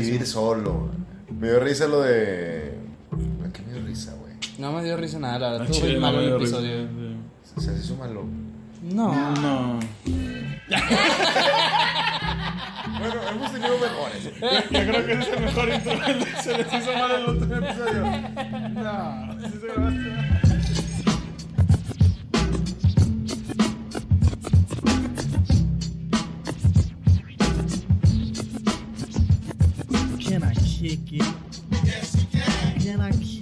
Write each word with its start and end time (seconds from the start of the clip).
Vivir 0.00 0.26
solo. 0.26 0.90
Me 1.38 1.48
dio 1.48 1.60
risa 1.60 1.86
lo 1.86 2.00
de. 2.02 2.74
¿Qué 3.52 3.62
me 3.62 3.72
dio 3.74 3.82
risa, 3.86 4.12
güey? 4.14 4.32
No 4.58 4.72
me 4.72 4.84
dio 4.84 4.96
risa 4.96 5.18
nada, 5.18 5.38
la 5.38 5.50
verdad. 5.52 5.66
Ah, 5.68 5.70
Estuvo 5.72 5.90
muy 5.90 6.00
malo 6.00 6.20
el 6.20 6.26
dio 6.26 6.38
risa. 6.38 6.56
episodio. 6.58 6.88
Se 7.58 7.72
hizo 7.78 7.96
malo. 7.96 8.24
No. 8.82 9.32
No. 9.36 9.80
Bueno, 12.98 13.14
hemos 13.30 13.52
tenido 13.52 13.78
mejores. 13.78 14.24
Yo 14.24 14.30
creo 14.70 15.06
que 15.06 15.12
es 15.12 15.28
el 15.28 15.40
mejor 15.44 15.68
intro. 15.68 15.92
Se 16.42 16.58
les 16.58 16.72
hizo 16.72 16.92
mal 16.92 17.10
el 17.12 17.26
otro 17.26 17.56
episodio. 17.56 18.02
No. 18.72 19.38
Sí 19.40 19.58
se 19.60 19.66
grabaste. 19.66 20.41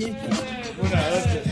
Una, 0.00 1.10
dos, 1.10 1.24
tres. 1.24 1.46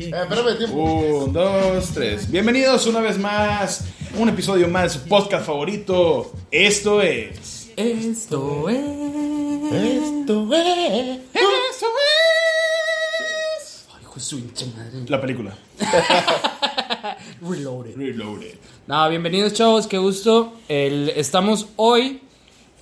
Eh, 0.00 0.10
espérame, 0.12 0.58
tiempo. 0.58 0.76
Un, 0.76 1.32
dos, 1.32 1.90
tres. 1.94 2.30
Bienvenidos 2.30 2.86
una 2.86 3.00
vez 3.00 3.18
más. 3.18 3.86
Un 4.18 4.28
episodio 4.28 4.68
más 4.68 4.82
de 4.82 4.90
su 5.00 5.08
podcast 5.08 5.46
favorito. 5.46 6.30
Esto 6.50 7.00
es. 7.00 7.70
Esto 7.74 8.68
es. 8.68 8.78
Esto 9.72 10.52
es. 10.52 11.20
Esto 11.32 11.88
es. 13.24 13.86
Ay, 13.94 14.02
hijo 14.02 14.14
de 14.16 14.20
su 14.20 14.38
hincha 14.38 14.66
madre. 14.76 15.04
La 15.08 15.18
película. 15.18 15.56
Reloaded. 17.40 17.96
Reloaded. 17.96 18.54
No, 18.86 19.08
bienvenidos 19.08 19.54
chavos, 19.54 19.86
qué 19.86 19.96
gusto. 19.96 20.52
El- 20.68 21.08
estamos 21.16 21.68
hoy 21.76 22.20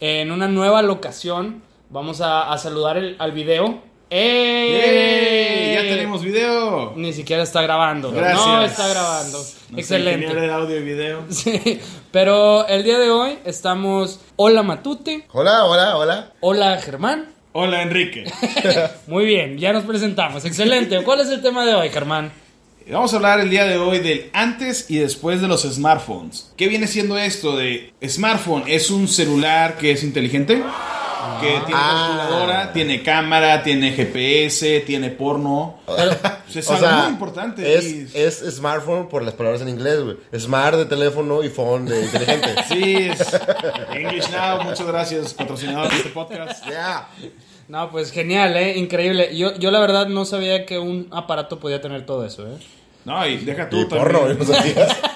en 0.01 0.33
una 0.33 0.49
nueva 0.49 0.83
locación. 0.83 1.63
Vamos 1.89 2.21
a, 2.21 2.53
a 2.53 2.59
saludar 2.59 2.97
el- 2.97 3.15
al 3.21 3.31
video. 3.31 3.87
¡Eh! 4.09 5.75
¡Yay! 5.75 5.75
Ya 5.75 5.95
tenemos 5.95 6.23
video. 6.23 6.93
Ni 6.97 7.13
siquiera 7.13 7.43
está 7.43 7.63
grabando. 7.63 8.13
Gracias. 8.13 8.47
No 8.47 8.63
está 8.63 8.89
grabando. 8.89 9.45
Excelente. 9.77 10.33
de 10.33 10.53
audio 10.53 10.77
y 10.77 10.83
video. 10.83 11.25
Sí, 11.31 11.81
pero 12.13 12.67
el 12.69 12.85
día 12.85 12.99
de 12.99 13.11
hoy 13.11 13.39
estamos. 13.45 14.21
Hola 14.37 14.63
Matute. 14.63 15.27
Hola, 15.33 15.65
hola, 15.65 15.97
hola. 15.97 16.33
Hola 16.41 16.79
Germán. 16.81 17.27
Hola, 17.53 17.83
Enrique. 17.83 18.31
Muy 19.07 19.25
bien, 19.25 19.57
ya 19.59 19.73
nos 19.73 19.85
presentamos. 19.85 20.45
Excelente. 20.45 21.03
¿Cuál 21.03 21.21
es 21.21 21.29
el 21.29 21.41
tema 21.41 21.65
de 21.65 21.75
hoy, 21.75 21.89
Germán? 21.89 22.31
Vamos 22.89 23.13
a 23.13 23.17
hablar 23.17 23.41
el 23.41 23.51
día 23.51 23.65
de 23.65 23.79
hoy 23.79 23.99
del 23.99 24.31
antes 24.33 24.91
y 24.91 24.99
después 24.99 25.41
de 25.41 25.49
los 25.49 25.63
smartphones. 25.63 26.53
¿Qué 26.57 26.69
viene 26.69 26.87
siendo 26.87 27.19
esto 27.19 27.57
de 27.57 27.93
smartphone? 28.07 28.65
Es 28.67 28.91
un 28.91 29.09
celular 29.09 29.79
que 29.79 29.91
es 29.91 30.05
inteligente, 30.05 30.63
que 31.41 31.49
tiene 31.67 31.73
Ah. 31.75 32.17
calculadora, 32.19 32.73
tiene 32.73 33.03
cámara, 33.03 33.63
tiene 33.63 33.93
GPS, 33.93 34.81
tiene 34.81 35.11
porno. 35.11 35.79
es 36.55 36.69
O 36.69 36.73
algo 36.75 36.87
sea, 36.87 36.97
muy 37.03 37.11
importante. 37.13 37.75
Es, 37.77 37.85
y- 37.85 38.09
es 38.15 38.39
smartphone 38.57 39.09
por 39.09 39.23
las 39.23 39.35
palabras 39.35 39.61
en 39.63 39.69
inglés, 39.69 40.01
güey. 40.03 40.17
Smart 40.39 40.77
de 40.77 40.85
teléfono 40.87 41.43
y 41.43 41.49
phone 41.51 41.87
de 41.87 42.03
inteligente. 42.05 42.55
Sí, 42.69 42.95
es 43.11 43.21
English 43.93 44.31
Now. 44.31 44.63
Muchas 44.63 44.87
gracias, 44.87 45.35
patrocinador 45.35 45.91
de 45.91 45.97
este 45.97 46.09
podcast. 46.11 46.67
Ya. 46.71 47.09
No, 47.69 47.91
pues 47.91 48.13
genial, 48.13 48.57
¿eh? 48.57 48.79
Increíble. 48.79 49.37
Yo, 49.37 49.55
yo 49.57 49.71
la 49.73 49.81
verdad 49.81 50.07
no 50.07 50.25
sabía 50.25 50.65
que 50.67 50.79
un 50.79 51.09
aparato 51.11 51.59
podía 51.59 51.81
tener 51.81 52.07
todo 52.07 52.25
eso, 52.25 52.47
¿eh? 52.47 52.57
No, 53.07 53.27
y 53.27 53.37
deja 53.39 53.71
tú 53.71 53.81
Y 53.81 53.89
también. 53.89 54.13
porno, 54.13 54.35
¿no 54.35 54.45
sabías? 54.45 54.97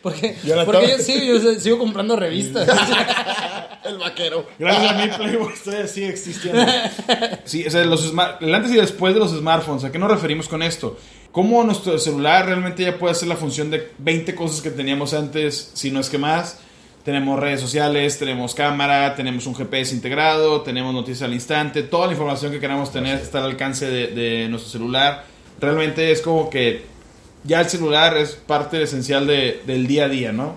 Porque, 0.00 0.36
Yo 0.44 0.54
la 0.56 0.64
porque 0.64 0.88
yo, 0.88 0.98
sí, 0.98 1.26
yo 1.26 1.54
sigo 1.58 1.78
comprando 1.78 2.14
revistas. 2.16 2.68
El 3.84 3.98
vaquero. 3.98 4.46
Gracias 4.58 4.92
a 4.92 4.94
mi 4.94 5.08
Playboy 5.12 5.52
estoy 5.52 5.88
sigue 5.88 6.08
existiendo. 6.08 6.64
Sí, 7.44 7.66
o 7.66 7.70
sea, 7.70 7.84
los 7.84 8.12
el 8.40 8.54
antes 8.54 8.72
y 8.72 8.76
después 8.76 9.12
de 9.14 9.20
los 9.20 9.32
smartphones, 9.32 9.82
¿a 9.84 9.90
qué 9.90 9.98
nos 9.98 10.10
referimos 10.10 10.48
con 10.48 10.62
esto? 10.62 10.98
¿Cómo 11.32 11.64
nuestro 11.64 11.98
celular 11.98 12.46
realmente 12.46 12.84
ya 12.84 12.96
puede 12.98 13.12
hacer 13.12 13.28
la 13.28 13.36
función 13.36 13.70
de 13.70 13.90
20 13.98 14.34
cosas 14.36 14.60
que 14.60 14.70
teníamos 14.70 15.14
antes, 15.14 15.72
si 15.74 15.90
no 15.90 15.98
es 16.00 16.08
que 16.08 16.18
más? 16.18 16.58
Tenemos 17.04 17.40
redes 17.40 17.60
sociales, 17.60 18.18
tenemos 18.18 18.54
cámara, 18.54 19.16
tenemos 19.16 19.46
un 19.46 19.54
GPS 19.56 19.94
integrado, 19.94 20.60
tenemos 20.62 20.94
noticias 20.94 21.22
al 21.22 21.34
instante, 21.34 21.82
toda 21.82 22.06
la 22.06 22.12
información 22.12 22.52
que 22.52 22.60
queramos 22.60 22.92
tener 22.92 23.18
está 23.18 23.38
al 23.38 23.46
alcance 23.50 23.86
de, 23.90 24.08
de 24.08 24.48
nuestro 24.48 24.70
celular. 24.70 25.24
Realmente 25.60 26.12
es 26.12 26.22
como 26.22 26.48
que 26.50 26.91
ya 27.44 27.60
el 27.60 27.68
celular 27.68 28.16
es 28.16 28.30
parte 28.32 28.82
esencial 28.82 29.26
de- 29.26 29.62
del 29.66 29.86
día 29.86 30.04
a 30.04 30.08
día, 30.08 30.32
¿no? 30.32 30.56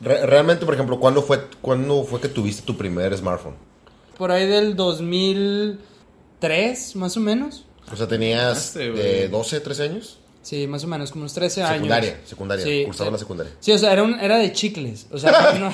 Re- 0.00 0.24
realmente, 0.26 0.64
por 0.64 0.74
ejemplo, 0.74 0.98
¿cuándo 1.00 1.22
fue, 1.22 1.40
¿cuándo 1.60 2.04
fue 2.04 2.20
que 2.20 2.28
tuviste 2.28 2.62
tu 2.62 2.76
primer 2.76 3.16
smartphone? 3.16 3.54
Por 4.16 4.30
ahí 4.32 4.46
del 4.46 4.76
2003, 4.76 6.96
más 6.96 7.16
o 7.16 7.20
menos. 7.20 7.64
O 7.92 7.96
sea, 7.96 8.06
tenías 8.06 8.76
eh, 8.76 9.28
12, 9.30 9.60
13 9.60 9.82
años. 9.84 10.16
Sí, 10.42 10.66
más 10.66 10.82
o 10.84 10.86
menos, 10.86 11.10
como 11.10 11.22
unos 11.24 11.34
13 11.34 11.62
años. 11.62 11.74
Secundaria, 11.74 12.20
secundaria. 12.24 12.64
Sí, 12.64 12.82
Cursaba 12.86 13.10
sí. 13.10 13.12
la 13.12 13.18
secundaria. 13.18 13.52
Sí, 13.60 13.72
o 13.72 13.78
sea, 13.78 13.92
era, 13.92 14.02
un- 14.02 14.18
era 14.20 14.38
de 14.38 14.52
chicles. 14.52 15.06
O 15.12 15.18
sea, 15.18 15.52
no, 15.58 15.70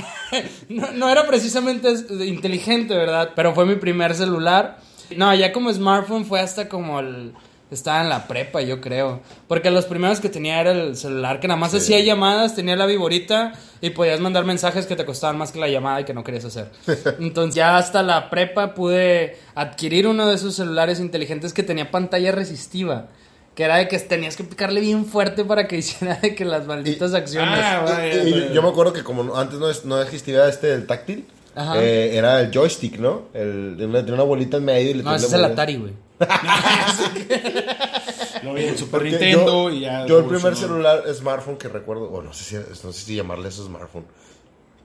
no- 0.68 0.92
no 0.92 1.08
era 1.08 1.26
precisamente 1.26 1.88
inteligente, 2.26 2.96
¿verdad? 2.96 3.30
Pero 3.36 3.54
fue 3.54 3.64
mi 3.64 3.76
primer 3.76 4.14
celular. 4.14 4.80
No, 5.16 5.32
ya 5.34 5.52
como 5.52 5.72
smartphone 5.72 6.24
fue 6.24 6.40
hasta 6.40 6.68
como 6.68 6.98
el... 6.98 7.32
Estaba 7.71 8.00
en 8.03 8.09
la 8.09 8.28
prepa, 8.28 8.60
yo 8.62 8.81
creo. 8.81 9.21
Porque 9.49 9.71
los 9.72 9.87
primeros 9.87 10.21
que 10.21 10.28
tenía 10.28 10.60
era 10.60 10.71
el 10.71 10.97
celular 10.97 11.41
que 11.41 11.49
nada 11.49 11.59
más 11.59 11.75
hacía 11.75 11.99
llamadas, 12.00 12.54
tenía 12.54 12.77
la 12.77 12.87
viborita 12.87 13.54
y 13.81 13.91
podías 13.91 14.21
mandar 14.21 14.44
mensajes 14.44 14.87
que 14.87 14.94
te 14.94 15.04
costaban 15.04 15.37
más 15.37 15.50
que 15.50 15.59
la 15.59 15.66
llamada 15.69 16.00
y 16.00 16.05
que 16.05 16.15
no 16.15 16.22
querías 16.22 16.44
hacer. 16.44 16.71
Entonces 17.19 17.56
ya 17.56 17.76
hasta 17.76 18.05
la 18.05 18.31
prepa 18.31 18.72
pude 18.75 19.37
adquirir 19.56 20.06
uno 20.06 20.28
de 20.28 20.37
esos 20.37 20.55
celulares 20.55 21.00
inteligentes 21.00 21.53
que 21.53 21.65
tenía 21.65 21.91
pantalla 21.91 22.31
resistiva. 22.32 23.09
Que 23.56 23.65
era 23.65 23.76
de 23.78 23.88
que 23.88 23.99
tenías 23.99 24.37
que 24.37 24.44
picarle 24.44 24.81
bien 24.82 25.06
fuerte 25.06 25.43
para 25.44 25.66
que 25.66 25.76
hiciera 25.78 26.16
de 26.16 26.34
que 26.34 26.44
las 26.44 26.66
malditas 26.66 27.15
acciones. 27.15 27.59
Ah, 27.60 27.82
vaya, 27.84 28.22
Y- 28.22 28.28
y 28.28 28.32
vaya. 28.32 28.53
yo 28.53 28.62
me 28.62 28.69
acuerdo 28.69 28.93
que 28.93 29.03
como 29.03 29.34
antes 29.34 29.59
no, 29.59 29.66
no 29.87 30.03
existía 30.03 30.47
este 30.47 30.72
el 30.72 30.87
táctil, 30.87 31.26
Ajá. 31.55 31.82
eh, 31.82 32.16
era 32.16 32.38
el 32.43 32.50
joystick, 32.53 32.99
¿no? 32.99 33.22
El, 33.34 33.76
de 33.78 33.87
una, 34.12 34.22
bolita 34.25 34.59
en 34.59 34.65
medio 34.66 34.91
y 34.91 34.94
le 34.94 35.03
No, 35.03 35.15
ese 35.16 35.26
es 35.26 35.32
el. 35.32 35.44
Atari, 35.44 35.76
güey. 35.78 35.93
Lo 38.43 38.54
vi 38.54 38.65
en 38.65 38.78
Super 38.78 39.00
Porque 39.00 39.10
Nintendo 39.10 39.71
yo, 39.71 39.77
y 39.77 39.81
ya. 39.81 40.06
yo 40.06 40.19
el 40.21 40.25
primer 40.27 40.56
celular 40.56 41.03
smartphone 41.15 41.56
que 41.56 41.69
recuerdo, 41.69 42.10
o 42.10 42.22
no 42.22 42.32
sé 42.32 42.44
si, 42.44 42.54
no 42.87 42.93
sé 42.93 43.04
si 43.04 43.16
llamarle 43.16 43.49
eso 43.49 43.65
smartphone, 43.65 44.04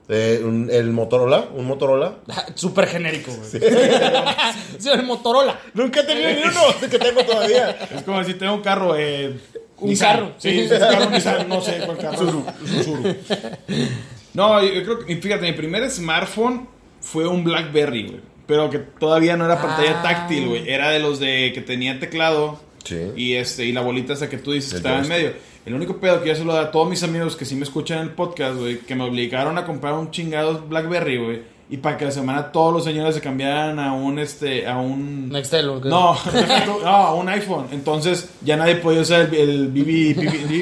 eh, 0.10 0.42
un- 0.44 0.70
el 0.72 0.92
Motorola, 0.92 1.46
un 1.54 1.66
Motorola. 1.66 2.18
Súper 2.56 2.88
genérico, 2.88 3.32
güey. 3.32 3.50
Sí. 3.50 3.60
el 4.90 5.04
Motorola. 5.04 5.60
Nunca 5.74 6.02
he 6.02 6.04
tenido 6.04 6.30
ni 6.32 6.42
uno 6.44 6.90
que 6.90 7.00
tengo 7.00 7.24
todavía. 7.24 7.72
Es 7.94 8.04
como 8.04 8.24
si 8.24 8.34
tengo 8.34 8.54
un 8.56 8.62
carro. 8.62 8.96
Eh, 8.98 9.40
Un 9.78 9.90
Nissan. 9.90 10.16
carro. 10.18 10.32
Sí, 10.38 10.62
es 10.62 10.72
un 10.72 10.80
carro 10.80 11.10
Nissan, 11.10 11.50
no 11.50 11.62
sé 11.62 11.82
cuál 11.86 11.98
carro. 11.98 12.18
Suru. 12.18 12.46
No, 14.34 14.62
yo 14.64 14.84
creo 14.84 15.00
que, 15.06 15.16
fíjate, 15.18 15.46
mi 15.46 15.54
primer 15.54 15.90
smartphone 15.90 16.68
fue 17.00 17.28
un 17.28 17.44
Blackberry, 17.44 18.08
güey. 18.08 18.22
Pero 18.52 18.70
que 18.70 18.80
todavía 18.80 19.38
no 19.38 19.46
era 19.46 19.62
pantalla 19.62 20.00
Ah. 20.00 20.04
táctil, 20.04 20.50
güey. 20.50 20.70
Era 20.70 20.90
de 20.90 21.00
los 21.00 21.22
de 21.22 21.54
que 21.56 21.62
tenía 21.62 21.98
teclado. 22.02 22.60
Sí. 22.84 22.98
Y 23.16 23.34
este, 23.36 23.64
y 23.64 23.72
la 23.72 23.80
bolita 23.80 24.12
esa 24.12 24.30
que 24.30 24.38
tú 24.38 24.52
dices 24.52 24.72
que 24.72 24.76
El 24.76 24.84
estaba 24.86 25.00
en 25.02 25.08
medio. 25.08 25.34
El 25.66 25.74
único 25.74 26.02
pedo 26.02 26.22
que 26.22 26.28
yo 26.28 26.36
se 26.36 26.44
lo 26.44 26.52
doy 26.52 26.66
a 26.66 26.70
todos 26.72 26.90
mis 26.90 27.02
amigos 27.02 27.38
que 27.38 27.46
sí 27.46 27.56
me 27.56 27.64
escuchan 27.64 28.00
en 28.00 28.04
el 28.08 28.10
podcast, 28.10 28.58
güey, 28.60 28.80
que 28.80 28.94
me 28.94 29.06
obligaron 29.06 29.58
a 29.58 29.64
comprar 29.66 29.94
un 29.94 30.12
chingado 30.12 30.66
Blackberry, 30.68 31.18
güey. 31.18 31.42
Y 31.72 31.78
para 31.78 31.98
que 31.98 32.04
la 32.04 32.12
semana 32.12 32.52
todos 32.52 32.74
los 32.74 32.84
señores 32.84 33.16
se 33.16 33.22
cambiaran 33.22 33.80
a 33.80 33.94
un 33.94 34.20
este, 34.20 34.68
a 34.68 34.78
un 34.78 35.30
Nextel, 35.30 35.70
¿o 35.70 35.80
qué? 35.82 35.88
no, 35.88 36.18
no, 36.84 36.86
a 36.86 37.14
un 37.16 37.30
iPhone. 37.30 37.68
Entonces 37.72 38.28
ya 38.44 38.58
nadie 38.58 38.76
podía 38.76 39.00
usar 39.02 39.22
el, 39.22 39.34
el 39.34 39.68
BB, 39.70 40.16
güey. 40.16 40.28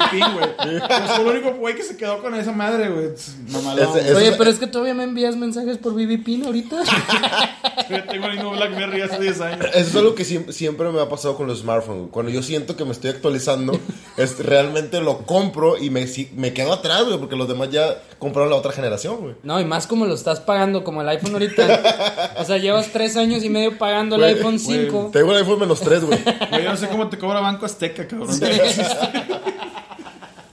Pues 0.60 1.10
fue 1.16 1.24
el 1.24 1.26
único 1.38 1.52
güey 1.58 1.74
que 1.74 1.82
se 1.82 1.96
quedó 1.96 2.22
con 2.22 2.34
esa 2.36 2.52
madre, 2.52 2.88
güey. 2.90 3.08
Mamalón. 3.50 3.98
Ese- 3.98 4.14
Oye, 4.14 4.32
pero 4.38 4.50
es 4.50 4.58
que 4.60 4.66
todavía 4.68 4.94
me 4.94 5.02
envías 5.04 5.34
mensajes 5.36 5.78
por 5.78 5.94
BB 5.94 6.22
Pin 6.24 6.44
ahorita. 6.46 6.76
Yo 7.90 8.04
tengo 8.04 8.26
el 8.26 8.34
mismo 8.36 8.50
Blackberry 8.52 9.00
hace 9.02 9.18
10 9.20 9.40
años. 9.40 9.66
Eso 9.74 9.78
es 9.78 9.96
algo 9.96 10.14
que 10.14 10.24
siempre, 10.24 10.52
siempre 10.52 10.88
me 10.90 11.00
ha 11.00 11.08
pasado 11.08 11.36
con 11.36 11.46
los 11.48 11.60
smartphones. 11.60 12.00
güey. 12.02 12.10
Cuando 12.12 12.30
yo 12.30 12.42
siento 12.42 12.76
que 12.76 12.84
me 12.84 12.92
estoy 12.92 13.10
actualizando, 13.10 13.72
es, 14.16 14.38
realmente 14.38 15.00
lo 15.00 15.18
compro 15.26 15.76
y 15.76 15.90
me, 15.90 16.06
si- 16.06 16.30
me 16.36 16.52
quedo 16.52 16.72
atrás, 16.72 17.04
güey, 17.06 17.18
porque 17.18 17.34
los 17.36 17.48
demás 17.48 17.70
ya 17.70 18.00
compraron 18.20 18.50
la 18.50 18.56
otra 18.56 18.70
generación, 18.72 19.16
güey. 19.16 19.34
No, 19.42 19.60
y 19.60 19.64
más 19.64 19.86
como 19.88 20.06
lo 20.06 20.14
estás 20.14 20.38
pagando, 20.40 20.84
como 20.84 20.99
el 21.02 21.08
iPhone 21.08 21.32
ahorita. 21.32 22.34
O 22.38 22.44
sea, 22.44 22.58
llevas 22.58 22.88
tres 22.92 23.16
años 23.16 23.44
y 23.44 23.48
medio 23.48 23.76
pagando 23.78 24.16
el 24.16 24.22
Güey, 24.22 24.34
iPhone 24.34 24.58
güey, 24.62 24.84
5. 24.86 25.10
Tengo 25.12 25.32
el 25.32 25.38
iPhone 25.38 25.60
menos 25.60 25.80
3, 25.80 26.04
güey. 26.04 26.18
Güey, 26.50 26.64
yo 26.64 26.70
no 26.70 26.76
sé 26.76 26.88
cómo 26.88 27.08
te 27.08 27.18
cobra 27.18 27.40
Banco 27.40 27.66
Azteca, 27.66 28.06
cabrón. 28.06 28.38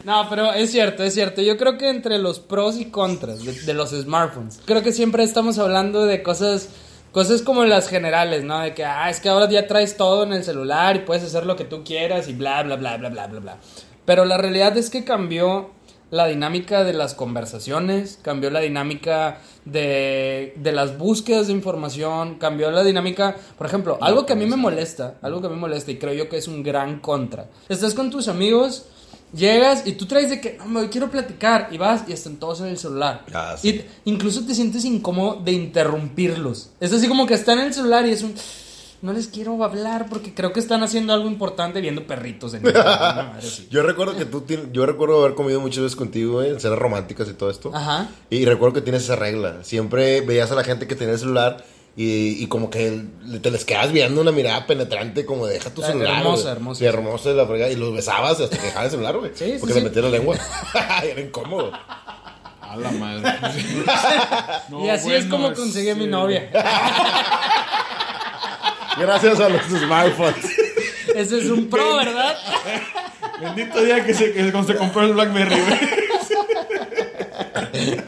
No, 0.04 0.26
pero 0.30 0.54
es 0.54 0.72
cierto, 0.72 1.04
es 1.04 1.14
cierto. 1.14 1.42
Yo 1.42 1.58
creo 1.58 1.78
que 1.78 1.90
entre 1.90 2.18
los 2.18 2.40
pros 2.40 2.78
y 2.78 2.86
contras 2.86 3.44
de, 3.44 3.52
de 3.52 3.74
los 3.74 3.90
smartphones, 3.90 4.62
creo 4.64 4.82
que 4.82 4.94
siempre 4.94 5.22
estamos 5.24 5.60
hablando 5.60 6.06
de 6.06 6.24
cosas, 6.24 6.70
cosas 7.12 7.42
como 7.42 7.66
las 7.66 7.90
generales, 7.90 8.46
¿no? 8.46 8.60
De 8.62 8.74
que, 8.74 8.86
ah, 8.86 9.10
es 9.10 9.20
que 9.20 9.28
ahora 9.28 9.50
ya 9.50 9.68
traes 9.68 9.98
todo 9.98 10.24
en 10.24 10.32
el 10.32 10.46
celular 10.46 10.96
y 10.96 11.00
puedes 11.00 11.24
hacer 11.26 11.46
lo 11.46 11.58
que 11.58 11.66
tú 11.66 11.84
quieras 11.84 12.30
y 12.30 12.34
bla, 12.34 12.64
bla, 12.64 12.78
bla, 12.78 12.96
bla, 12.96 13.10
bla, 13.10 13.28
bla, 13.28 13.40
bla. 13.42 13.58
Pero 14.06 14.24
la 14.24 14.38
realidad 14.38 14.78
es 14.78 14.90
que 14.90 15.04
cambió 15.04 15.72
la 16.10 16.28
dinámica 16.28 16.84
de 16.84 16.94
las 16.94 17.14
conversaciones, 17.14 18.20
cambió 18.22 18.50
la 18.50 18.62
dinámica 18.62 19.40
de, 19.66 20.54
de 20.56 20.72
las 20.72 20.98
búsquedas 20.98 21.48
de 21.48 21.54
información, 21.54 22.36
cambió 22.36 22.72
la 22.72 22.84
dinámica, 22.84 23.36
por 23.58 23.68
ejemplo, 23.68 23.98
algo 24.02 24.26
que 24.26 24.34
a 24.34 24.36
mí 24.36 24.46
me 24.46 24.56
molesta, 24.56 25.16
algo 25.22 25.42
que 25.42 25.48
a 25.48 25.50
mí 25.50 25.56
me 25.56 25.62
molesta 25.62 25.92
y 25.92 25.98
creo 25.98 26.14
yo 26.14 26.30
que 26.30 26.38
es 26.38 26.48
un 26.48 26.64
gran 26.64 27.00
contra. 27.00 27.48
Estás 27.68 27.94
con 27.94 28.10
tus 28.10 28.28
amigos, 28.28 28.86
llegas 29.34 29.86
y 29.86 29.94
tú 29.94 30.06
traes 30.06 30.30
de 30.30 30.40
que, 30.40 30.58
no, 30.58 30.66
me 30.66 30.90
quiero 30.90 31.12
platicar 31.12 31.70
y 31.72 31.78
vas 31.78 32.04
y 32.08 32.14
están 32.14 32.38
todos 32.38 32.62
en 32.62 32.68
el 32.68 32.78
celular. 32.78 33.26
Ah, 33.34 33.56
sí. 33.58 33.70
Y 34.06 34.10
incluso 34.10 34.46
te 34.46 34.56
sientes 34.56 34.86
incómodo 34.86 35.42
de 35.42 35.52
interrumpirlos. 35.52 36.72
Es 36.80 36.94
así 36.94 37.08
como 37.08 37.26
que 37.26 37.34
están 37.34 37.60
en 37.60 37.66
el 37.66 37.74
celular 37.74 38.06
y 38.08 38.12
es 38.12 38.24
un... 38.24 38.34
No 39.02 39.14
les 39.14 39.28
quiero 39.28 39.64
hablar 39.64 40.08
porque 40.10 40.34
creo 40.34 40.54
que 40.54 40.60
están 40.60 40.82
haciendo 40.82 41.14
algo 41.14 41.28
importante 41.28 41.82
viendo 41.82 42.08
perritos 42.08 42.56
en 42.56 42.66
el 42.66 42.74
madre. 42.84 43.48
Yo 43.70 43.84
recuerdo 43.84 44.16
que 44.18 44.26
tú 44.26 44.42
tien- 44.42 44.72
yo 44.72 44.86
recuerdo 44.88 45.20
haber 45.24 45.36
comido 45.36 45.60
muchas 45.62 45.84
veces 45.84 45.96
contigo, 45.96 46.34
güey, 46.34 46.50
en 46.50 46.60
cenas 46.60 46.80
románticas 46.80 47.30
y 47.30 47.34
todo 47.34 47.52
esto. 47.52 47.72
Ajá. 47.76 48.10
Y 48.32 48.44
recuerdo 48.46 48.74
que 48.74 48.82
tienes 48.82 49.04
esa 49.04 49.16
regla. 49.16 49.64
Siempre 49.64 50.22
veías 50.22 50.52
a 50.52 50.56
la 50.56 50.64
gente 50.64 50.88
que 50.88 50.96
tenía 50.96 51.14
el 51.14 51.20
celular 51.20 51.64
y, 51.96 52.44
y 52.44 52.48
como 52.48 52.70
que 52.72 53.04
te 53.42 53.52
les 53.52 53.66
quedas 53.66 53.92
viendo 53.92 54.20
una 54.22 54.32
mirada 54.32 54.66
penetrante 54.66 55.26
como 55.28 55.46
de, 55.46 55.54
deja 55.56 55.70
tu 55.70 55.84
Ah, 55.84 55.88
celular. 55.88 56.18
hermosa, 56.18 56.42
güey". 56.44 56.52
hermosa, 56.56 56.80
Sí, 56.80 56.86
hermosa 56.86 57.30
la 57.32 57.46
fregada. 57.46 57.72
Y 57.72 57.76
los 57.76 57.94
besabas 57.94 58.40
hasta 58.40 58.58
que 58.58 58.66
dejaba 58.66 58.86
el 58.86 58.92
celular, 58.92 59.18
güey. 59.18 59.32
Sí, 59.36 59.46
sí, 59.54 59.58
porque 59.60 59.74
sí. 59.76 59.80
le 59.80 59.86
metías 59.86 60.06
la 60.06 60.12
lengua. 60.12 60.36
Era 61.04 61.22
incómodo. 61.22 61.72
A 62.62 62.76
la 62.76 62.92
madre. 62.92 63.24
No, 64.70 64.84
y 64.86 64.90
así 64.90 65.12
es 65.14 65.26
como 65.26 65.54
conseguí 65.54 65.90
a 65.92 65.96
mi 65.96 66.06
novia. 66.08 66.50
Gracias 69.00 69.40
a 69.40 69.50
los 69.50 69.62
smartphones. 69.64 70.46
Ese 71.16 71.40
es 71.40 71.50
un 71.50 71.70
pro, 71.70 71.98
¿verdad? 71.98 72.36
Bendito 73.42 73.84
día 73.84 74.06
que 74.06 74.14
se, 74.14 74.34
que 74.34 74.52
se 74.52 74.76
compró 74.76 75.04
el 75.04 75.14
Blackberry. 75.14 75.56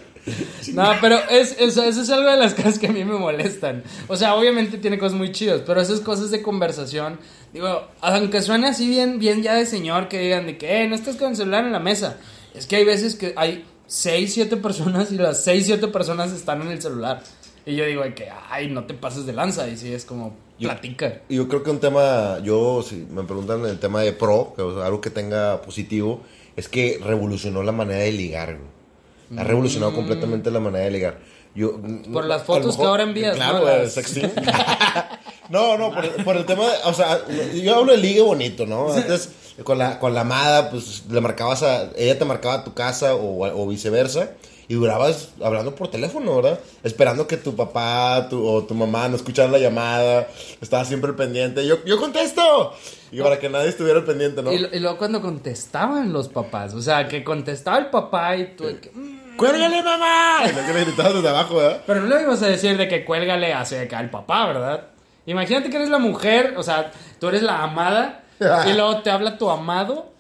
No, 0.74 0.91
pero 1.01 1.18
es, 1.30 1.56
eso, 1.59 1.83
eso 1.83 2.01
es 2.01 2.09
algo 2.09 2.30
de 2.30 2.38
las 2.38 2.53
cosas 2.53 2.80
que 2.80 2.88
a 2.88 2.91
mí 2.91 3.03
me 3.03 3.18
molestan. 3.18 3.83
O 4.07 4.15
sea, 4.15 4.36
obviamente 4.36 4.77
tiene 4.77 4.97
cosas 4.97 5.18
muy 5.18 5.31
chidas, 5.31 5.62
pero 5.65 5.81
esas 5.81 6.00
cosas 6.00 6.31
de 6.31 6.41
conversación, 6.41 7.19
digo, 7.53 7.88
aunque 8.01 8.42
suene 8.42 8.68
así 8.68 8.88
bien, 8.88 9.19
bien 9.19 9.42
ya 9.42 9.56
de 9.56 9.65
señor, 9.65 10.07
que 10.07 10.19
digan 10.19 10.45
de 10.45 10.57
que, 10.57 10.83
eh, 10.83 10.88
no 10.88 10.95
estás 10.95 11.15
con 11.15 11.31
el 11.31 11.35
celular 11.35 11.65
en 11.65 11.71
la 11.71 11.80
mesa. 11.80 12.18
Es 12.53 12.68
que 12.68 12.77
hay 12.77 12.85
veces 12.85 13.15
que 13.15 13.33
hay 13.35 13.65
6, 13.88 14.33
7 14.33 14.57
personas 14.57 15.12
y 15.12 15.15
las 15.15 15.44
6, 15.44 15.65
7 15.65 15.88
personas 15.88 16.31
están 16.31 16.62
en 16.62 16.69
el 16.69 16.81
celular. 16.81 17.24
Y 17.65 17.75
yo 17.75 17.85
digo 17.85 18.03
de 18.03 18.13
que, 18.13 18.27
ay, 18.50 18.69
no 18.69 18.85
te 18.85 18.94
pases 18.94 19.25
de 19.25 19.33
lanza. 19.33 19.67
Y 19.67 19.77
sí, 19.77 19.94
es 19.94 20.06
como, 20.06 20.33
platica. 20.59 21.21
Yo 21.29 21.47
creo 21.47 21.63
que 21.63 21.71
un 21.71 21.79
tema, 21.79 22.39
yo, 22.44 22.83
si 22.88 22.95
me 23.09 23.23
preguntan 23.23 23.65
el 23.65 23.79
tema 23.79 24.01
de 24.01 24.13
pro, 24.13 24.53
que, 24.56 24.61
o 24.61 24.75
sea, 24.75 24.85
algo 24.85 25.01
que 25.01 25.09
tenga 25.09 25.61
positivo, 25.61 26.21
es 26.56 26.67
que 26.67 27.00
revolucionó 27.03 27.63
la 27.63 27.71
manera 27.71 28.00
de 28.00 28.11
ligar, 28.11 28.57
güey. 28.57 29.39
Ha 29.39 29.44
revolucionado 29.44 29.94
completamente 29.94 30.50
la 30.50 30.59
manera 30.59 30.85
de 30.85 30.91
ligar. 30.91 31.19
Yo, 31.56 31.73
Mm. 31.77 32.11
Por 32.11 32.25
las 32.25 32.44
fotos 32.44 32.75
que 32.77 32.83
ahora 32.83 33.03
envías, 33.03 33.35
Claro, 33.35 33.59
¿no? 33.59 33.65
no, 35.50 35.77
no, 35.77 35.94
por, 35.94 36.23
por 36.23 36.38
el 36.38 36.45
tema, 36.45 36.63
de- 36.65 36.77
o 36.85 36.94
sea, 36.94 37.19
yo 37.53 37.75
hablo 37.75 37.91
de 37.91 37.97
ligue 37.97 38.21
bonito, 38.21 38.65
¿no? 38.65 38.91
Antes, 38.94 39.29
con 39.63 39.77
la, 39.77 40.00
con 40.00 40.13
la 40.13 40.21
amada, 40.21 40.69
pues, 40.69 41.03
le 41.09 41.21
marcabas 41.21 41.63
a, 41.63 41.89
ella 41.95 42.17
te 42.17 42.25
marcaba 42.25 42.56
a 42.56 42.63
tu 42.63 42.73
casa 42.73 43.15
o, 43.15 43.45
o 43.45 43.67
viceversa. 43.67 44.31
Y 44.69 44.75
durabas 44.75 45.30
hablando 45.44 45.74
por 45.75 45.89
teléfono, 45.89 46.36
¿verdad? 46.38 46.60
Esperando 46.83 47.25
que 47.27 47.38
tu 47.38 47.56
papá 47.56 48.27
tu- 48.30 48.48
o 48.48 48.63
tu 48.63 48.75
mamá 48.75 49.07
no 49.10 49.16
escucharan 49.16 49.51
la 49.51 49.57
llamada. 49.57 50.27
Estaba 50.62 50.86
siempre 50.86 51.12
pendiente. 51.13 51.66
Yo, 51.66 51.83
yo 51.86 52.00
contesto. 52.00 52.74
Y 53.12 53.19
para 53.19 53.39
que 53.39 53.50
nadie 53.50 53.69
estuviera 53.69 54.06
pendiente, 54.06 54.44
¿no? 54.44 54.54
Y, 54.54 54.60
luego 54.80 54.98
cuando 55.00 55.21
contestaban 55.21 56.13
los 56.13 56.30
papás, 56.30 56.75
o 56.75 56.81
sea, 56.83 57.07
que 57.07 57.24
contestaba 57.24 57.80
el 57.80 57.88
papá 57.88 58.38
y 58.38 58.56
tú... 58.56 58.66
que, 58.80 58.92
"Mm". 58.94 59.36
¡Cuélgale, 59.38 59.81
mamá! 59.81 60.42
Y 60.45 60.50
que 60.68 60.74
le 60.74 60.81
gritabas 60.86 61.13
desde 61.16 61.30
abajo, 61.30 61.56
¿verdad? 61.56 61.81
Pero 61.88 62.01
no 62.01 62.16
le 62.16 62.21
ibas 62.21 62.44
a 62.44 62.48
decir 62.48 62.77
de 62.77 62.88
que 62.88 63.04
cuélgale 63.04 63.51
hacia 63.54 63.81
acá 63.81 63.98
al 63.98 64.12
papá, 64.12 64.45
¿verdad? 64.45 64.83
Imagínate 65.25 65.71
que 65.71 65.77
eres 65.77 65.89
la 65.89 65.98
mujer, 65.98 66.54
o 66.57 66.62
sea, 66.63 66.92
tú 67.19 67.30
eres 67.30 67.42
la 67.42 67.63
amada 67.63 68.24
y 68.68 68.74
luego 68.74 69.01
te 69.01 69.10
habla 69.10 69.38
tu 69.39 69.50
amado 69.50 70.12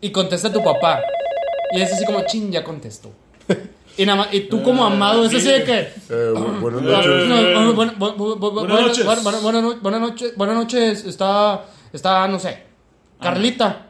y 0.00 0.10
contesta 0.10 0.52
tu 0.52 0.62
papá. 0.64 1.00
Y 1.72 1.80
es 1.82 1.92
así 1.92 2.04
como, 2.04 2.22
ching, 2.26 2.50
ya 2.50 2.64
contestó. 2.64 3.12
Y, 3.96 4.06
nada 4.06 4.18
más, 4.24 4.28
y 4.32 4.40
tú 4.40 4.62
como 4.62 4.84
amado 4.84 5.24
es 5.26 5.34
así 5.34 5.48
de 5.48 5.64
que... 5.64 5.78
Eh, 5.80 6.32
bu- 6.34 6.60
buenas 6.60 6.82
No, 6.82 6.90
noches. 6.92 7.28
no, 7.28 7.60
no, 7.64 7.72
bueno, 7.74 7.92
bu- 7.98 8.16
bu- 8.16 8.38
bu- 8.38 8.52
Buenas 8.52 8.80
noches. 8.80 9.04
buenas 9.04 9.24
no- 9.62 9.76
buenas 9.80 10.00
noches. 10.00 10.36
Buenas 10.36 10.56
noches. 10.56 11.04
Está, 11.04 11.64
está, 11.92 12.26
no 12.28 12.38
sé, 12.38 12.62
Carlita. 13.20 13.88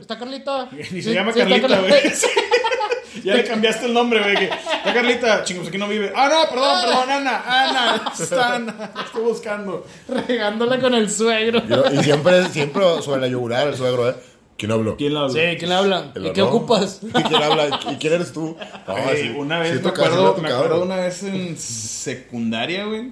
Está 0.00 0.18
Carlita. 0.18 0.68
Ni 0.72 0.84
Sí, 0.84 1.02
se 1.02 1.14
llama 1.14 1.32
sí, 1.32 1.40
está 1.40 1.60
Carlita, 1.60 1.80
güey. 1.80 2.12
Ya 3.24 3.34
le 3.34 3.44
cambiaste 3.44 3.84
el 3.86 3.92
nombre, 3.92 4.20
güey. 4.22 4.34
que, 4.36 4.48
Carlita, 4.84 5.44
chingos, 5.44 5.68
aquí 5.68 5.76
no 5.76 5.86
vive. 5.86 6.10
Ah, 6.16 6.28
no, 6.32 6.48
perdón, 6.50 6.80
perdón, 6.82 7.10
Ana. 7.10 7.42
Ana, 7.46 8.02
está 8.18 8.54
Ana. 8.54 8.90
La 8.96 9.02
estoy 9.02 9.22
buscando. 9.22 9.86
Regándola 10.08 10.80
con 10.80 10.94
el 10.94 11.10
suegro. 11.10 11.60
Y, 11.92 11.98
y 11.98 12.02
siempre, 12.04 12.48
siempre 12.48 12.82
sobre 13.02 13.20
la 13.20 13.26
yugular, 13.28 13.68
el 13.68 13.76
suegro, 13.76 14.08
¿eh? 14.08 14.16
¿Quién 14.62 14.70
habló? 14.70 14.96
¿Quién 14.96 15.14
la 15.14 15.22
habla? 15.22 15.32
Sí, 15.32 15.56
¿quién 15.58 15.70
le 15.70 15.74
habla? 15.74 16.12
¿Y 16.14 16.30
qué 16.30 16.40
ocupas? 16.40 17.00
¿Y 17.02 17.10
quién 17.10 17.42
habla? 17.42 17.80
¿Y 17.90 17.96
quién 17.96 18.12
eres 18.12 18.32
tú? 18.32 18.56
Sí, 19.16 19.34
una 19.36 19.58
vez 19.58 19.78
sí 19.78 19.82
me, 19.82 19.90
acuerdo, 19.90 20.36
me 20.36 20.52
acuerdo 20.52 20.82
una 20.84 20.96
vez 20.96 21.24
en 21.24 21.58
secundaria, 21.58 22.84
güey. 22.84 23.10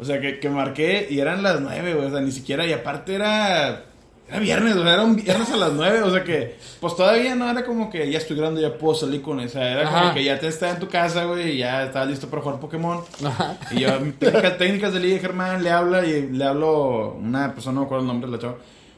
O 0.00 0.04
sea, 0.04 0.20
que, 0.20 0.40
que 0.40 0.48
marqué 0.48 1.06
y 1.08 1.20
eran 1.20 1.44
las 1.44 1.60
nueve, 1.60 1.94
güey. 1.94 2.08
O 2.08 2.10
sea, 2.10 2.20
ni 2.20 2.32
siquiera, 2.32 2.66
y 2.66 2.72
aparte 2.72 3.14
era. 3.14 3.84
Era 4.28 4.38
viernes, 4.40 4.74
o 4.74 4.82
sea, 4.82 4.94
era 4.94 5.04
un 5.04 5.14
viernes 5.14 5.48
a 5.48 5.56
las 5.56 5.72
nueve. 5.74 6.02
O 6.02 6.10
sea 6.10 6.24
que, 6.24 6.56
pues 6.80 6.96
todavía 6.96 7.36
no 7.36 7.48
era 7.48 7.64
como 7.64 7.88
que 7.88 8.10
ya 8.10 8.18
estoy 8.18 8.36
grande, 8.36 8.60
ya 8.60 8.76
puedo 8.76 8.96
salir 8.96 9.22
con 9.22 9.38
esa. 9.38 9.62
Era 9.70 9.86
Ajá. 9.88 10.00
como 10.00 10.14
que 10.14 10.24
ya 10.24 10.40
te 10.40 10.48
estaba 10.48 10.72
en 10.72 10.80
tu 10.80 10.88
casa, 10.88 11.24
güey, 11.26 11.52
y 11.52 11.58
ya 11.58 11.84
estabas 11.84 12.08
listo 12.08 12.26
para 12.28 12.42
jugar 12.42 12.58
Pokémon. 12.58 13.00
Ajá. 13.24 13.58
Y 13.70 13.78
yo, 13.78 13.90
técnicas, 14.18 14.58
técnicas 14.58 14.92
de 14.92 14.98
Liga 14.98 15.20
Germán, 15.20 15.62
le 15.62 15.70
habla 15.70 16.04
y 16.04 16.30
le 16.30 16.44
hablo 16.44 17.14
una 17.14 17.54
persona, 17.54 17.74
no 17.74 17.80
me 17.82 17.86
acuerdo 17.86 18.02
el 18.02 18.08
nombre 18.08 18.28
de 18.28 18.36
la 18.36 18.42
chava, 18.42 18.56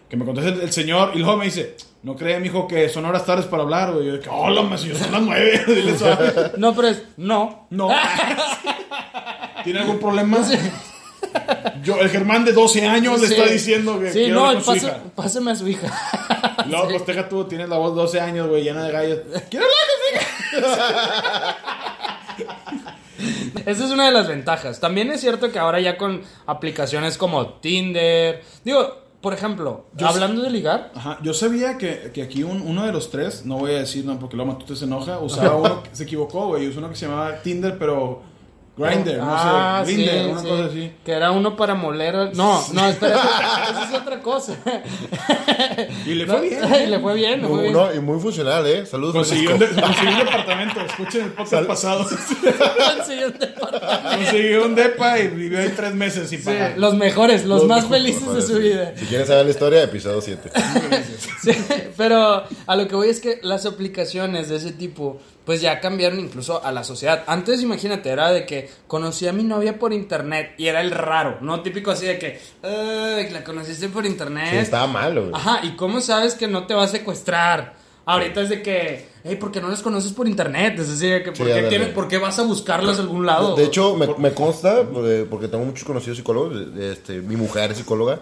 que 0.09 0.17
me 0.17 0.25
contesta 0.25 0.63
el, 0.63 0.73
señor 0.73 1.13
y 1.15 1.19
luego 1.19 1.37
me 1.37 1.47
dice, 1.47 1.77
no 2.03 2.15
cree, 2.15 2.39
mijo, 2.39 2.69
que 2.69 2.89
son 2.89 3.05
horas 3.07 3.27
tardes 3.27 3.47
para 3.47 3.65
hablar, 3.65 3.93
güey. 3.93 4.07
Yo, 4.07 4.21
que, 4.21 4.29
hola, 4.29 4.63
me 4.63 4.79
señor, 4.79 4.99
son 4.99 5.13
las 5.13 5.23
nueve. 5.23 5.65
Dile 5.67 5.99
suave. 5.99 6.53
No, 6.57 6.75
pero 6.75 6.89
es. 6.89 7.03
No. 7.17 7.67
No. 7.71 7.89
¿Tiene 9.65 9.81
algún 9.81 9.99
problema? 9.99 10.39
Yo, 11.83 11.99
el 11.99 12.09
Germán 12.09 12.45
de 12.45 12.53
12 12.53 12.87
años 12.87 13.21
le 13.21 13.27
está 13.27 13.47
diciendo 13.47 13.99
que 13.99 14.13
Sí, 14.13 14.29
no, 14.29 14.53
pásame 15.15 15.51
a 15.51 15.57
su 15.57 15.67
hija. 15.69 15.93
Luego, 16.69 16.89
pues 16.89 17.07
deja 17.07 17.29
tú, 17.29 17.45
tienes 17.45 17.69
la 17.69 17.77
voz 17.77 17.95
de 17.95 18.03
12 18.03 18.21
años, 18.21 18.49
güey, 18.49 18.63
llena 18.63 18.85
de 18.85 18.93
gallos. 18.93 19.19
¿Quiere 19.51 19.67
hablar 19.67 19.79
con 19.91 19.99
su 20.01 20.07
hija? 20.15 21.57
Esa 23.67 23.85
es 23.85 23.91
una 23.91 24.07
de 24.07 24.13
las 24.13 24.29
ventajas. 24.29 24.79
También 24.79 25.11
es 25.11 25.21
cierto 25.21 25.51
que 25.51 25.59
ahora 25.59 25.81
ya 25.81 25.97
con 25.97 26.23
aplicaciones 26.47 27.19
como 27.19 27.55
Tinder. 27.55 28.45
Digo, 28.65 29.06
por 29.27 29.35
ejemplo, 29.35 29.87
Yo 29.97 30.07
hablando 30.07 30.41
de 30.41 30.51
ligar. 30.51 30.93
Ajá, 30.95 31.19
yo 31.21 31.35
sabía 31.35 31.79
que, 31.79 32.13
que 32.15 32.23
aquí 32.23 32.45
un- 32.45 32.63
uno 32.63 32.87
de 32.87 32.93
los 32.93 33.11
tres, 33.11 33.45
no 33.45 33.59
voy 33.59 33.73
a 33.75 33.79
decir 33.81 34.05
no 34.05 34.17
porque 34.21 34.37
luego 34.37 34.53
Matute 34.53 34.77
se 34.77 34.85
enoja, 34.85 35.19
usaba 35.19 35.57
uno 35.57 35.83
que 35.83 35.91
se 35.93 36.05
equivocó, 36.05 36.47
güey, 36.47 36.69
usó 36.69 36.79
uno 36.79 36.89
que 36.91 36.95
se 36.95 37.07
llamaba 37.09 37.43
Tinder, 37.43 37.77
pero 37.77 38.23
Grinder, 38.79 39.17
no 39.19 39.25
Ah, 39.29 39.83
sé, 39.87 39.93
Grinder, 39.95 40.15
sí, 40.25 40.31
una 40.31 40.41
sí. 40.43 40.49
cosa 40.49 40.65
así. 40.67 40.93
Que 41.05 41.13
era 41.13 41.31
uno 41.31 41.57
para 41.57 41.75
moler. 41.75 42.15
al- 42.15 42.37
No, 42.37 42.63
no, 42.75 42.87
espera, 42.89 43.15
esa 43.71 43.85
es 43.89 44.01
otra 44.03 44.21
cosa. 44.21 44.55
Y 46.05 46.15
le 46.15 46.27
No, 46.27 46.35
fue 46.37 46.49
bien. 46.49 46.61
y 46.83 46.87
le 46.91 47.01
fue 47.01 47.15
bien, 47.15 47.41
le 47.43 47.49
fue 47.49 47.63
bien. 47.63 47.73
no, 47.73 47.95
y 47.95 48.01
muy 48.01 48.21
funcional, 48.21 48.67
¿eh? 48.67 48.85
Saludos, 48.85 49.15
Consiguió 49.15 49.53
un, 49.55 49.59
de- 49.61 49.69
consiguió 49.81 50.11
un 50.13 50.19
departamento, 50.19 50.81
escuchen 50.83 51.23
el 51.23 51.33
podcast 51.33 51.67
pasado. 51.67 52.05
Consiguió 52.07 53.27
un 53.29 53.39
departamento. 53.39 54.17
consiguió 54.17 54.65
un 54.67 54.75
depa 54.75 55.19
y 55.21 55.29
vivió 55.29 55.59
ahí 55.59 55.73
tres 55.75 55.95
meses 55.95 56.29
sin 56.29 56.41
Sí, 56.41 56.45
pagar. 56.45 56.75
los 56.77 56.95
mejores, 56.95 57.45
los, 57.47 57.61
Los 57.61 57.69
más 57.69 57.89
mejores, 57.89 58.03
felices 58.17 58.35
de 58.35 58.43
su 58.43 58.59
vida. 58.59 58.93
Si 58.97 59.07
quieres 59.07 59.27
saber 59.29 59.45
la 59.47 59.51
historia, 59.53 59.83
episodio 59.85 60.21
7. 60.21 60.51
Sí, 61.53 61.65
pero 61.97 62.43
a 62.67 62.77
lo 62.77 62.89
que 62.89 62.95
voy 62.97 63.09
es 63.09 63.21
que 63.21 63.39
las 63.43 63.67
aplicaciones 63.67 64.49
de 64.49 64.57
ese 64.57 64.73
tipo, 64.73 65.21
pues 65.45 65.61
ya 65.61 65.79
cambiaron 65.81 66.19
incluso 66.19 66.65
a 66.65 66.73
la 66.73 66.83
sociedad. 66.83 67.23
Antes, 67.29 67.63
imagínate, 67.63 68.09
era 68.11 68.31
de 68.33 68.45
que 68.47 68.69
conocí 68.89 69.29
a 69.29 69.33
mi 69.33 69.45
novia 69.45 69.79
por 69.79 69.93
internet 69.93 70.55
y 70.59 70.67
era 70.67 70.81
el 70.81 70.91
raro, 70.91 71.39
¿no? 71.43 71.61
Típico 71.63 71.93
así 71.93 72.05
de 72.07 72.19
que, 72.19 72.41
"Ay, 72.65 73.31
la 73.31 73.45
conociste 73.45 73.89
por 73.89 74.05
internet. 74.07 74.49
Sí, 74.51 74.57
estaba 74.57 74.87
malo, 74.89 75.29
güey. 75.29 75.35
Ajá, 75.35 75.61
¿y 75.65 75.77
cómo 75.77 76.01
sabes 76.01 76.35
que 76.35 76.49
no 76.49 76.67
te 76.67 76.75
va 76.75 76.83
a 76.83 76.89
secuestrar? 76.89 77.76
Ahorita 78.09 78.41
es 78.41 78.49
de 78.51 78.63
que, 78.63 79.05
hey, 79.25 79.35
¿por 79.35 79.51
qué 79.51 79.61
no 79.61 79.69
las 79.69 79.83
conoces 79.83 80.13
por 80.13 80.29
internet? 80.29 80.79
Es 80.79 80.89
decir, 80.89 81.11
de 81.15 81.23
que, 81.25 81.35
Sí, 81.35 81.43
¿por, 81.43 81.53
qué 81.53 81.63
tienes- 81.65 81.89
¿por 81.89 82.07
qué 82.07 82.19
vas 82.19 82.39
a 82.39 82.45
buscarlas 82.45 82.99
a 82.99 83.03
algún 83.03 83.27
lado? 83.27 83.57
De 83.57 83.65
hecho, 83.65 83.97
me, 83.97 84.07
me 84.19 84.33
consta, 84.33 84.85
porque, 84.85 85.27
porque 85.29 85.49
tengo 85.49 85.65
muchos 85.65 85.83
conocidos 85.83 86.17
psicólogos, 86.19 86.55
este, 86.79 87.21
mi 87.21 87.35
mujer 87.35 87.73
es 87.73 87.79
psicóloga, 87.79 88.21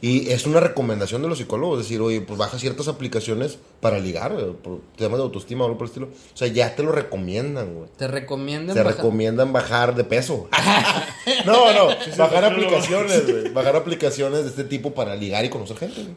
y 0.00 0.30
es 0.30 0.46
una 0.46 0.60
recomendación 0.60 1.20
de 1.20 1.28
los 1.28 1.36
psicólogos, 1.36 1.80
decir, 1.80 2.00
oye, 2.00 2.22
pues 2.22 2.38
baja 2.38 2.58
ciertas 2.58 2.88
aplicaciones 2.88 3.58
para 3.82 3.98
ligar, 3.98 4.32
güey, 4.32 4.52
por 4.54 4.80
temas 4.96 5.18
de 5.18 5.24
autoestima 5.24 5.64
o 5.64 5.66
algo 5.66 5.76
por 5.76 5.84
el 5.84 5.90
estilo. 5.90 6.06
O 6.06 6.36
sea, 6.36 6.48
ya 6.48 6.74
te 6.74 6.82
lo 6.82 6.92
recomiendan, 6.92 7.74
güey. 7.74 7.90
te 7.94 8.08
recomiendan 8.08 8.74
Te 8.74 8.82
bajar- 8.82 8.96
recomiendan 8.96 9.52
bajar 9.52 9.94
de 9.94 10.04
peso. 10.04 10.48
no, 11.44 11.74
no, 11.74 11.88
bajar 12.16 12.44
aplicaciones, 12.46 13.30
güey. 13.30 13.52
Bajar 13.52 13.76
aplicaciones 13.76 14.44
de 14.44 14.48
este 14.48 14.64
tipo 14.64 14.94
para 14.94 15.14
ligar 15.14 15.44
y 15.44 15.50
conocer 15.50 15.76
gente, 15.76 16.00
güey. 16.02 16.14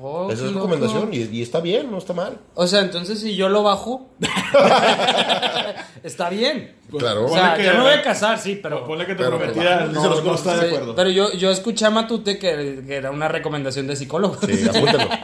Oh, 0.00 0.30
Esa 0.30 0.46
es 0.46 0.52
recomendación 0.54 1.12
y, 1.12 1.18
y 1.36 1.42
está 1.42 1.60
bien, 1.60 1.90
no 1.90 1.98
está 1.98 2.12
mal. 2.12 2.38
O 2.54 2.66
sea, 2.68 2.80
entonces 2.80 3.18
si 3.20 3.34
yo 3.34 3.48
lo 3.48 3.62
bajo, 3.64 4.08
está 6.02 6.30
bien. 6.30 6.74
Claro. 6.96 7.26
O 7.26 7.28
sea, 7.28 7.54
que- 7.54 7.64
yo 7.64 7.74
no 7.74 7.82
voy 7.84 7.92
a 7.92 8.02
casar, 8.02 8.38
sí, 8.38 8.58
pero... 8.62 8.86
Ponle 8.86 9.06
que 9.06 9.14
te 9.14 9.24
Pero- 9.24 9.38
prometía, 9.38 9.78
pero- 9.90 9.92
no, 9.92 10.20
no 10.22 10.34
está 10.34 10.56
de 10.56 10.68
acuerdo. 10.68 10.94
pero 10.94 11.10
yo, 11.10 11.32
yo 11.32 11.50
escuché 11.50 11.84
a 11.86 11.90
Matute 11.90 12.38
que, 12.38 12.82
que 12.86 12.94
era 12.96 13.10
una 13.10 13.28
recomendación 13.28 13.86
de 13.86 13.96
psicólogo. 13.96 14.36
Sí, 14.46 14.68
apúntalo. 14.68 15.08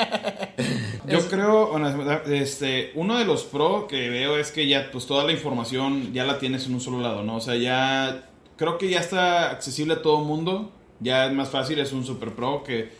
Yo 1.07 1.19
Es- 1.19 1.25
creo, 1.27 1.71
este, 2.29 2.91
uno 2.95 3.19
de 3.19 3.27
los 3.27 3.45
pro 3.45 3.87
que 3.87 4.09
veo 4.09 4.39
es 4.39 4.51
que 4.51 4.67
ya, 4.67 4.89
pues 4.91 5.07
toda 5.07 5.23
la 5.25 5.33
información 5.33 6.15
ya 6.15 6.25
la 6.25 6.39
tienes 6.39 6.67
en 6.67 6.73
un 6.75 6.81
solo 6.81 7.01
lado, 7.01 7.23
¿no? 7.23 7.37
O 7.37 7.41
sea, 7.43 7.57
ya, 7.57 8.27
creo 8.57 8.79
que 8.79 8.89
ya 8.89 9.01
está 9.01 9.51
accesible 9.51 9.95
a 9.95 10.03
todo 10.03 10.21
el 10.21 10.25
mundo, 10.25 10.73
ya 11.01 11.27
es 11.27 11.33
más 11.35 11.51
fácil, 11.51 11.79
es 11.79 11.93
un 11.93 12.07
super 12.07 12.35
pro 12.35 12.65
que, 12.65 12.91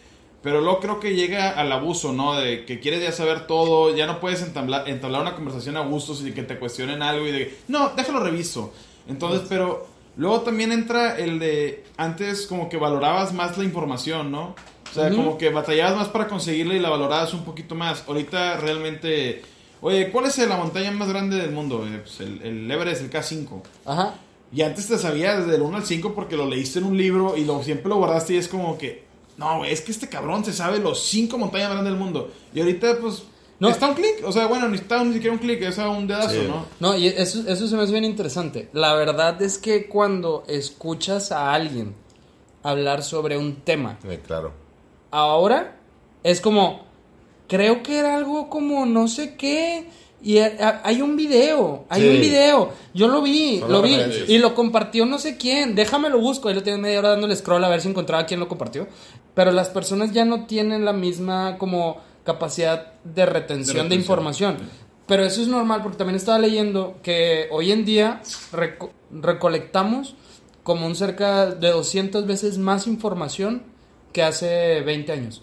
pero 0.45 0.61
luego 0.61 0.79
creo 0.79 1.01
que 1.01 1.17
llega 1.17 1.49
al 1.49 1.73
abuso, 1.73 2.13
¿no? 2.13 2.35
De 2.35 2.67
que 2.67 2.79
quieres 2.79 3.03
ya 3.03 3.13
saber 3.13 3.47
todo, 3.47 3.97
ya 3.97 4.07
no 4.07 4.21
puedes 4.21 4.43
entablar, 4.43 4.87
entablar 4.91 5.23
una 5.23 5.35
conversación 5.35 5.79
a 5.79 5.81
gusto 5.81 6.15
y 6.23 6.33
que 6.33 6.43
te 6.43 6.59
cuestionen 6.59 7.03
algo 7.03 7.27
y 7.27 7.33
de, 7.33 7.59
no, 7.67 7.93
déjalo 7.97 8.21
reviso. 8.21 8.71
Entonces, 9.09 9.47
pero 9.49 9.87
luego 10.19 10.43
también 10.43 10.71
entra 10.71 11.17
el 11.17 11.39
de, 11.39 11.85
antes 11.97 12.47
como 12.47 12.69
que 12.69 12.77
valorabas 12.77 13.33
más 13.33 13.57
la 13.57 13.65
información, 13.65 14.31
¿no? 14.31 14.55
O 14.91 14.95
sea, 14.95 15.11
como 15.11 15.39
que 15.39 15.49
batallabas 15.49 15.97
más 15.97 16.09
para 16.09 16.29
conseguirla 16.29 16.75
y 16.75 16.79
la 16.79 16.91
valorabas 16.91 17.33
un 17.33 17.45
poquito 17.45 17.75
más. 17.75 18.05
Ahorita 18.07 18.59
realmente... 18.59 19.41
Oye, 19.81 20.11
¿cuál 20.11 20.27
es 20.27 20.37
la 20.37 20.59
montaña 20.59 20.91
más 20.91 21.09
grande 21.09 21.37
del 21.37 21.53
mundo? 21.53 21.87
Eh, 21.87 22.01
pues 22.03 22.21
el, 22.21 22.43
el 22.43 22.71
Everest, 22.71 23.01
el 23.01 23.11
K5. 23.11 23.63
Ajá. 23.87 24.15
Y 24.53 24.61
antes 24.61 24.87
te 24.89 24.99
sabías 24.99 25.39
desde 25.39 25.57
el 25.57 25.63
1 25.63 25.79
al 25.79 25.85
5 25.85 26.15
porque 26.15 26.37
lo 26.37 26.47
leíste 26.47 26.81
en 26.81 26.85
un 26.85 26.97
libro 26.99 27.35
y 27.37 27.45
lo, 27.45 27.63
siempre 27.63 27.89
lo 27.89 27.97
guardaste 27.97 28.35
y 28.35 28.37
es 28.37 28.47
como 28.47 28.77
que... 28.77 29.04
No, 29.37 29.59
güey, 29.59 29.73
es 29.73 29.81
que 29.81 29.91
este 29.93 30.09
cabrón 30.09 30.45
se 30.45 30.53
sabe 30.53 30.79
los 30.79 31.03
5 31.05 31.37
montañas 31.39 31.69
más 31.69 31.77
grandes 31.77 31.93
del 31.95 32.01
mundo. 32.03 32.31
Y 32.55 32.61
ahorita, 32.61 32.99
pues... 33.01 33.25
No. 33.61 33.69
Está 33.69 33.87
un 33.89 33.95
clic. 33.95 34.17
O 34.25 34.33
sea, 34.33 34.47
bueno, 34.47 34.69
ni 34.69 34.77
está 34.77 35.03
ni 35.05 35.15
siquiera 35.15 35.33
un 35.33 35.39
clic, 35.39 35.63
es 35.63 35.79
a 35.79 35.89
un 35.89 36.07
dedazo, 36.09 36.31
Sí. 36.31 36.45
¿no? 36.49 36.67
No, 36.81 36.97
y 36.97 37.07
eso, 37.07 37.49
eso 37.49 37.69
se 37.69 37.77
me 37.77 37.83
hace 37.83 37.93
bien 37.93 38.05
interesante. 38.05 38.69
La 38.73 38.95
verdad 38.95 39.41
es 39.41 39.59
que 39.59 39.87
cuando 39.87 40.45
escuchas 40.49 41.31
a 41.33 41.53
alguien 41.55 41.95
hablar 42.65 43.03
sobre 43.05 43.39
un 43.39 43.57
tema, 43.63 43.97
Sí, 44.03 44.17
claro. 44.27 44.53
ahora 45.11 45.77
es 46.25 46.41
como, 46.41 46.85
creo 47.49 47.83
que 47.83 47.99
era 47.99 48.17
algo 48.17 48.51
como 48.51 48.87
no 48.87 49.07
sé 49.09 49.37
qué. 49.37 49.89
Y 50.23 50.39
a- 50.39 50.57
a- 50.59 50.81
hay 50.89 51.03
un 51.03 51.17
video, 51.17 51.85
hay 51.91 52.01
Sí. 52.03 52.09
un 52.09 52.21
video. 52.21 52.71
Yo 52.95 53.09
lo 53.09 53.21
vi, 53.23 53.61
Son 53.61 53.71
lo 53.71 53.83
vi. 53.83 53.91
referencias. 53.95 54.29
Y 54.31 54.39
lo 54.39 54.55
compartió 54.55 55.05
no 55.05 55.19
sé 55.19 55.37
quién. 55.37 55.75
Déjame 55.75 56.09
lo 56.09 56.19
busco. 56.19 56.49
Ahí 56.49 56.55
lo 56.55 56.63
tiene 56.63 56.79
media 56.79 56.99
hora 57.01 57.11
dándole 57.11 57.37
scroll 57.37 57.63
a 57.63 57.69
ver 57.69 57.83
si 57.83 57.89
encontraba 57.89 58.25
quién 58.25 58.41
lo 58.41 58.49
compartió. 58.49 58.89
Pero 59.35 59.51
las 59.53 59.69
personas 59.69 60.13
ya 60.13 60.25
no 60.25 60.47
tienen 60.47 60.85
la 60.85 60.93
misma 60.93 61.59
como 61.59 61.99
capacidad 62.25 62.93
de 63.05 63.27
retención 63.27 63.77
de, 63.77 63.83
retención. 63.83 64.01
información. 64.01 64.57
Pero 65.07 65.25
eso 65.25 65.43
es 65.43 65.49
normal 65.49 65.83
porque 65.83 65.99
también 65.99 66.17
estaba 66.17 66.39
leyendo 66.39 66.99
que 67.03 67.49
hoy 67.51 67.73
en 67.73 67.85
día 67.85 68.23
reco- 68.53 68.91
recolectamos 69.11 70.15
como 70.63 70.87
un 70.87 70.95
cerca 70.95 71.47
de 71.47 71.71
200 71.71 72.27
veces 72.27 72.57
más 72.59 72.87
información 72.87 73.65
que 74.13 74.23
hace 74.23 74.81
20 74.81 75.13
años. 75.13 75.43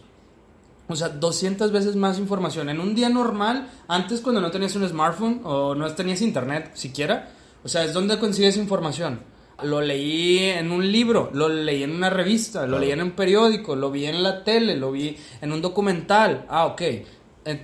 O 0.88 0.95
sea, 0.95 1.10
200 1.10 1.71
veces 1.71 1.95
más 1.95 2.17
información. 2.17 2.69
En 2.69 2.79
un 2.79 2.95
día 2.95 3.10
normal, 3.10 3.69
antes 3.88 4.19
cuando 4.21 4.41
no 4.41 4.50
tenías 4.51 4.75
un 4.75 4.88
smartphone 4.89 5.41
o 5.43 5.75
no 5.75 5.93
tenías 5.93 6.21
internet 6.21 6.71
siquiera, 6.74 7.29
o 7.63 7.69
sea, 7.69 7.83
es 7.83 7.93
donde 7.93 8.17
consigues 8.17 8.57
información. 8.57 9.19
Lo 9.63 9.82
leí 9.82 10.39
en 10.39 10.72
un 10.72 10.91
libro, 10.91 11.30
lo 11.34 11.50
leí 11.50 11.84
en 11.84 11.91
una 11.91 12.10
revista, 12.10 12.65
lo 12.65 12.80
leí 12.80 12.91
en 12.91 13.01
un 13.01 13.12
periódico, 13.12 13.75
lo 13.75 13.91
vi 13.91 14.06
en 14.06 14.24
la 14.24 14.44
tele, 14.44 14.75
lo 14.75 14.91
vi 14.91 15.15
en 15.41 15.51
un 15.51 15.62
documental. 15.62 16.46
Ah, 16.50 16.65
ok. 16.65 16.82
Eh, 16.82 17.06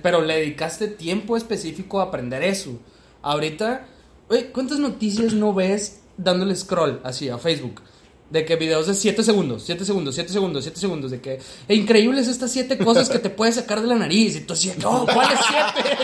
Pero 0.02 0.20
le 0.22 0.34
dedicaste 0.36 0.88
tiempo 0.88 1.36
específico 1.36 2.00
a 2.00 2.04
aprender 2.04 2.42
eso. 2.42 2.78
Ahorita, 3.22 3.86
oye, 4.28 4.50
¿cuántas 4.52 4.78
noticias 4.78 5.32
no 5.32 5.52
ves 5.54 6.02
dándole 6.16 6.54
scroll 6.56 7.00
así 7.04 7.28
a 7.28 7.38
Facebook? 7.38 7.80
De 8.30 8.44
que 8.44 8.56
videos 8.56 8.86
de 8.86 8.94
7 8.94 9.22
segundos, 9.22 9.62
7 9.64 9.86
segundos, 9.86 10.14
7 10.14 10.30
segundos, 10.30 10.62
7 10.64 10.78
segundos. 10.78 11.10
De 11.10 11.20
que 11.20 11.40
e 11.66 11.74
increíbles 11.74 12.28
estas 12.28 12.50
7 12.52 12.76
cosas 12.76 13.08
que 13.08 13.18
te 13.18 13.30
puedes 13.30 13.54
sacar 13.54 13.80
de 13.80 13.86
la 13.86 13.94
nariz. 13.94 14.36
Y 14.36 14.40
tú 14.42 14.52
así, 14.52 14.70
no, 14.82 15.06
¿cuáles 15.06 15.38
7? 15.74 15.96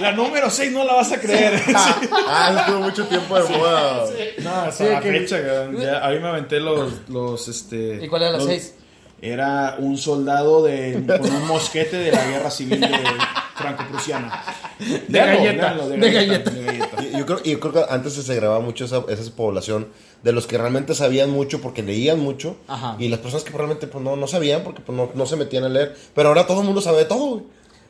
La 0.00 0.10
número 0.10 0.50
6 0.50 0.72
no 0.72 0.84
la 0.84 0.94
vas 0.94 1.12
a 1.12 1.20
creer. 1.20 1.62
Ah, 1.74 2.56
estuvo 2.60 2.80
mucho 2.80 3.06
tiempo 3.06 3.38
de 3.40 3.48
moda. 3.56 4.06
No, 4.38 4.50
hasta 4.50 4.84
Sí, 4.84 4.90
la 4.90 5.00
que- 5.00 5.12
fecha. 5.12 5.38
Ya, 5.78 6.04
a 6.04 6.10
mí 6.10 6.18
me 6.18 6.28
aventé 6.28 6.58
los, 6.58 7.08
los, 7.08 7.46
este... 7.46 8.00
¿Y 8.04 8.08
cuál 8.08 8.22
era 8.22 8.32
la 8.32 8.38
los- 8.38 8.46
seis? 8.46 8.74
Era 9.20 9.76
un 9.78 9.96
soldado 9.98 10.64
de, 10.64 11.04
con 11.20 11.30
un 11.32 11.46
mosquete 11.46 11.96
de 11.96 12.10
la 12.10 12.24
guerra 12.26 12.50
civil 12.50 12.80
de 12.80 12.88
franco-prusiana. 13.54 14.42
De 15.08 15.18
galleta, 15.18 15.74
de 15.74 16.10
galleta. 16.10 16.50
de 16.50 16.64
galleta. 16.64 17.02
Y- 17.02 17.18
Yo 17.18 17.26
creo, 17.26 17.42
yo 17.42 17.60
creo 17.60 17.72
que 17.72 17.84
antes 17.88 18.14
se 18.14 18.34
grababa 18.34 18.60
mucho 18.60 18.84
esa, 18.84 19.02
esa 19.08 19.30
población 19.36 19.88
de 20.22 20.32
los 20.32 20.46
que 20.46 20.58
realmente 20.58 20.94
sabían 20.94 21.30
mucho 21.30 21.60
porque 21.60 21.82
leían 21.82 22.20
mucho 22.20 22.56
Ajá. 22.68 22.96
y 22.98 23.08
las 23.08 23.20
personas 23.20 23.44
que 23.44 23.56
realmente 23.56 23.86
pues, 23.86 24.02
no, 24.02 24.16
no 24.16 24.26
sabían 24.26 24.62
porque 24.62 24.80
pues, 24.80 24.96
no, 24.96 25.10
no 25.14 25.26
se 25.26 25.36
metían 25.36 25.64
a 25.64 25.68
leer. 25.68 25.96
Pero 26.14 26.28
ahora 26.28 26.46
todo 26.46 26.60
el 26.60 26.66
mundo 26.66 26.80
sabe 26.80 26.98
de 26.98 27.04
todo, 27.06 27.26
güey. 27.26 27.42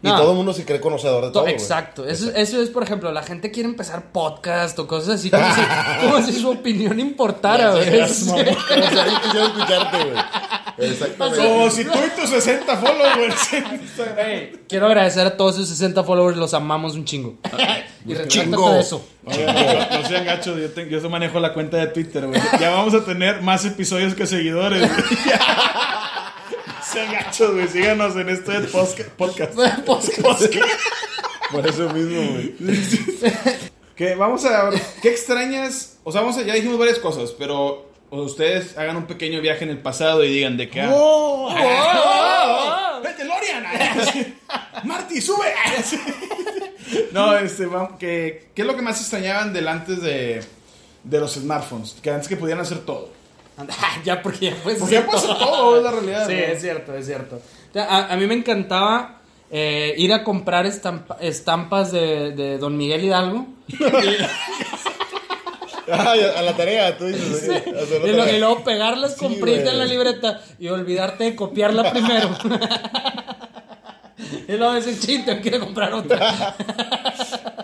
Y 0.05 0.09
No. 0.09 0.17
todo 0.17 0.33
el 0.33 0.37
mundo 0.37 0.53
se 0.53 0.65
cree 0.65 0.81
conocedor 0.81 1.27
de 1.27 1.31
todo. 1.31 1.47
Exacto. 1.47 2.05
Eso, 2.09 2.33
eso 2.35 2.61
es, 2.61 2.71
por 2.71 2.83
ejemplo, 2.83 3.13
la 3.13 3.23
gente 3.23 3.53
quiere 3.53 3.69
empezar 3.69 4.11
podcast 4.11 4.77
o 4.81 4.89
cosas 4.89 5.21
así, 5.21 5.31
como 5.31 5.45
si, 5.55 5.61
como 6.05 6.23
si 6.27 6.33
su 6.33 6.51
opinión 6.51 6.99
importara, 6.99 7.71
güey. 7.77 7.89
escucharte, 8.01 10.05
güey. 10.05 10.17
Exactamente. 10.79 11.39
Como 11.47 11.71
si 11.71 11.85
tú 11.85 11.99
y 12.07 12.21
tus 12.21 12.31
60 12.31 12.77
followers 12.77 13.53
en 13.53 13.81
Instagram. 13.83 14.17
Hey, 14.27 14.53
quiero 14.69 14.87
agradecer 14.87 15.27
a 15.27 15.37
todos 15.37 15.57
sus 15.57 15.69
60 15.69 16.03
followers, 16.05 16.37
los 16.37 16.55
amamos 16.55 16.95
un 16.95 17.05
chingo. 17.05 17.37
y 18.07 18.15
retráctate 18.15 18.29
Chingo. 18.29 18.73
de 18.73 18.81
eso. 18.81 19.05
Oye, 19.25 19.45
no, 19.47 19.99
no 20.03 20.09
sean 20.09 20.25
gachos, 20.25 20.59
yo, 20.61 20.71
te- 20.71 20.89
yo 20.89 21.11
manejo 21.11 21.39
la 21.41 21.53
cuenta 21.55 21.77
de 21.77 21.87
Twitter, 21.89 22.27
güey. 22.27 22.41
Ya 22.61 22.71
vamos 22.71 22.95
a 22.95 23.05
tener 23.05 23.43
más 23.43 23.65
episodios 23.65 24.15
que 24.15 24.27
seguidores. 24.27 24.81
güey. 24.81 25.01
No 25.01 26.85
sean 26.93 27.13
gachos, 27.13 27.53
güey. 27.53 27.69
Síganos 27.69 28.17
en 28.17 28.29
este 28.29 28.53
podcast. 28.63 29.11
Podcast. 29.87 30.55
Por 31.51 31.67
eso 31.67 31.89
mismo, 31.91 32.33
güey. 32.33 32.55
Que 33.95 34.15
vamos 34.15 34.45
a 34.47 34.71
ver, 34.71 34.81
¿qué 35.03 35.11
extrañas? 35.11 35.99
O 36.03 36.11
sea, 36.11 36.23
vamos 36.23 36.37
a, 36.39 36.43
ya 36.43 36.55
dijimos 36.55 36.79
varias 36.79 36.99
cosas, 36.99 37.31
pero 37.39 37.92
ustedes 38.21 38.77
hagan 38.77 38.97
un 38.97 39.07
pequeño 39.07 39.41
viaje 39.41 39.65
en 39.65 39.71
el 39.71 39.79
pasado 39.79 40.23
y 40.25 40.29
digan 40.29 40.57
de 40.57 40.69
qué. 40.69 40.85
Oh, 40.87 41.49
oh, 41.49 41.55
oh. 41.55 43.01
¡Vete, 43.03 43.25
Lorian! 43.25 43.65
¡Marty, 44.85 45.21
sube! 45.21 45.53
no, 47.13 47.37
este, 47.37 47.67
vamos, 47.67 47.99
que, 47.99 48.51
¿qué 48.55 48.63
es 48.63 48.67
lo 48.69 48.77
que 48.77 48.83
más 48.83 49.01
extrañaban 49.01 49.53
del 49.53 49.67
antes 49.69 50.03
de, 50.03 50.43
de 51.05 51.21
los 51.21 51.35
smartphones? 51.35 51.97
Que 52.03 52.11
antes 52.11 52.29
que 52.29 52.37
pudieran 52.37 52.63
hacer 52.63 52.81
todo. 52.81 53.11
ya, 54.05 54.23
porque 54.23 54.47
ya 54.47 54.57
puedes 54.63 54.79
Porque 54.79 54.95
ya 54.95 55.07
puedes 55.07 55.25
hacer 55.25 55.39
todo, 55.39 55.77
es 55.79 55.83
la 55.83 55.91
realidad. 55.91 56.27
Sí, 56.27 56.35
¿no? 56.35 56.41
es 56.41 56.61
cierto, 56.61 56.95
es 56.95 57.07
cierto. 57.07 57.41
O 57.75 57.79
A, 57.79 58.13
a 58.13 58.17
mí 58.17 58.27
me 58.27 58.35
encantaba 58.35 59.21
eh, 59.51 59.95
ir 59.97 60.13
a 60.13 60.25
comprar 60.25 60.67
estampa- 60.67 61.17
estampas 61.21 61.93
de, 61.93 62.33
de 62.33 62.59
Don 62.59 62.77
Miguel 62.77 63.05
Hidalgo. 63.05 63.47
A 65.91 66.43
la 66.43 66.57
tarea, 66.57 66.97
tú 66.97 67.07
dices. 67.07 67.41
sí, 67.41 67.49
la 67.49 67.83
Y, 67.83 68.17
tarea. 68.17 68.33
y 68.37 68.39
luego 68.39 68.63
pegarlas 68.65 69.15
con 69.17 69.33
Sí, 69.35 69.41
print 69.41 69.67
en 69.67 69.79
la 69.79 69.85
libreta 69.85 70.41
y 70.59 70.69
olvidarte 70.69 71.25
de 71.25 71.35
copiarla 71.37 71.91
primero. 71.93 72.31
y 74.49 74.53
luego 74.53 74.73
decir, 74.75 75.21
ir 75.45 75.55
a 75.55 75.61
comprar 75.61 75.93
otra. 75.95 76.55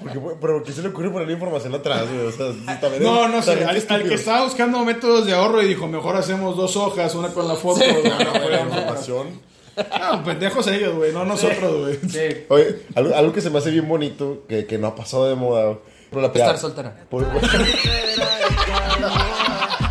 Porque, 0.01 0.19
pero 0.41 0.55
¿por 0.59 0.63
qué 0.65 0.73
se 0.73 0.83
le 0.83 0.89
ocurre 0.89 1.11
poner 1.11 1.27
la 1.29 1.35
información 1.35 1.75
atrás, 1.75 2.05
güey? 2.11 2.27
O 2.27 2.33
sea, 2.33 2.81
también 2.81 3.03
No, 3.03 3.25
es- 3.27 3.31
no 3.31 3.43
sé. 3.43 3.65
Al, 3.65 4.03
que 4.09 4.15
estaba 4.15 4.45
buscando 4.45 4.85
métodos 4.85 5.27
de 5.27 5.33
ahorro 5.35 5.63
y 5.63 5.67
dijo, 5.69 5.87
mejor 5.87 6.17
hacemos 6.17 6.57
dos 6.57 6.77
hojas, 6.77 7.15
una 7.15 7.29
con 7.29 7.47
la 7.47 7.55
foto. 7.55 7.81
Sí. 7.81 7.91
Bueno, 7.93 8.31
güey, 8.33 8.51
no. 8.57 8.61
información. 8.69 9.49
No, 10.01 10.25
pendejos 10.25 10.67
ellos, 10.67 10.95
güey, 10.97 11.13
no 11.13 11.25
nosotros, 11.25 11.81
güey. 11.83 11.99
Sí. 12.11 12.45
Oye, 12.49 12.81
algo, 12.97 13.15
algo 13.15 13.33
que 13.33 13.41
se 13.41 13.51
me 13.51 13.59
hace 13.59 13.71
bien 13.71 13.87
bonito, 13.89 14.45
que, 14.49 14.67
que 14.67 14.77
no 14.79 14.89
ha 14.89 14.97
pasado 14.97 15.29
de 15.29 15.37
moda. 15.37 15.79
Por 16.11 16.23
la 16.23 16.29
Estar 16.29 16.59
soltera. 16.59 16.95
Por- 17.11 17.27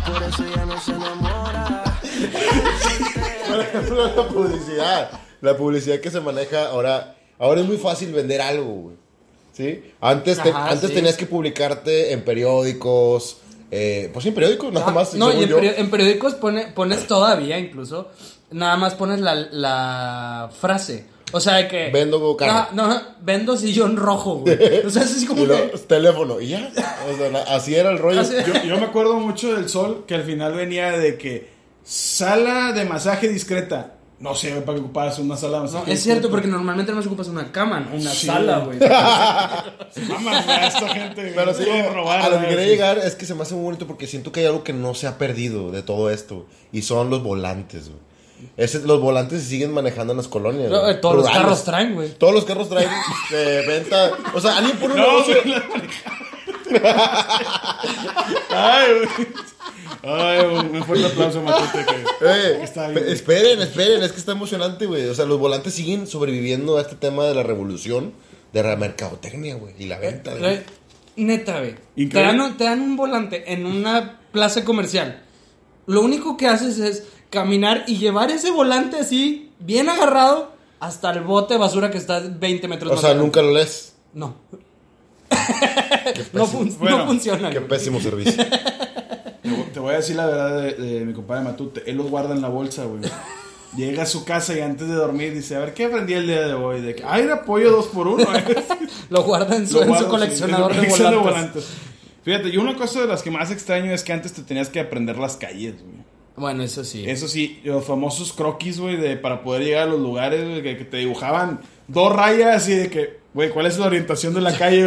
Por 0.06 0.22
eso 0.22 0.44
ya 0.54 0.64
no 0.64 0.80
se 0.80 0.92
enamora. 0.92 1.84
Por 3.48 3.60
ejemplo, 3.60 4.06
la 4.16 4.28
publicidad. 4.28 5.10
La 5.40 5.56
publicidad 5.56 6.00
que 6.00 6.10
se 6.10 6.20
maneja 6.20 6.68
ahora. 6.68 7.14
Ahora 7.38 7.60
es 7.60 7.66
muy 7.66 7.76
fácil 7.76 8.12
vender 8.12 8.40
algo, 8.40 8.64
güey. 8.64 8.96
¿Sí? 9.52 9.92
Antes, 10.00 10.42
te- 10.42 10.50
Ajá, 10.50 10.70
antes 10.70 10.88
sí. 10.90 10.94
tenías 10.94 11.16
que 11.16 11.26
publicarte 11.26 12.12
en 12.12 12.22
periódicos. 12.24 13.38
eh, 13.70 14.08
pues 14.14 14.24
en 14.24 14.32
periódicos, 14.34 14.72
nada 14.72 14.86
Ah, 14.88 14.92
más. 14.92 15.12
no, 15.14 15.30
y 15.32 15.42
en, 15.42 15.50
peri- 15.50 15.74
en 15.76 15.90
periódicos 15.90 16.34
pone- 16.36 16.68
pones 16.68 17.06
todavía 17.06 17.58
incluso, 17.58 18.08
nada 18.50 18.76
más 18.78 18.94
pones 18.94 19.20
la, 19.20 19.34
la 19.34 20.50
frase. 20.58 21.04
O 21.32 21.40
sea, 21.40 21.54
de 21.56 21.68
que... 21.68 21.90
Vendo 21.90 22.36
carro. 22.36 22.68
No, 22.72 22.86
no, 22.88 23.00
vendo 23.20 23.56
sillón 23.56 23.96
rojo, 23.96 24.36
güey. 24.36 24.56
O 24.86 24.90
sea, 24.90 25.02
es 25.02 25.12
así 25.16 25.26
como 25.26 25.42
Y 25.42 25.46
luego, 25.46 25.70
que... 25.72 25.78
teléfono. 25.86 26.40
Y 26.40 26.48
ya. 26.48 26.70
O 27.12 27.16
sea, 27.16 27.28
la- 27.30 27.42
así 27.42 27.74
era 27.74 27.90
el 27.90 27.98
rollo. 27.98 28.20
Así- 28.22 28.34
Yo, 28.46 28.64
yo 28.64 28.78
me 28.78 28.86
acuerdo 28.86 29.14
mucho 29.14 29.54
del 29.54 29.68
sol 29.68 30.04
que 30.06 30.14
al 30.14 30.22
final 30.24 30.54
venía 30.54 30.92
de 30.92 31.18
que 31.18 31.50
sala 31.84 32.72
de 32.72 32.84
masaje 32.84 33.28
discreta. 33.28 33.94
No 34.20 34.34
sé, 34.34 34.50
para 34.62 34.74
que 34.78 34.82
ocupas 34.84 35.16
una 35.20 35.36
sala. 35.36 35.60
No, 35.60 35.84
es 35.86 36.02
cierto, 36.02 36.28
porque 36.28 36.48
normalmente 36.48 36.90
no 36.92 37.00
se 37.02 37.06
ocupas 37.06 37.28
una 37.28 37.52
cama, 37.52 37.78
no 37.78 37.94
una 37.94 38.10
Sí. 38.10 38.26
sala, 38.26 38.58
güey. 38.58 38.78
Mamas, 40.08 40.44
güey, 40.44 40.56
a 40.58 40.66
esta 40.66 40.88
gente. 40.88 41.32
Pero 41.36 41.54
sí, 41.54 41.64
robar, 41.94 42.22
a 42.22 42.28
lo 42.28 42.40
que 42.40 42.48
quería 42.48 42.66
llegar 42.66 42.98
es 42.98 43.14
que 43.14 43.26
se 43.26 43.34
me 43.36 43.42
hace 43.42 43.54
muy 43.54 43.62
bonito 43.64 43.86
porque 43.86 44.08
siento 44.08 44.32
que 44.32 44.40
hay 44.40 44.46
algo 44.46 44.64
que 44.64 44.72
no 44.72 44.94
se 44.94 45.06
ha 45.06 45.18
perdido 45.18 45.70
de 45.70 45.82
todo 45.82 46.10
esto. 46.10 46.46
Y 46.72 46.82
son 46.82 47.10
los 47.10 47.22
volantes, 47.22 47.90
güey. 47.90 48.00
Ese- 48.56 48.80
los 48.80 49.00
volantes 49.00 49.42
se 49.42 49.48
siguen 49.50 49.72
manejando 49.72 50.12
en 50.12 50.16
las 50.16 50.28
colonias. 50.28 50.70
No, 50.70 50.80
güey. 50.80 50.92
eh, 50.94 50.98
Todos 50.98 51.16
los 51.16 51.30
carros 51.30 51.64
traen, 51.64 51.94
güey. 51.94 52.10
Todos 52.18 52.34
los 52.34 52.44
carros 52.44 52.68
traen 52.68 52.90
de 53.30 53.62
venta. 53.66 54.12
O 54.34 54.40
sea, 54.40 54.56
alguien 54.58 54.76
pone 54.78 54.94
un 54.94 55.00
No, 55.00 55.06
negocio. 55.06 55.36
Ay, 58.50 58.86
güey. 58.94 59.08
Ay, 60.02 60.44
un 60.46 60.84
fuerte 60.84 61.06
aplauso, 61.06 61.42
Matute. 61.42 61.84
Que... 61.84 62.26
Eh, 62.26 62.62
Está 62.62 62.88
bien, 62.88 63.08
esperen, 63.08 63.60
esperen, 63.62 64.02
es 64.02 64.12
que 64.12 64.18
está 64.18 64.32
emocionante, 64.32 64.86
güey. 64.86 65.06
O 65.08 65.14
sea, 65.14 65.24
los 65.24 65.38
volantes 65.38 65.74
siguen 65.74 66.06
sobreviviendo 66.06 66.78
a 66.78 66.82
este 66.82 66.96
tema 66.96 67.24
de 67.24 67.34
la 67.34 67.42
revolución 67.42 68.12
de 68.52 68.62
la 68.62 68.76
mercadotecnia, 68.76 69.54
güey. 69.56 69.74
Y 69.78 69.86
la 69.86 69.98
venta. 69.98 70.34
de- 70.34 70.54
Eh, 70.54 70.62
Neta, 71.16 71.58
güey. 71.58 71.74
Te 72.08 72.20
dan, 72.20 72.40
un- 72.40 72.56
te 72.56 72.64
dan 72.64 72.80
un 72.80 72.96
volante 72.96 73.52
en 73.52 73.66
una 73.66 74.20
plaza 74.32 74.64
comercial. 74.64 75.22
Lo 75.86 76.02
único 76.02 76.36
que 76.36 76.46
haces 76.46 76.78
es 76.78 77.04
caminar 77.30 77.84
y 77.86 77.98
llevar 77.98 78.30
ese 78.30 78.50
volante 78.50 78.98
así, 78.98 79.50
bien 79.58 79.88
agarrado, 79.88 80.52
hasta 80.80 81.10
el 81.10 81.20
bote 81.22 81.54
de 81.54 81.60
basura 81.60 81.90
que 81.90 81.98
está 81.98 82.20
20 82.20 82.68
metros 82.68 82.90
O 82.90 82.94
más 82.94 83.00
sea, 83.00 83.10
adelante. 83.10 83.26
nunca 83.26 83.42
lo 83.42 83.52
lees. 83.52 83.94
No. 84.14 84.36
no, 86.32 86.46
fun- 86.46 86.76
Bueno, 86.78 86.98
no 86.98 87.06
funciona. 87.06 87.50
Qué 87.50 87.60
pésimo 87.60 88.00
servicio. 88.00 88.44
Te 89.72 89.80
voy- 89.80 89.94
a 89.94 89.96
decir 89.96 90.16
la 90.16 90.26
verdad 90.26 90.62
de, 90.62 90.72
de 90.74 91.04
mi 91.04 91.12
compadre 91.12 91.44
Matute. 91.44 91.82
Él 91.90 91.96
los 91.96 92.10
guarda 92.10 92.34
en 92.34 92.42
la 92.42 92.48
bolsa, 92.48 92.84
güey. 92.84 93.02
Llega 93.76 94.02
a 94.04 94.06
su 94.06 94.24
casa 94.24 94.56
y 94.56 94.60
antes 94.60 94.88
de 94.88 94.94
dormir 94.94 95.34
dice, 95.34 95.56
a 95.56 95.60
ver, 95.60 95.74
¿qué 95.74 95.84
aprendí 95.86 96.14
el 96.14 96.26
día 96.26 96.46
de 96.46 96.54
hoy? 96.54 96.80
De 96.80 96.94
que, 96.94 97.04
ay, 97.06 97.22
era 97.22 97.44
pollo 97.44 97.70
dos 97.70 97.86
por 97.86 98.08
uno. 98.08 98.24
eh". 98.34 98.44
Lo 99.10 99.22
guarda 99.24 99.56
en 99.56 99.66
su, 99.68 99.78
sí, 99.78 100.04
coleccionador 100.08 100.72
en 100.74 100.80
de 100.82 101.16
volantes. 101.16 101.66
Fíjate, 102.22 102.50
yo 102.50 102.60
una 102.60 102.76
cosa 102.76 103.00
de 103.00 103.06
las 103.06 103.22
que 103.22 103.30
más 103.30 103.50
extraño 103.50 103.92
es 103.92 104.02
que 104.02 104.12
antes 104.12 104.32
te 104.32 104.42
tenías 104.42 104.68
que 104.68 104.80
aprender 104.80 105.18
las 105.18 105.36
calles, 105.36 105.74
güey. 105.82 105.98
Bueno, 106.38 106.62
eso 106.62 106.84
sí. 106.84 107.04
Eso 107.08 107.28
sí, 107.28 107.60
los 107.64 107.84
famosos 107.84 108.32
croquis, 108.32 108.78
güey, 108.80 108.96
de 108.96 109.16
para 109.16 109.42
poder 109.42 109.64
llegar 109.64 109.82
a 109.88 109.90
los 109.90 110.00
lugares, 110.00 110.44
güey, 110.44 110.62
que, 110.62 110.76
que 110.76 110.84
te 110.84 110.96
dibujaban 110.98 111.60
dos 111.86 112.14
rayas 112.14 112.68
y 112.68 112.74
de 112.74 112.90
que, 112.90 113.18
güey, 113.34 113.50
¿cuál 113.50 113.66
es 113.66 113.78
la 113.78 113.86
orientación 113.86 114.34
de 114.34 114.40
la 114.40 114.52
calle? 114.58 114.86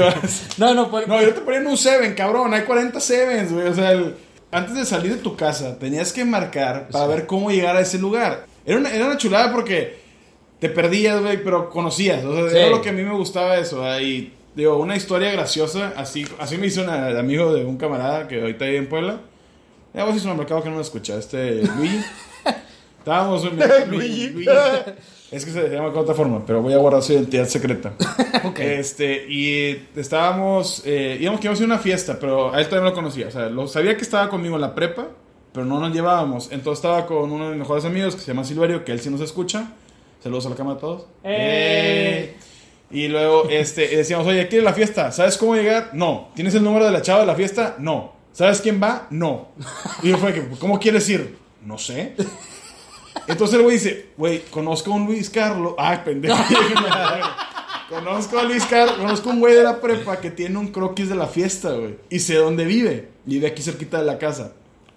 No, 0.57 0.73
no, 0.73 0.89
por- 0.89 1.07
no, 1.07 1.21
yo 1.21 1.33
te 1.33 1.41
ponía 1.41 1.59
en 1.59 1.67
un 1.67 1.77
Seven, 1.77 2.13
cabrón, 2.13 2.53
hay 2.53 2.61
40 2.63 2.99
Sevens, 2.99 3.51
güey, 3.51 3.67
o 3.67 3.73
sea, 3.73 3.91
el- 3.91 4.15
antes 4.51 4.75
de 4.75 4.85
salir 4.85 5.13
de 5.15 5.21
tu 5.21 5.35
casa 5.35 5.79
tenías 5.79 6.11
que 6.11 6.25
marcar 6.25 6.89
para 6.91 7.07
ver 7.07 7.25
cómo 7.25 7.51
llegar 7.51 7.75
a 7.77 7.81
ese 7.81 7.97
lugar. 7.97 8.45
Era 8.65 8.77
una, 8.79 8.93
era 8.93 9.05
una 9.05 9.17
chulada 9.17 9.51
porque 9.53 9.95
te 10.59 10.69
perdías, 10.69 11.21
güey, 11.21 11.41
pero 11.43 11.69
conocías, 11.69 12.23
o 12.25 12.33
sea, 12.35 12.49
Sí. 12.49 12.57
era 12.57 12.69
lo 12.69 12.81
que 12.81 12.89
a 12.89 12.93
mí 12.93 13.01
me 13.01 13.15
gustaba 13.15 13.57
eso, 13.57 13.83
y 13.99 14.33
digo, 14.53 14.77
una 14.77 14.95
historia 14.97 15.31
graciosa, 15.31 15.93
así, 15.95 16.25
así 16.37 16.57
me 16.57 16.67
hizo 16.67 16.81
el 16.83 17.17
amigo 17.17 17.53
de 17.53 17.63
un 17.65 17.77
camarada 17.77 18.27
que 18.27 18.41
ahorita 18.41 18.65
vive 18.65 18.77
en 18.77 18.89
Puebla. 18.89 19.21
Ya 19.93 20.05
vos 20.05 20.15
hizo 20.15 20.31
un 20.31 20.37
mercado 20.37 20.63
que 20.63 20.69
no 20.69 20.75
me 20.75 20.81
escucha, 20.81 21.17
este 21.17 21.63
Luigi. 21.63 21.99
Estábamos 22.99 23.43
en 23.45 23.59
Luigi. 23.91 24.45
Es 25.31 25.45
que 25.45 25.51
se 25.51 25.69
llama 25.69 25.89
de 25.89 25.97
otra 25.97 26.13
forma, 26.13 26.45
pero 26.45 26.61
voy 26.61 26.73
a 26.73 26.77
guardar 26.77 27.01
su 27.01 27.13
identidad 27.13 27.45
secreta. 27.47 27.93
Ok. 28.43 28.59
Este, 28.59 29.27
y 29.29 29.87
estábamos, 29.95 30.81
eh, 30.83 31.17
íbamos 31.21 31.39
que 31.39 31.45
íbamos 31.45 31.59
a 31.59 31.63
ir 31.63 31.69
a 31.69 31.73
una 31.75 31.81
fiesta, 31.81 32.17
pero 32.19 32.53
a 32.53 32.59
él 32.59 32.65
todavía 32.65 32.89
no 32.89 32.89
lo 32.89 32.95
conocía. 32.95 33.27
O 33.27 33.31
sea, 33.31 33.49
lo, 33.49 33.67
sabía 33.67 33.95
que 33.95 34.01
estaba 34.01 34.29
conmigo 34.29 34.55
en 34.55 34.61
la 34.61 34.73
prepa, 34.73 35.09
pero 35.53 35.65
no 35.65 35.79
nos 35.79 35.93
llevábamos. 35.93 36.51
Entonces 36.51 36.79
estaba 36.79 37.05
con 37.05 37.31
uno 37.31 37.45
de 37.45 37.49
mis 37.51 37.59
mejores 37.59 37.85
amigos 37.85 38.15
que 38.15 38.21
se 38.21 38.27
llama 38.27 38.43
Silverio, 38.43 38.83
que 38.83 38.91
él 38.91 38.99
sí 38.99 39.11
nos 39.11 39.21
escucha. 39.21 39.73
Saludos 40.23 40.47
a 40.47 40.49
la 40.49 40.55
cámara 40.55 40.77
a 40.77 40.79
todos. 40.79 41.05
¡Eh! 41.23 42.35
Y 42.89 43.07
luego 43.09 43.47
este, 43.49 43.95
decíamos, 43.95 44.25
oye, 44.25 44.47
¿quieres 44.47 44.65
la 44.65 44.73
fiesta? 44.73 45.11
¿Sabes 45.11 45.37
cómo 45.37 45.55
llegar? 45.55 45.91
No. 45.93 46.29
¿Tienes 46.35 46.55
el 46.55 46.63
número 46.63 46.85
de 46.85 46.91
la 46.91 47.01
chava 47.03 47.21
de 47.21 47.27
la 47.27 47.35
fiesta? 47.35 47.75
No. 47.77 48.20
¿Sabes 48.33 48.61
quién 48.61 48.81
va? 48.81 49.07
No. 49.09 49.49
Y 50.03 50.09
yo 50.09 50.17
fue 50.17 50.33
que, 50.33 50.47
¿cómo 50.59 50.79
quieres 50.79 51.07
ir? 51.09 51.37
No 51.65 51.77
sé. 51.77 52.15
Entonces 53.27 53.57
el 53.57 53.63
güey 53.63 53.77
dice, 53.77 54.09
güey, 54.17 54.41
conozco 54.45 54.91
a 54.91 54.95
un 54.95 55.05
Luis 55.05 55.29
Carlos. 55.29 55.75
Ay, 55.77 55.99
pendejo. 56.03 56.37
conozco 57.89 58.39
a 58.39 58.43
Luis 58.43 58.65
Carlos, 58.65 58.95
conozco 58.97 59.29
a 59.29 59.33
un 59.33 59.39
güey 59.39 59.53
de 59.53 59.63
la 59.63 59.79
prepa 59.81 60.19
que 60.19 60.31
tiene 60.31 60.57
un 60.57 60.69
croquis 60.69 61.09
de 61.09 61.15
la 61.15 61.27
fiesta, 61.27 61.71
güey. 61.71 61.97
Y 62.09 62.19
sé 62.19 62.35
dónde 62.35 62.65
vive. 62.65 63.09
Vive 63.25 63.47
aquí 63.47 63.61
cerquita 63.61 63.99
de 63.99 64.05
la 64.05 64.17
casa. 64.17 64.53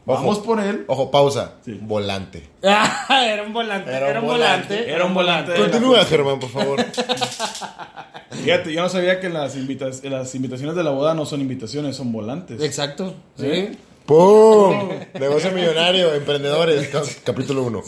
Ojo. 0.07 0.19
Vamos 0.23 0.39
por 0.41 0.61
él. 0.61 0.85
Ojo, 0.87 1.11
pausa. 1.11 1.55
Sí. 1.65 1.79
Volante. 1.81 2.49
Ah, 2.67 3.27
era 3.27 3.43
un 3.43 3.53
volante. 3.53 3.91
Era 3.91 4.09
Era, 4.11 4.21
un 4.21 4.27
volante. 4.27 4.75
volante. 4.75 4.93
Era 4.93 5.05
un 5.05 5.15
volante. 5.15 5.55
Continúa, 5.55 6.05
Germán, 6.05 6.41
por 6.41 6.51
favor. 6.51 6.85
Fíjate, 8.43 8.73
yo 8.73 8.83
no 8.83 8.89
sabía 8.89 9.21
que 9.21 9.29
las, 9.29 9.57
invitas- 9.57 10.03
las 10.05 10.35
invitaciones 10.35 10.75
de 10.77 10.83
la 10.83 10.91
boda 10.91 11.15
no 11.15 11.25
son 11.27 11.41
invitaciones, 11.41 11.97
son 11.97 12.13
volantes. 12.13 12.61
Exacto. 12.63 13.15
Sí. 13.39 13.47
¿Sí? 13.51 13.79
¡Pum! 14.07 14.91
Negocio 15.19 15.51
millonario, 15.53 16.13
emprendedores, 16.15 16.89
ca- 16.93 17.03
capítulo 17.25 17.63
1. 17.63 17.83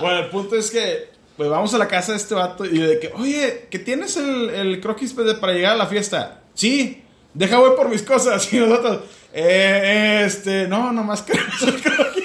Bueno, 0.00 0.18
el 0.18 0.26
punto 0.30 0.56
es 0.56 0.70
que 0.70 1.12
pues 1.36 1.48
vamos 1.50 1.74
a 1.74 1.78
la 1.78 1.88
casa 1.88 2.12
de 2.12 2.18
este 2.18 2.34
vato 2.34 2.64
y 2.64 2.78
de 2.78 2.98
que, 3.00 3.12
oye, 3.16 3.66
¿que 3.70 3.78
tienes 3.80 4.16
el, 4.16 4.50
el 4.50 4.80
croquis 4.80 5.12
pues, 5.12 5.32
para 5.34 5.52
llegar 5.52 5.72
a 5.72 5.76
la 5.76 5.86
fiesta? 5.86 6.40
Sí, 6.54 7.03
deja 7.34 7.58
voy 7.58 7.72
por 7.76 7.88
mis 7.88 8.02
cosas. 8.02 8.48
Y 8.52 8.56
nosotros, 8.58 9.00
eh, 9.32 10.22
este, 10.26 10.66
no, 10.68 10.92
nomás 10.92 11.22
queremos 11.22 11.62
el 11.62 11.82
croquis. 11.82 12.24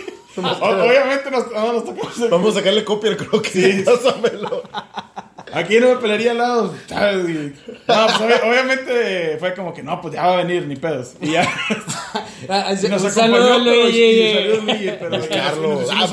Obviamente 0.61 1.29
nos, 1.31 1.51
no, 1.51 1.73
nos 1.73 1.83
tocamos 1.85 2.17
el 2.21 2.29
Vamos 2.29 2.55
a 2.55 2.59
sacarle 2.59 2.85
copia 2.85 3.09
al 3.11 3.17
croquis. 3.17 3.83
Pásamelo. 3.83 4.63
Aquí 5.51 5.79
no 5.79 5.87
me 5.89 5.95
pelearía 5.95 6.31
al 6.31 6.37
lado. 6.37 6.75
¿sabes? 6.87 7.27
Y- 7.27 7.53
No, 7.87 8.05
pues 8.05 8.19
obvi- 8.19 8.47
obviamente 8.49 9.37
fue 9.39 9.55
como 9.55 9.73
que 9.73 9.81
no, 9.81 9.99
pues 9.99 10.13
ya 10.13 10.27
va 10.27 10.33
a 10.33 10.37
venir, 10.37 10.67
ni 10.67 10.75
pedos. 10.75 11.13
Y 11.19 11.31
ya. 11.31 11.41
Y 12.83 12.87
nos 12.87 13.03
acompañó, 13.05 13.57
Luigi. 13.59 14.33
Luigi, 14.61 14.91
pero 14.99 15.27
Carlos. 15.27 15.89
Ah. 15.91 16.07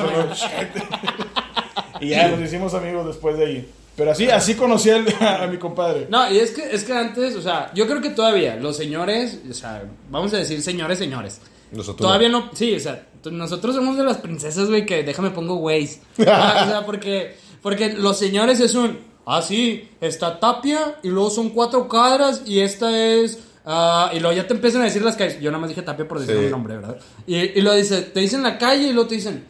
Y 2.00 2.08
ya 2.08 2.28
nos 2.28 2.40
hicimos 2.40 2.72
amigos 2.74 3.06
después 3.06 3.36
de 3.38 3.44
ahí. 3.46 3.70
Pero 3.96 4.10
así, 4.10 4.28
así 4.28 4.54
conocí 4.54 4.90
al- 4.90 5.06
a, 5.20 5.46
mi 5.46 5.56
compadre. 5.58 6.06
No, 6.10 6.30
y 6.30 6.38
es 6.38 6.50
que, 6.50 6.62
es 6.74 6.84
que 6.84 6.92
antes, 6.92 7.34
o 7.34 7.42
sea, 7.42 7.70
yo 7.74 7.86
creo 7.86 8.00
que 8.02 8.10
todavía 8.10 8.56
los 8.56 8.76
señores, 8.76 9.38
o 9.50 9.54
sea, 9.54 9.84
vamos 10.10 10.32
a 10.34 10.36
decir 10.38 10.60
señores, 10.62 10.98
señores. 10.98 11.40
Nosotros 11.72 12.06
Todavía 12.06 12.28
no, 12.28 12.50
sí, 12.54 12.74
o 12.74 12.80
sea, 12.80 13.06
nosotros 13.30 13.74
somos 13.74 13.96
de 13.96 14.04
las 14.04 14.18
princesas, 14.18 14.68
güey, 14.68 14.86
que 14.86 15.02
déjame 15.02 15.30
pongo 15.30 15.56
güeyes. 15.56 16.00
Ah, 16.26 16.62
o 16.66 16.70
sea, 16.70 16.86
porque, 16.86 17.34
porque 17.62 17.94
los 17.94 18.18
señores 18.18 18.60
es 18.60 18.74
un, 18.74 18.98
ah, 19.24 19.42
sí, 19.42 19.88
está 20.00 20.38
Tapia 20.38 20.96
y 21.02 21.08
luego 21.08 21.30
son 21.30 21.50
cuatro 21.50 21.88
cuadras 21.88 22.42
y 22.46 22.60
esta 22.60 22.96
es, 22.96 23.38
ah, 23.64 24.10
y 24.14 24.20
luego 24.20 24.36
ya 24.36 24.46
te 24.46 24.54
empiezan 24.54 24.82
a 24.82 24.84
decir 24.84 25.02
las 25.02 25.16
calles. 25.16 25.40
Yo 25.40 25.50
nada 25.50 25.60
más 25.60 25.70
dije 25.70 25.82
Tapia 25.82 26.06
por 26.06 26.20
decir 26.20 26.36
Sí. 26.36 26.44
un 26.44 26.50
nombre, 26.52 26.76
¿verdad? 26.76 26.98
Y, 27.26 27.36
y 27.36 27.60
lo 27.62 27.72
dice, 27.74 28.02
te 28.02 28.20
dicen 28.20 28.42
la 28.42 28.58
calle 28.58 28.88
y 28.88 28.92
luego 28.92 29.08
te 29.08 29.16
dicen, 29.16 29.44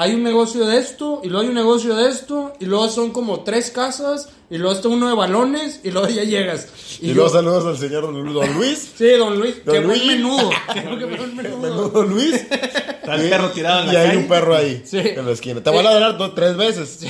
hay 0.00 0.14
un 0.14 0.22
negocio 0.22 0.64
de 0.64 0.78
esto, 0.78 1.20
y 1.24 1.28
luego 1.28 1.42
hay 1.42 1.48
un 1.48 1.54
negocio 1.54 1.96
de 1.96 2.08
esto, 2.08 2.52
y 2.60 2.66
luego 2.66 2.88
son 2.88 3.10
como 3.10 3.40
tres 3.40 3.70
casas, 3.70 4.28
y 4.48 4.56
luego 4.56 4.74
está 4.74 4.86
uno 4.88 5.08
de 5.08 5.14
balones, 5.16 5.80
y 5.82 5.90
luego 5.90 6.08
ya 6.08 6.22
llegas. 6.22 6.68
Y 7.00 7.08
yo- 7.08 7.14
luego 7.14 7.30
saludos 7.30 7.66
al 7.66 7.76
señor 7.78 8.02
Don 8.02 8.54
Luis. 8.54 8.92
Sí, 8.96 9.10
don 9.10 9.38
Luis, 9.38 9.56
Don 9.64 9.74
qué 9.74 9.80
buen 9.84 9.98
Luis. 9.98 10.06
menudo. 10.06 10.50
Que 10.72 11.04
buen 11.04 11.36
menudo. 11.36 11.58
Menudo 11.58 12.02
Luis. 12.04 12.34
Está 12.34 13.14
el 13.16 13.28
perro 13.28 13.50
tirado 13.50 13.80
en 13.80 13.86
la 13.88 13.92
Y 13.92 13.96
hay 13.96 14.16
un 14.16 14.28
perro 14.28 14.54
ahí. 14.54 14.82
Sí. 14.84 14.98
En 14.98 15.26
la 15.26 15.32
esquina. 15.32 15.62
Te 15.62 15.70
va 15.70 15.80
a 15.80 15.82
ladrar 15.82 16.16
dos, 16.16 16.34
tres 16.34 16.56
veces. 16.56 17.00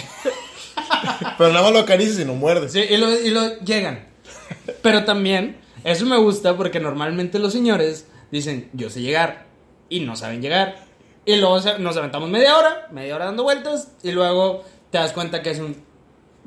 Pero 1.37 1.53
nada 1.53 1.63
más 1.65 1.73
lo 1.73 1.79
acaricias 1.81 2.19
y 2.21 2.25
no 2.25 2.35
muerdes. 2.35 2.73
Sí, 2.73 2.81
y 2.89 2.97
lo, 2.97 3.11
y 3.21 3.31
lo 3.31 3.59
llegan. 3.61 4.07
Pero 4.83 5.05
también, 5.05 5.59
eso 5.85 6.07
me 6.07 6.17
gusta 6.17 6.57
porque 6.57 6.81
normalmente 6.81 7.39
los 7.39 7.53
señores 7.53 8.07
dicen, 8.31 8.71
yo 8.73 8.89
sé 8.91 9.01
llegar, 9.03 9.47
y 9.89 10.01
no 10.01 10.17
saben 10.17 10.41
llegar. 10.43 10.88
Y 11.29 11.37
luego 11.37 11.59
nos 11.79 11.97
aventamos 11.97 12.31
media 12.31 12.57
hora, 12.57 12.87
media 12.91 13.15
hora 13.17 13.27
dando 13.27 13.43
vueltas, 13.43 13.93
y 14.03 14.13
luego 14.13 14.65
te 14.91 14.97
das 14.99 15.13
cuenta 15.13 15.43
que 15.43 15.51
es 15.51 15.59
un... 15.59 15.77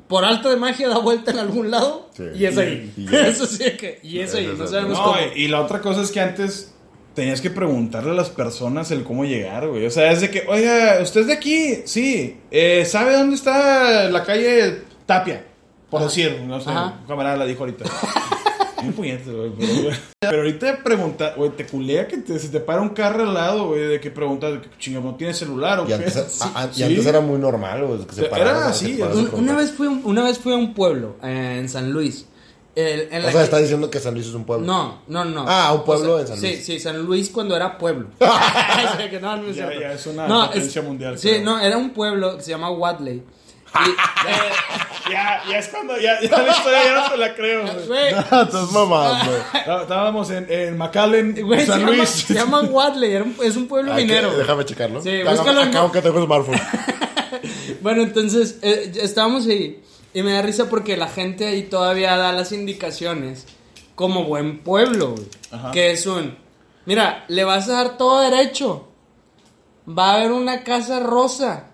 Por 0.08 0.24
alto 0.24 0.50
de 0.50 0.56
magia 0.56 0.88
da 0.88 0.98
vuelta 0.98 1.30
en 1.30 1.38
algún 1.38 1.70
lado, 1.70 2.10
Sí. 2.16 2.24
y 2.34 2.44
es 2.46 2.58
ahí. 2.58 2.92
Y- 2.96 3.02
y 3.02 3.06
ya. 3.12 3.26
eso 3.28 3.46
sí 3.46 3.64
que... 3.78 4.00
Y 4.02 4.18
es 4.18 4.34
ahí, 4.34 4.52
no 4.58 4.66
sabemos 4.66 4.98
No, 4.98 5.04
cómo. 5.04 5.16
y 5.36 5.46
la 5.48 5.60
otra 5.60 5.80
cosa 5.80 6.02
es 6.02 6.10
que 6.10 6.20
antes 6.20 6.74
tenías 7.14 7.40
que 7.40 7.50
preguntarle 7.50 8.10
a 8.10 8.14
las 8.14 8.30
personas 8.30 8.90
el 8.90 9.04
cómo 9.04 9.24
llegar, 9.24 9.68
güey. 9.68 9.86
O 9.86 9.90
sea, 9.90 10.10
es 10.10 10.20
de 10.20 10.30
que, 10.30 10.44
oiga, 10.48 10.98
¿usted 11.00 11.20
es 11.20 11.26
de 11.28 11.32
aquí? 11.34 11.82
Sí. 11.84 12.40
Eh, 12.50 12.84
¿Sabe 12.84 13.14
dónde 13.16 13.36
está 13.36 14.10
la 14.10 14.24
calle 14.24 14.82
Tapia? 15.06 15.44
Por 15.90 16.02
decir, 16.02 16.40
no 16.44 16.60
sé, 16.60 16.70
un 16.70 17.06
camarada 17.06 17.36
la 17.36 17.44
dijo 17.46 17.60
ahorita. 17.60 17.84
Güey. 18.96 19.18
Pero, 19.24 19.52
pero 20.20 20.36
ahorita 20.38 20.82
pregunta, 20.82 21.34
güey, 21.36 21.50
te 21.50 21.66
culea 21.66 22.06
que 22.08 22.18
te- 22.18 22.38
se 22.38 22.48
te 22.48 22.60
para 22.60 22.80
un 22.82 22.90
carro 22.90 23.22
al 23.24 23.34
lado, 23.34 23.68
güey, 23.68 23.80
de 23.88 24.00
que 24.00 24.10
preguntas, 24.10 24.60
chingado, 24.78 25.04
¿no 25.10 25.14
tienes 25.16 25.36
celular 25.38 25.80
o 25.80 25.84
Y 25.84 25.86
qué? 25.88 25.94
antes, 25.94 26.40
a- 26.42 26.62
a- 26.62 26.66
y 26.66 26.74
Sí. 26.74 26.82
antes 26.84 27.06
era 27.06 27.20
muy 27.20 27.38
normal, 27.38 27.84
güey, 27.84 28.06
que 28.06 28.14
se 28.14 28.26
Era 28.26 28.68
así, 28.68 29.00
una, 29.32 29.56
vez 29.56 29.70
fui 29.72 29.86
a 29.86 29.90
un, 29.90 30.02
una 30.04 30.24
vez 30.24 30.38
fui 30.38 30.52
a 30.52 30.56
un 30.56 30.74
pueblo 30.74 31.16
eh, 31.22 31.56
en 31.60 31.68
San 31.68 31.90
Luis 31.92 32.26
El- 32.74 33.08
en 33.12 33.22
la 33.22 33.28
O 33.28 33.30
sea, 33.32 33.40
que- 33.40 33.44
está 33.44 33.58
diciendo 33.58 33.90
que 33.90 34.00
San 34.00 34.14
Luis 34.14 34.26
es 34.28 34.32
un 34.34 34.44
pueblo. 34.46 34.66
No, 34.66 35.02
no, 35.06 35.26
no. 35.26 35.44
Ah, 35.46 35.74
un 35.74 35.84
pueblo 35.84 36.14
O 36.14 36.16
sea, 36.16 36.22
en 36.22 36.28
San 36.28 36.36
Sí, 36.38 36.46
Luis. 36.54 36.64
sí, 36.64 36.80
San 36.80 37.02
Luis 37.02 37.28
cuando 37.28 37.54
era 37.54 37.76
pueblo. 37.76 38.08
Que 39.10 39.20
no, 39.20 39.36
no 39.36 39.48
es 39.48 39.56
Ya- 39.56 39.78
ya 39.78 39.92
es 39.92 40.06
una 40.06 40.26
No, 40.26 40.46
potencia 40.46 40.80
mundial, 40.80 41.18
Sí, 41.18 41.28
creo. 41.28 41.42
no, 41.44 41.60
era 41.60 41.76
un 41.76 41.90
pueblo 41.90 42.38
que 42.38 42.42
se 42.42 42.50
llama 42.50 42.70
Wadley. 42.70 43.22
Y, 43.74 43.90
eh, 44.28 44.52
Ya, 45.10 45.42
ya 45.48 45.58
es 45.58 45.68
cuando. 45.68 45.96
Ya, 45.98 46.20
ya 46.20 46.42
la 46.42 46.52
historia 46.52 46.84
ya 46.84 46.94
no 47.02 47.10
te 47.10 47.16
la 47.16 47.34
creo, 47.34 47.62
güey. 47.74 47.86
güey, 47.86 48.08
Estás 48.08 48.70
mamando. 48.72 49.36
Está- 49.54 49.82
Estábamos 49.82 50.30
en, 50.30 50.46
en 50.50 50.76
McAllen, 50.78 51.44
güey, 51.46 51.60
se, 51.60 51.66
San 51.66 51.80
llama, 51.80 51.92
Luis. 51.92 52.08
se 52.08 52.34
llama 52.34 52.60
Wadley, 52.70 53.12
era 53.12 53.24
un- 53.24 53.36
es 53.42 53.56
un 53.56 53.66
pueblo 53.68 53.92
Ay, 53.92 54.06
que- 54.06 54.12
minero. 54.12 54.36
Déjame 54.36 54.64
checarlo. 54.64 55.00
Sí, 55.02 55.10
Acabo- 55.22 55.36
búscalo 55.36 55.62
en- 55.62 55.68
Acabo 55.68 55.92
que 55.92 56.02
tengo 56.02 56.24
smartphone. 56.24 56.60
Bueno, 57.80 58.02
entonces 58.02 58.58
eh, 58.62 58.92
estábamos 59.00 59.46
ahí 59.46 59.82
y 60.14 60.22
me 60.22 60.32
da 60.34 60.42
risa 60.42 60.68
porque 60.68 60.96
la 60.96 61.08
gente 61.08 61.46
ahí 61.46 61.62
todavía 61.64 62.16
da 62.16 62.32
las 62.32 62.52
indicaciones 62.52 63.46
como 63.94 64.24
buen 64.24 64.62
pueblo, 64.62 65.14
güey. 65.14 65.72
Que 65.72 65.90
es 65.92 66.06
un, 66.06 66.36
mira, 66.86 67.24
le 67.28 67.44
vas 67.44 67.68
a 67.68 67.72
dar 67.72 67.96
todo 67.96 68.20
derecho. 68.20 68.88
Va 69.88 70.10
a 70.10 70.14
haber 70.16 70.32
una 70.32 70.62
casa 70.62 71.00
rosa. 71.00 71.64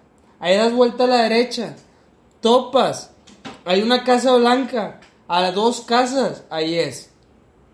Ahí 0.41 0.57
das 0.57 0.73
vuelta 0.73 1.05
a 1.05 1.09
la 1.09 1.17
derecha. 1.25 1.77
Topas. 2.41 3.11
Hay 3.65 3.83
una 3.83 4.05
casa 4.05 4.35
blanca. 4.37 5.01
A 5.27 5.41
las 5.41 5.55
dos 5.55 5.83
casas. 5.83 6.45
Ahí 6.51 6.77
es. 6.77 7.11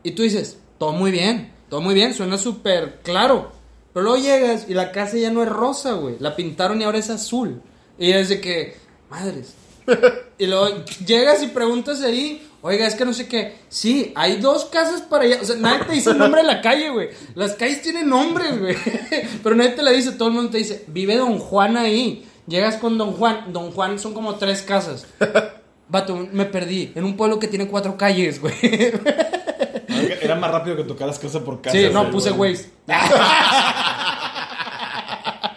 Y 0.03 0.13
tú 0.13 0.23
dices, 0.23 0.59
todo 0.79 0.93
muy 0.93 1.11
bien. 1.11 1.53
Todo 1.69 1.81
muy 1.81 1.95
bien. 1.95 2.15
Suena 2.15 2.39
súper 2.39 3.01
claro. 3.03 3.53
Pero 3.93 4.05
luego 4.05 4.19
llegas 4.19 4.67
y 4.69 4.75
la 4.75 4.91
casa 4.91 5.17
ya 5.17 5.31
no 5.31 5.43
es 5.43 5.49
rosa, 5.49 5.93
güey. 5.93 6.17
La 6.19 6.35
pintaron 6.35 6.81
y 6.81 6.85
ahora 6.85 6.99
es 6.99 7.11
azul. 7.11 7.63
Y 7.97 8.11
es 8.11 8.29
de 8.29 8.41
que, 8.41 8.77
madres. 9.09 9.55
Y 10.37 10.47
luego 10.47 10.85
llegas 11.07 11.45
y 11.45 11.47
preguntas 11.47 12.03
ahí, 12.03 12.45
oiga, 12.61 12.89
es 12.89 12.97
que 12.97 13.05
no 13.05 13.13
sé 13.13 13.29
qué. 13.29 13.57
Sí, 13.69 14.13
hay 14.17 14.41
dos 14.41 14.65
casas 14.65 15.03
para 15.03 15.25
allá. 15.25 15.39
O 15.41 15.45
sea, 15.45 15.55
nadie 15.55 15.85
te 15.85 15.93
dice 15.93 16.11
el 16.11 16.19
nombre 16.19 16.41
de 16.41 16.49
la 16.49 16.61
calle, 16.61 16.91
güey. 16.91 17.11
Las 17.37 17.53
calles 17.55 17.83
tienen 17.83 18.09
nombres, 18.09 18.59
güey. 18.59 18.77
Pero 19.45 19.55
nadie 19.55 19.71
te 19.71 19.83
la 19.83 19.93
dice. 19.93 20.11
Todo 20.13 20.29
el 20.29 20.35
mundo 20.35 20.51
te 20.51 20.59
dice, 20.59 20.85
vive 20.89 21.17
Don 21.17 21.39
Juan 21.39 21.77
ahí. 21.77 22.27
Llegas 22.47 22.77
con 22.77 22.99
Don 22.99 23.13
Juan. 23.13 23.53
Don 23.53 23.71
Juan 23.73 23.99
son 23.99 24.15
como 24.15 24.35
tres 24.37 24.63
casas. 24.63 25.07
Vato, 25.89 26.29
me 26.33 26.45
perdí. 26.47 26.93
En 26.95 27.05
un 27.05 27.17
pueblo 27.17 27.39
que 27.39 27.49
tiene 27.49 27.69
cuatro 27.69 27.97
calles, 27.97 28.41
güey. 28.41 28.55
Era 30.21 30.35
más 30.35 30.51
rápido 30.51 30.77
que 30.77 30.85
tocaras 30.85 31.19
casa 31.19 31.45
por 31.45 31.61
casa. 31.61 31.77
Sí, 31.77 31.89
no, 31.93 32.01
güey. 32.01 32.13
puse 32.13 32.33
Waze. 32.33 32.71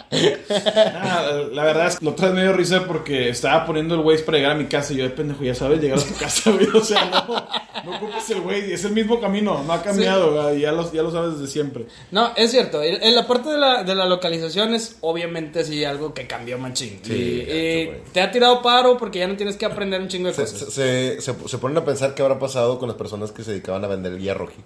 Ah, 0.09 1.31
la 1.51 1.63
verdad 1.63 1.87
es 1.87 1.97
que 1.99 2.05
lo 2.05 2.13
traes 2.13 2.33
medio 2.33 2.53
risa 2.53 2.85
porque 2.87 3.29
estaba 3.29 3.65
poniendo 3.65 3.95
el 3.95 4.01
Waze 4.01 4.23
para 4.23 4.37
llegar 4.37 4.53
a 4.53 4.55
mi 4.55 4.65
casa 4.65 4.93
y 4.93 4.97
yo 4.97 5.03
de 5.03 5.09
pendejo, 5.09 5.43
ya 5.43 5.53
sabes 5.55 5.81
llegar 5.81 5.99
a 5.99 6.01
tu 6.03 6.13
casa, 6.15 6.51
güey. 6.53 6.67
O 6.73 6.83
sea, 6.83 7.05
no, 7.05 7.91
no 7.91 7.97
ocupes 7.97 8.29
el 8.29 8.39
Waze, 8.41 8.73
es 8.73 8.85
el 8.85 8.93
mismo 8.93 9.19
camino, 9.19 9.63
no 9.63 9.73
ha 9.73 9.81
cambiado, 9.81 10.31
güey, 10.33 10.61
ya, 10.61 10.71
lo, 10.71 10.91
ya 10.91 11.01
lo 11.03 11.11
sabes 11.11 11.33
desde 11.39 11.51
siempre. 11.51 11.85
No, 12.11 12.31
es 12.35 12.51
cierto. 12.51 12.81
En 12.81 13.15
la 13.15 13.27
parte 13.27 13.49
de 13.49 13.57
la, 13.57 13.83
de 13.83 13.95
la 13.95 14.05
localización 14.05 14.73
es 14.73 14.97
obviamente 15.01 15.63
sí 15.65 15.83
algo 15.83 16.13
que 16.13 16.25
cambió 16.27 16.57
machín. 16.57 16.99
Sí, 17.03 17.13
y 17.13 17.39
gacho, 17.41 17.53
y 17.57 17.85
güey. 17.87 17.97
te 18.13 18.21
ha 18.21 18.31
tirado 18.31 18.61
paro 18.61 18.97
porque 18.97 19.19
ya 19.19 19.27
no 19.27 19.35
tienes 19.35 19.57
que 19.57 19.65
aprender 19.65 19.99
un 20.01 20.07
chingo 20.07 20.27
de 20.29 20.33
Se, 20.33 20.41
cosas. 20.41 20.73
se, 20.73 21.21
se, 21.21 21.33
se 21.47 21.57
ponen 21.57 21.77
a 21.77 21.85
pensar 21.85 22.13
qué 22.15 22.21
habrá 22.21 22.39
pasado 22.39 22.79
con 22.79 22.87
las 22.87 22.97
personas 22.97 23.31
que 23.31 23.43
se 23.43 23.51
dedicaban 23.51 23.83
a 23.83 23.87
vender 23.87 24.13
el 24.13 24.19
guía 24.19 24.33
roji. 24.33 24.61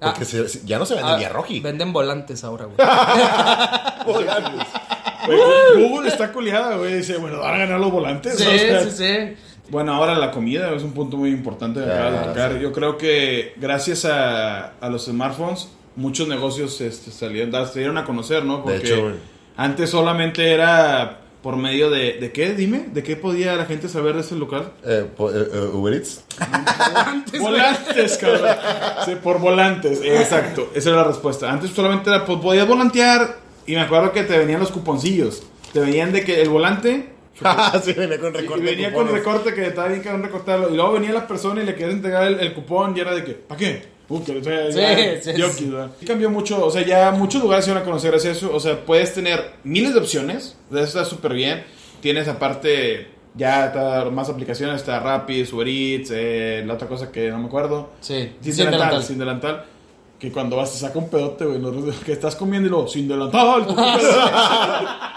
Porque 0.00 0.22
Ah. 0.22 0.26
se- 0.26 0.48
se- 0.48 0.66
ya 0.66 0.78
no 0.80 0.84
se 0.86 0.94
vende 0.96 1.10
Ah, 1.10 1.14
el 1.14 1.20
guía 1.20 1.28
roji. 1.28 1.60
Venden 1.60 1.92
volantes 1.92 2.42
ahora, 2.42 2.64
güey. 2.64 2.76
Güey, 5.26 5.88
Google 5.88 6.08
está 6.08 6.32
culiada, 6.32 6.76
güey, 6.78 6.94
dice, 6.96 7.16
bueno, 7.16 7.38
van 7.38 7.54
a 7.54 7.58
ganar 7.58 7.78
los 7.78 7.92
volantes. 7.92 8.36
sí, 8.36 8.44
o 8.44 8.58
sea, 8.58 8.82
sí, 8.82 8.90
sí. 8.90 9.36
Bueno, 9.70 9.94
ahora 9.94 10.16
la 10.16 10.32
comida 10.32 10.74
es 10.74 10.82
un 10.82 10.92
punto 10.92 11.16
muy 11.16 11.30
importante 11.30 11.78
de 11.80 11.92
Ah, 11.92 12.24
tocar. 12.26 12.58
Yo 12.58 12.72
creo 12.72 12.98
que 12.98 13.54
gracias 13.56 14.04
a, 14.04 14.72
a 14.80 14.88
los 14.90 15.04
smartphones, 15.06 15.68
muchos 15.94 16.26
negocios 16.26 16.80
este, 16.80 17.10
salieron, 17.12 17.52
se 17.68 17.78
dieron 17.78 17.98
a 17.98 18.04
conocer, 18.04 18.44
¿no? 18.44 18.62
Porque 18.64 18.78
hecho, 18.78 19.12
antes 19.56 19.90
solamente 19.90 20.50
era 20.52 21.20
por 21.40 21.56
medio 21.56 21.90
de... 21.90 22.14
¿De 22.14 22.32
qué? 22.32 22.54
Dime, 22.54 22.86
¿de 22.92 23.02
qué 23.02 23.16
podía 23.16 23.54
la 23.56 23.64
gente 23.66 23.88
saber 23.88 24.14
de 24.14 24.20
ese 24.22 24.34
local? 24.36 24.72
Eh, 24.84 25.06
eh, 25.06 25.48
eh, 25.52 25.70
Uber 25.72 25.94
Eats. 25.94 26.24
Volantes, 27.40 28.18
cabrón. 28.18 28.56
Sí, 29.04 29.12
por 29.22 29.38
volantes, 29.40 30.00
exacto. 30.04 30.70
Esa 30.74 30.90
era 30.90 30.98
la 30.98 31.04
respuesta. 31.04 31.50
Antes 31.50 31.70
solamente 31.70 32.10
era, 32.10 32.24
pues 32.24 32.38
podías 32.40 32.66
volantear 32.66 33.41
y 33.66 33.74
me 33.74 33.80
acuerdo 33.82 34.12
que 34.12 34.22
te 34.24 34.38
venían 34.38 34.60
los 34.60 34.70
cuponcillos. 34.70 35.42
Te 35.72 35.80
venían 35.80 36.12
de 36.12 36.24
que 36.24 36.42
el 36.42 36.48
volante 36.48 37.10
Ah, 37.44 37.80
sí, 37.82 37.92
venía 37.94 38.20
con 38.20 38.34
y 38.34 38.38
recorte. 38.38 38.62
venía 38.62 38.88
de 38.90 38.94
con 38.94 39.08
recorte 39.08 39.54
que 39.54 39.66
estaba 39.68 39.88
bien 39.88 40.02
que 40.02 40.12
recortarlo. 40.12 40.70
Y 40.70 40.76
luego 40.76 40.92
venía 40.92 41.12
la 41.12 41.26
persona 41.26 41.62
y 41.62 41.66
le 41.66 41.74
quería 41.74 41.92
entregar 41.94 42.26
el, 42.26 42.38
el 42.40 42.52
cupón 42.54 42.94
y 42.96 43.00
era 43.00 43.14
de 43.14 43.24
que, 43.24 43.32
¿para 43.32 43.58
qué? 43.58 43.92
O 44.08 44.22
sea, 44.22 44.70
Sí, 44.70 44.78
ya, 44.78 45.22
sí, 45.22 45.32
yoquis, 45.40 45.56
sí. 45.58 45.72
Y 46.02 46.04
cambió 46.04 46.28
mucho, 46.28 46.62
o 46.64 46.70
sea, 46.70 46.84
ya 46.84 47.10
muchos 47.12 47.42
lugares 47.42 47.64
se 47.64 47.70
iban 47.70 47.82
a 47.82 47.86
conocer 47.86 48.10
gracias 48.10 48.34
a 48.34 48.36
eso. 48.36 48.54
O 48.54 48.60
sea, 48.60 48.84
puedes 48.84 49.14
tener 49.14 49.52
miles 49.64 49.94
de 49.94 50.00
opciones, 50.00 50.58
eso 50.70 50.82
está 50.82 51.04
súper 51.06 51.32
bien. 51.32 51.64
Tienes 52.02 52.28
aparte, 52.28 53.06
ya 53.34 53.66
está 53.66 54.04
más 54.10 54.28
aplicaciones, 54.28 54.76
está 54.76 55.00
Rappi, 55.00 55.48
Uber 55.50 55.66
Eats, 55.66 56.10
eh, 56.12 56.62
la 56.66 56.74
otra 56.74 56.88
cosa 56.88 57.10
que 57.10 57.30
no 57.30 57.38
me 57.38 57.46
acuerdo. 57.46 57.92
Sí, 58.00 58.32
Sin, 58.42 58.52
sin 58.52 58.64
delantal, 58.66 58.78
delantal. 58.80 59.02
sin 59.04 59.18
delantal. 59.18 59.64
Que 60.22 60.30
cuando 60.30 60.56
vas 60.56 60.70
te 60.72 60.78
saca 60.78 60.98
un 61.00 61.08
pedote, 61.10 61.44
güey. 61.44 61.58
lo- 61.58 61.72
Que 62.04 62.12
estás 62.12 62.36
comiendo 62.36 62.68
y 62.68 62.70
luego, 62.70 62.86
sin 62.88 63.08
delantal. 63.08 63.66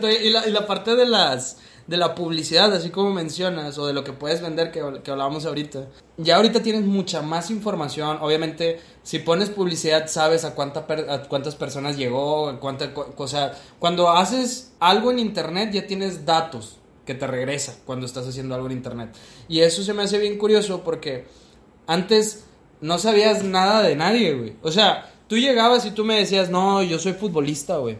Y 0.00 0.30
la, 0.30 0.46
y 0.46 0.52
la 0.52 0.64
parte 0.64 0.94
de 0.94 1.06
las 1.06 1.56
de 1.88 1.96
la 1.96 2.14
publicidad, 2.14 2.72
así 2.72 2.90
como 2.90 3.10
mencionas, 3.10 3.78
o 3.78 3.86
de 3.86 3.92
lo 3.94 4.04
que 4.04 4.12
puedes 4.12 4.40
vender, 4.42 4.70
que, 4.70 5.00
que 5.02 5.10
hablábamos 5.10 5.44
ahorita. 5.46 5.88
Ya 6.18 6.36
ahorita 6.36 6.62
tienes 6.62 6.82
mucha 6.84 7.20
más 7.22 7.50
información. 7.50 8.18
Obviamente, 8.20 8.78
si 9.02 9.18
pones 9.20 9.48
publicidad, 9.48 10.06
sabes 10.06 10.44
a, 10.44 10.54
cuánta 10.54 10.86
per- 10.86 11.06
cuántas 11.28 11.56
personas 11.56 11.96
llegó, 11.96 12.60
cuánta 12.60 12.94
co- 12.94 13.12
cosa. 13.16 13.52
Cuando 13.80 14.10
haces 14.10 14.72
algo 14.78 15.10
en 15.10 15.18
internet, 15.18 15.70
ya 15.72 15.86
tienes 15.86 16.24
datos 16.26 16.76
que 17.06 17.14
te 17.14 17.26
regresa 17.26 17.76
cuando 17.86 18.06
estás 18.06 18.28
haciendo 18.28 18.54
algo 18.54 18.66
en 18.66 18.72
internet. 18.74 19.16
Y 19.48 19.60
eso 19.60 19.82
se 19.82 19.94
me 19.94 20.02
hace 20.04 20.18
bien 20.18 20.38
curioso 20.38 20.82
porque 20.84 21.26
antes 21.88 22.44
no 22.80 22.98
sabías 22.98 23.44
nada 23.44 23.82
de 23.82 23.96
nadie, 23.96 24.34
güey. 24.34 24.52
O 24.62 24.70
sea, 24.70 25.12
tú 25.28 25.36
llegabas 25.36 25.84
y 25.86 25.90
tú 25.92 26.04
me 26.04 26.16
decías, 26.18 26.50
no, 26.50 26.82
yo 26.82 26.98
soy 26.98 27.12
futbolista, 27.12 27.78
güey. 27.78 27.98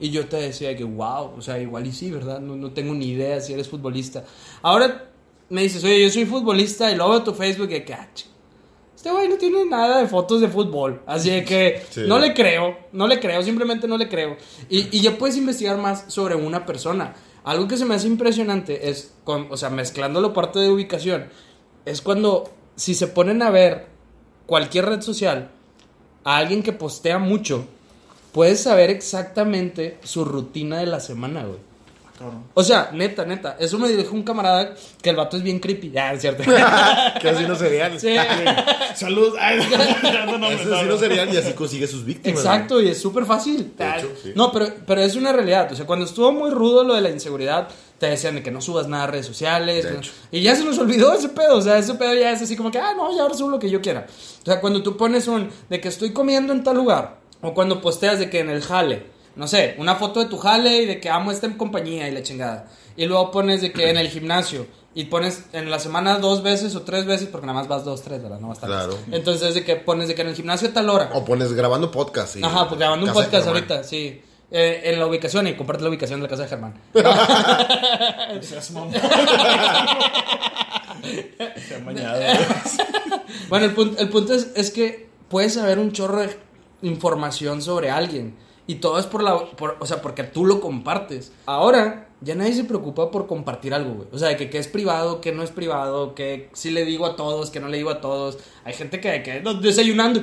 Y 0.00 0.10
yo 0.10 0.26
te 0.26 0.36
decía 0.36 0.76
que, 0.76 0.84
wow, 0.84 1.32
o 1.36 1.40
sea, 1.40 1.58
igual 1.60 1.86
y 1.86 1.92
sí, 1.92 2.10
¿verdad? 2.10 2.40
No, 2.40 2.56
no 2.56 2.72
tengo 2.72 2.94
ni 2.94 3.10
idea 3.10 3.40
si 3.40 3.52
eres 3.52 3.68
futbolista. 3.68 4.24
Ahora 4.62 5.08
me 5.48 5.62
dices, 5.62 5.84
oye, 5.84 6.02
yo 6.02 6.10
soy 6.10 6.24
futbolista 6.26 6.90
y 6.90 6.96
luego 6.96 7.12
veo 7.12 7.22
tu 7.22 7.34
Facebook 7.34 7.70
y 7.70 7.80
que, 7.82 7.94
ah, 7.94 8.08
este 8.96 9.10
güey 9.10 9.28
no 9.28 9.36
tiene 9.36 9.64
nada 9.66 9.98
de 10.00 10.08
fotos 10.08 10.40
de 10.40 10.48
fútbol. 10.48 11.02
Así 11.06 11.28
que 11.44 11.82
Sí. 11.90 12.02
no 12.06 12.18
le 12.18 12.32
creo, 12.32 12.76
no 12.92 13.06
le 13.06 13.20
creo, 13.20 13.42
simplemente 13.42 13.86
no 13.86 13.98
le 13.98 14.08
creo. 14.08 14.36
Y, 14.70 14.96
y 14.96 15.00
ya 15.02 15.16
puedes 15.18 15.36
investigar 15.36 15.76
más 15.76 16.06
sobre 16.08 16.34
una 16.34 16.64
persona. 16.64 17.14
Algo 17.44 17.68
que 17.68 17.76
se 17.76 17.84
me 17.84 17.94
hace 17.94 18.06
impresionante 18.06 18.88
es, 18.88 19.14
con, 19.22 19.48
o 19.50 19.56
sea, 19.58 19.68
mezclándolo 19.68 20.32
parte 20.32 20.58
de 20.58 20.70
ubicación, 20.70 21.28
es 21.84 22.00
cuando, 22.00 22.50
si 22.76 22.94
se 22.94 23.06
ponen 23.06 23.42
a 23.42 23.50
ver 23.50 23.88
cualquier 24.46 24.86
red 24.86 25.00
social, 25.00 25.50
a 26.24 26.36
alguien 26.36 26.62
que 26.62 26.72
postea 26.72 27.18
mucho, 27.18 27.66
puedes 28.32 28.62
saber 28.62 28.90
exactamente 28.90 29.98
su 30.02 30.24
rutina 30.24 30.78
de 30.78 30.86
la 30.86 31.00
semana, 31.00 31.44
güey. 31.44 31.58
O 32.54 32.62
sea, 32.62 32.90
neta, 32.92 33.24
neta. 33.24 33.56
Eso 33.58 33.78
me 33.78 33.88
dijo 33.88 34.14
un 34.14 34.22
camarada 34.22 34.74
que 35.02 35.10
el 35.10 35.16
vato 35.16 35.36
es 35.36 35.42
bien 35.42 35.58
creepy. 35.58 35.90
Ya, 35.90 36.12
es 36.12 36.20
cierto. 36.20 36.42
Que 37.20 37.28
así 37.30 37.44
no 37.46 37.54
serían. 37.54 37.98
Sí. 37.98 38.14
Salud. 38.94 39.34
Ay, 39.40 39.58
no, 40.26 40.38
no, 40.38 40.46
Así 40.46 40.64
no, 40.64 40.82
no 40.84 40.96
serían 40.98 41.32
y 41.32 41.36
así 41.36 41.52
consigue 41.52 41.86
sus 41.86 42.04
víctimas. 42.04 42.40
Exacto, 42.40 42.80
y 42.80 42.88
es 42.88 43.00
súper 43.00 43.24
fácil. 43.24 43.72
De 43.76 43.90
hecho, 43.90 44.12
sí. 44.22 44.32
No, 44.34 44.52
pero, 44.52 44.68
pero 44.86 45.00
es 45.00 45.16
una 45.16 45.32
realidad. 45.32 45.70
O 45.72 45.76
sea, 45.76 45.86
cuando 45.86 46.04
estuvo 46.04 46.32
muy 46.32 46.50
rudo 46.50 46.84
lo 46.84 46.94
de 46.94 47.00
la 47.00 47.10
inseguridad, 47.10 47.68
te 47.98 48.06
decían 48.06 48.34
de 48.34 48.42
que 48.42 48.50
no 48.50 48.60
subas 48.60 48.88
nada 48.88 49.04
a 49.04 49.06
redes 49.06 49.26
sociales. 49.26 49.86
Y 50.30 50.42
ya 50.42 50.54
se 50.56 50.64
nos 50.64 50.78
olvidó 50.78 51.12
ese 51.12 51.28
pedo. 51.28 51.56
O 51.56 51.62
sea, 51.62 51.78
ese 51.78 51.94
pedo 51.94 52.14
ya 52.14 52.32
es 52.32 52.42
así 52.42 52.56
como 52.56 52.70
que, 52.70 52.78
ah, 52.78 52.94
no, 52.96 53.14
ya 53.14 53.22
ahora 53.22 53.34
subo 53.34 53.50
lo 53.50 53.58
que 53.58 53.70
yo 53.70 53.80
quiera. 53.80 54.06
O 54.42 54.44
sea, 54.44 54.60
cuando 54.60 54.82
tú 54.82 54.96
pones 54.96 55.28
un 55.28 55.48
de 55.68 55.80
que 55.80 55.88
estoy 55.88 56.12
comiendo 56.12 56.52
en 56.52 56.62
tal 56.64 56.76
lugar, 56.76 57.18
o 57.40 57.54
cuando 57.54 57.80
posteas 57.80 58.18
de 58.18 58.30
que 58.30 58.40
en 58.40 58.50
el 58.50 58.62
jale, 58.62 59.13
no 59.36 59.48
sé, 59.48 59.74
una 59.78 59.96
foto 59.96 60.20
de 60.20 60.26
tu 60.26 60.38
jale 60.38 60.82
y 60.82 60.86
de 60.86 61.00
que 61.00 61.10
amo 61.10 61.32
esta 61.32 61.50
compañía 61.56 62.08
y 62.08 62.12
la 62.12 62.22
chingada. 62.22 62.68
Y 62.96 63.06
luego 63.06 63.30
pones 63.30 63.60
de 63.60 63.72
que 63.72 63.90
en 63.90 63.96
el 63.96 64.08
gimnasio. 64.08 64.66
Y 64.96 65.06
pones 65.06 65.46
en 65.52 65.70
la 65.70 65.80
semana 65.80 66.20
dos 66.20 66.44
veces 66.44 66.76
o 66.76 66.82
tres 66.82 67.04
veces, 67.04 67.26
porque 67.26 67.48
nada 67.48 67.58
más 67.58 67.66
vas 67.66 67.84
dos, 67.84 68.02
tres, 68.02 68.22
¿verdad? 68.22 68.38
No 68.38 68.48
vas. 68.48 68.60
Claro. 68.60 68.96
Entonces, 69.10 69.54
de 69.54 69.64
que 69.64 69.74
pones 69.74 70.06
de 70.06 70.14
que 70.14 70.22
en 70.22 70.28
el 70.28 70.36
gimnasio 70.36 70.68
a 70.68 70.72
tal 70.72 70.88
hora. 70.88 71.10
O 71.14 71.24
pones 71.24 71.52
grabando 71.52 71.90
podcast. 71.90 72.34
sí. 72.34 72.40
Ajá, 72.44 72.68
pues 72.68 72.78
grabando 72.78 73.06
un 73.06 73.12
podcast 73.12 73.48
ahorita, 73.48 73.82
sí. 73.82 74.22
Eh, 74.52 74.82
en 74.84 75.00
la 75.00 75.06
ubicación 75.06 75.48
y 75.48 75.56
comparte 75.56 75.82
la 75.82 75.88
ubicación 75.88 76.20
de 76.20 76.24
la 76.24 76.28
casa 76.30 76.44
de 76.44 76.48
Germán. 76.48 76.74
Bañado. 81.84 82.22
Bueno, 83.48 83.66
el 83.66 83.74
punto, 83.74 84.00
el 84.00 84.08
punto 84.08 84.32
es, 84.32 84.50
es 84.54 84.70
que 84.70 85.08
puedes 85.28 85.54
saber 85.54 85.78
un 85.78 85.92
chorro 85.92 86.20
de 86.20 86.36
información 86.82 87.62
sobre 87.62 87.90
alguien. 87.90 88.36
Y 88.66 88.76
todo 88.76 88.98
es 88.98 89.06
por 89.06 89.22
la, 89.22 89.38
por- 89.50 89.76
o 89.80 89.86
sea, 89.86 90.00
porque 90.00 90.22
tú 90.24 90.46
lo 90.46 90.60
compartes. 90.60 91.32
Ahora, 91.46 92.08
ya 92.22 92.34
nadie 92.34 92.54
se 92.54 92.64
preocupa 92.64 93.10
por 93.10 93.26
compartir 93.26 93.74
algo, 93.74 93.92
güey. 93.94 94.08
O 94.12 94.18
sea, 94.18 94.28
de 94.28 94.48
que 94.50 94.58
es 94.58 94.68
privado, 94.68 95.20
qué 95.20 95.32
no 95.32 95.42
es 95.42 95.50
privado, 95.50 96.14
que 96.14 96.48
sí 96.54 96.70
le 96.70 96.84
digo 96.86 97.04
a 97.04 97.16
todos, 97.16 97.50
que 97.50 97.60
no 97.60 97.68
le 97.68 97.76
digo 97.76 97.90
a 97.90 98.00
todos. 98.00 98.38
Hay 98.64 98.72
gente 98.72 99.00
que, 99.00 99.22
que 99.22 99.42
desayunando, 99.60 100.22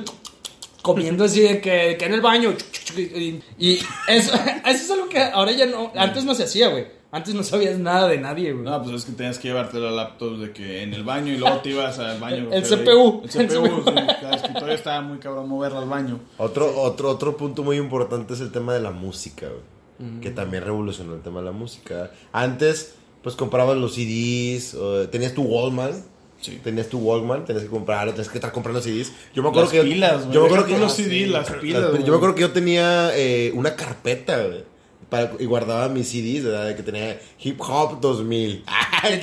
comiendo 0.82 1.24
así 1.24 1.40
de 1.40 1.60
que, 1.60 1.96
que 1.98 2.04
en 2.04 2.14
el 2.14 2.20
baño. 2.20 2.52
Y, 2.96 3.40
y 3.58 3.78
eso, 4.08 4.32
eso 4.66 4.84
es 4.84 4.90
algo 4.90 5.08
que 5.08 5.22
ahora 5.22 5.52
ya 5.52 5.66
no, 5.66 5.92
antes 5.94 6.24
no 6.24 6.34
se 6.34 6.44
hacía, 6.44 6.68
güey. 6.68 6.86
Antes 7.14 7.34
no 7.34 7.42
sabías 7.42 7.78
nada 7.78 8.08
de 8.08 8.16
nadie, 8.18 8.52
güey. 8.52 8.64
No, 8.64 8.82
pues 8.82 8.96
es 8.96 9.04
que 9.04 9.12
tenías 9.12 9.38
que 9.38 9.48
llevarte 9.48 9.78
la 9.78 9.90
laptop 9.90 10.38
de 10.38 10.50
que 10.52 10.82
en 10.82 10.94
el 10.94 11.04
baño 11.04 11.30
y 11.32 11.36
luego 11.36 11.58
te 11.58 11.68
ibas 11.70 11.98
al 11.98 12.18
baño. 12.18 12.48
El 12.50 12.62
pero 12.62 12.74
ahí- 12.76 12.84
CPU. 12.86 13.22
El 13.24 13.30
CPU, 13.48 13.82
sí, 13.84 13.92
cada 14.20 14.34
escritorio 14.36 14.74
estaba 14.74 15.00
muy 15.02 15.18
cabrón 15.18 15.46
moverla 15.48 15.80
al 15.80 15.88
baño. 15.90 16.18
Otro, 16.38 16.74
otro, 16.80 17.10
otro 17.10 17.36
punto 17.36 17.62
muy 17.62 17.76
importante 17.76 18.32
es 18.32 18.40
el 18.40 18.50
tema 18.50 18.72
de 18.72 18.80
la 18.80 18.90
música, 18.92 19.46
güey. 19.48 20.20
Que 20.22 20.30
también 20.30 20.64
revolucionó 20.64 21.14
el 21.14 21.20
tema 21.20 21.40
de 21.40 21.46
la 21.46 21.52
música. 21.52 22.10
Antes, 22.32 22.94
pues 23.22 23.36
comprabas 23.36 23.76
los 23.76 23.94
CDs, 23.94 24.74
o 24.74 25.06
tenías 25.08 25.32
tu 25.34 25.42
Wallman. 25.42 25.92
Sí. 26.40 26.58
Tenías 26.64 26.88
tu 26.88 26.98
Walkman, 26.98 27.44
tenías 27.44 27.62
que 27.62 27.70
comprar, 27.70 28.08
tenías 28.10 28.28
que 28.28 28.38
estar 28.38 28.50
comprando 28.50 28.80
CDs. 28.80 29.12
Yo 29.32 29.44
me 29.44 29.50
acuerdo 29.50 29.70
Las 29.70 29.72
que 29.72 29.82
pilas, 29.88 30.22
güey. 30.24 30.34
yo 30.34 30.40
me 30.40 30.46
acuerdo 30.46 30.66
que 30.66 30.76
los 30.78 30.92
CD, 30.92 31.26
las 31.28 31.48
pilas, 31.52 31.82
Las- 31.82 31.90
güey. 31.92 32.02
Yo 32.02 32.10
me 32.10 32.16
acuerdo 32.16 32.34
que 32.34 32.40
yo 32.40 32.50
tenía 32.50 33.16
eh, 33.16 33.52
una 33.54 33.76
carpeta, 33.76 34.42
güey, 34.42 34.64
para- 35.12 35.30
y 35.38 35.44
guardaba 35.44 35.88
mis 35.90 36.08
CDs, 36.08 36.42
¿verdad? 36.44 36.66
De 36.68 36.74
que 36.74 36.82
tenía 36.82 37.20
Hip 37.40 37.60
Hop 37.60 38.00
2000. 38.00 38.64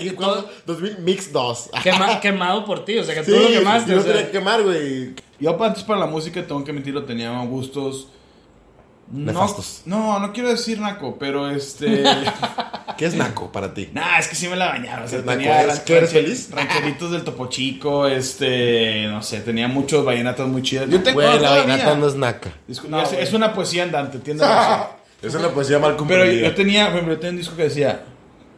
Hip 0.02 0.21
Hop 0.21 0.45
2000 0.67 0.99
Mix 0.99 1.34
2. 1.34 1.71
Quema- 1.84 2.19
quemado 2.21 2.63
por 2.63 2.86
ti, 2.86 2.99
o 2.99 3.04
sea, 3.04 3.15
que 3.15 3.23
Sí, 3.25 3.32
tú 3.32 3.38
lo 3.39 3.47
quemaste. 3.47 3.89
yo 3.91 3.97
lo 3.97 4.04
tenía 4.04 4.25
que 4.28 4.32
quemar, 4.32 4.62
güey. 4.63 5.13
Yo 5.39 5.63
antes 5.63 5.84
para 5.84 5.99
la 6.02 6.06
música, 6.06 6.45
tengo 6.45 6.63
que 6.63 6.71
mentirlo, 6.73 7.04
tenía 7.06 7.32
gustos... 7.45 8.08
No, 9.12 9.32
Nefastos. 9.32 9.82
no, 9.86 10.19
no 10.19 10.32
quiero 10.34 10.49
decir 10.49 10.80
naco, 10.80 11.17
pero 11.17 11.49
este... 11.49 12.04
¿Qué 12.97 13.06
es 13.06 13.15
naco 13.15 13.52
para 13.52 13.73
ti? 13.73 13.89
Nah, 13.93 14.19
es 14.19 14.28
que 14.28 14.36
sí 14.36 14.47
me 14.47 14.56
la 14.56 14.67
bañaron. 14.67 15.06
O 15.06 15.08
sea, 15.08 15.23
tenía 15.23 15.63
¿Es 15.63 15.80
que 15.80 15.97
eres 15.97 16.12
feliz? 16.12 16.49
rancheritos 16.52 17.10
del 17.12 17.23
Topo 17.23 17.47
Chico, 17.47 18.06
este, 18.06 19.08
no 19.08 19.23
sé, 19.23 19.39
tenía 19.39 19.67
muchos 19.67 20.06
vallenatos 20.06 20.47
muy 20.47 20.62
chidos. 20.62 20.89
Yo 20.89 21.02
tengo 21.02 21.21
Güey, 21.21 21.39
la 21.39 21.49
vainata 21.49 21.95
no 21.95 22.08
es 22.08 22.13
naca. 22.15 22.52
Es, 22.67 22.82
es 23.17 23.34
una 23.34 23.52
poesía 23.54 23.82
andante, 23.84 24.17
entiendes? 24.17 24.47
Es 25.21 25.36
una 25.36 25.49
poesía 25.49 25.79
mal 25.79 25.97
Pero 26.08 26.25
yo 26.25 26.53
tenía, 26.55 26.86
por 26.86 26.93
ejemplo, 26.95 27.13
yo 27.15 27.19
tenía 27.19 27.32
un 27.32 27.38
disco 27.38 27.55
que 27.55 27.63
decía 27.63 28.03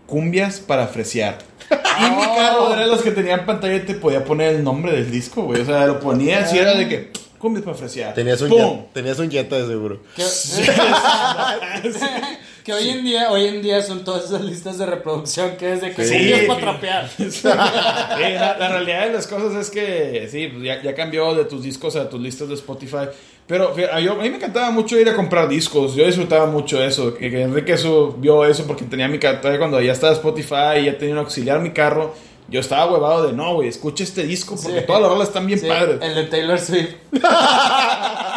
cumbias 0.05 0.59
para 0.59 0.87
fresear. 0.87 1.37
Y 1.69 2.03
mi 2.03 2.35
carro 2.35 2.73
era 2.73 2.81
de 2.81 2.87
los 2.87 3.01
que 3.01 3.11
tenían 3.11 3.45
pantalla 3.45 3.75
y 3.75 3.79
te 3.81 3.93
podía 3.93 4.23
poner 4.25 4.55
el 4.55 4.63
nombre 4.63 4.91
del 4.91 5.09
disco, 5.09 5.43
güey. 5.43 5.61
O 5.61 5.65
sea, 5.65 5.85
lo 5.87 5.99
ponías 5.99 6.53
y 6.53 6.59
era 6.59 6.73
de 6.73 6.87
que 6.87 7.11
cumbias 7.37 7.63
para 7.63 7.77
fresear. 7.77 8.13
Tenías 8.13 8.41
un. 8.41 8.49
Jetta, 8.51 8.85
tenías 8.93 9.19
un 9.19 9.31
Jetta 9.31 9.55
de 9.57 9.67
seguro. 9.67 10.01
Que, 10.15 10.23
que 12.63 12.73
hoy 12.73 12.89
en 12.89 13.03
día, 13.03 13.31
hoy 13.31 13.47
en 13.47 13.61
día 13.61 13.81
son 13.81 14.03
todas 14.03 14.25
esas 14.25 14.41
listas 14.41 14.77
de 14.77 14.85
reproducción 14.85 15.55
que 15.57 15.73
es 15.73 15.81
de 15.81 15.93
que 15.93 16.05
Sí. 16.05 16.13
cumbias 16.17 16.41
para 16.45 16.59
trapear. 16.59 17.09
Sí, 17.17 17.41
la, 17.43 18.55
la 18.59 18.69
realidad 18.69 19.07
de 19.07 19.13
las 19.13 19.27
cosas 19.27 19.55
es 19.55 19.69
que 19.71 20.27
sí, 20.29 20.47
pues 20.47 20.63
ya, 20.63 20.81
ya 20.81 20.93
cambió 20.93 21.33
de 21.33 21.45
tus 21.45 21.63
discos 21.63 21.95
a 21.95 22.09
tus 22.09 22.21
listas 22.21 22.49
de 22.49 22.55
Spotify. 22.55 23.07
Pero 23.51 23.73
a, 23.91 23.99
yo- 23.99 24.13
a 24.13 24.15
mí 24.15 24.29
me 24.29 24.37
encantaba 24.37 24.71
mucho 24.71 24.97
ir 24.97 25.09
a 25.09 25.13
comprar 25.13 25.49
discos. 25.49 25.93
Yo 25.93 26.05
disfrutaba 26.05 26.45
mucho 26.45 26.81
eso. 26.81 27.13
Que, 27.13 27.29
que 27.29 27.41
Enrique 27.41 27.73
eso, 27.73 28.15
vio 28.17 28.45
eso 28.45 28.65
porque 28.65 28.85
tenía 28.85 29.09
mi 29.09 29.19
cartera 29.19 29.57
cuando 29.57 29.81
ya 29.81 29.91
estaba 29.91 30.13
Spotify 30.13 30.79
y 30.79 30.85
ya 30.85 30.97
tenía 30.97 31.15
un 31.15 31.19
auxiliar 31.19 31.59
mi 31.59 31.71
carro. 31.71 32.13
Yo 32.47 32.61
estaba 32.61 32.89
huevado 32.91 33.27
de 33.27 33.33
no, 33.33 33.55
güey, 33.55 33.67
escucha 33.67 34.05
este 34.05 34.23
disco 34.23 34.55
porque 34.61 34.79
Sí. 34.79 34.85
todas 34.87 35.01
las 35.01 35.11
rolas 35.11 35.27
están 35.27 35.47
bien 35.47 35.59
Sí, 35.59 35.67
padres. 35.67 35.97
el 36.01 36.15
de 36.15 36.23
Taylor 36.25 36.59
Swift. 36.59 36.91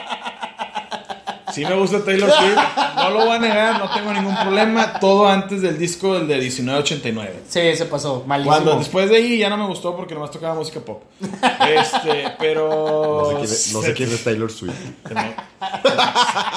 Sí 1.54 1.64
me 1.64 1.74
gusta 1.74 2.04
Taylor 2.04 2.30
Swift, 2.30 2.58
no 2.96 3.10
lo 3.10 3.26
voy 3.26 3.36
a 3.36 3.38
negar, 3.38 3.78
no 3.78 3.88
tengo 3.94 4.12
ningún 4.12 4.34
problema. 4.36 4.98
Todo 4.98 5.28
antes 5.28 5.62
del 5.62 5.78
disco, 5.78 6.16
el 6.16 6.26
de 6.26 6.36
1989. 6.38 7.32
Sí, 7.48 7.76
se 7.76 7.86
pasó. 7.86 8.24
Malísimo. 8.26 8.52
Cuando 8.52 8.78
después 8.78 9.08
de 9.08 9.16
ahí 9.16 9.38
ya 9.38 9.48
no 9.48 9.56
me 9.56 9.66
gustó 9.66 9.96
porque 9.96 10.14
nomás 10.14 10.30
tocaba 10.30 10.54
música 10.54 10.80
pop. 10.80 11.04
Este, 11.20 12.32
pero. 12.38 13.30
No 13.30 13.30
sé 13.30 13.34
quién 13.36 13.44
es, 13.44 13.72
no 13.72 13.82
sé 13.82 13.92
quién 13.94 14.10
es 14.10 14.24
Taylor 14.24 14.50
Swift. 14.50 14.74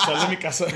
Sal 0.05 0.21
de 0.21 0.27
mi 0.29 0.38
casa. 0.38 0.65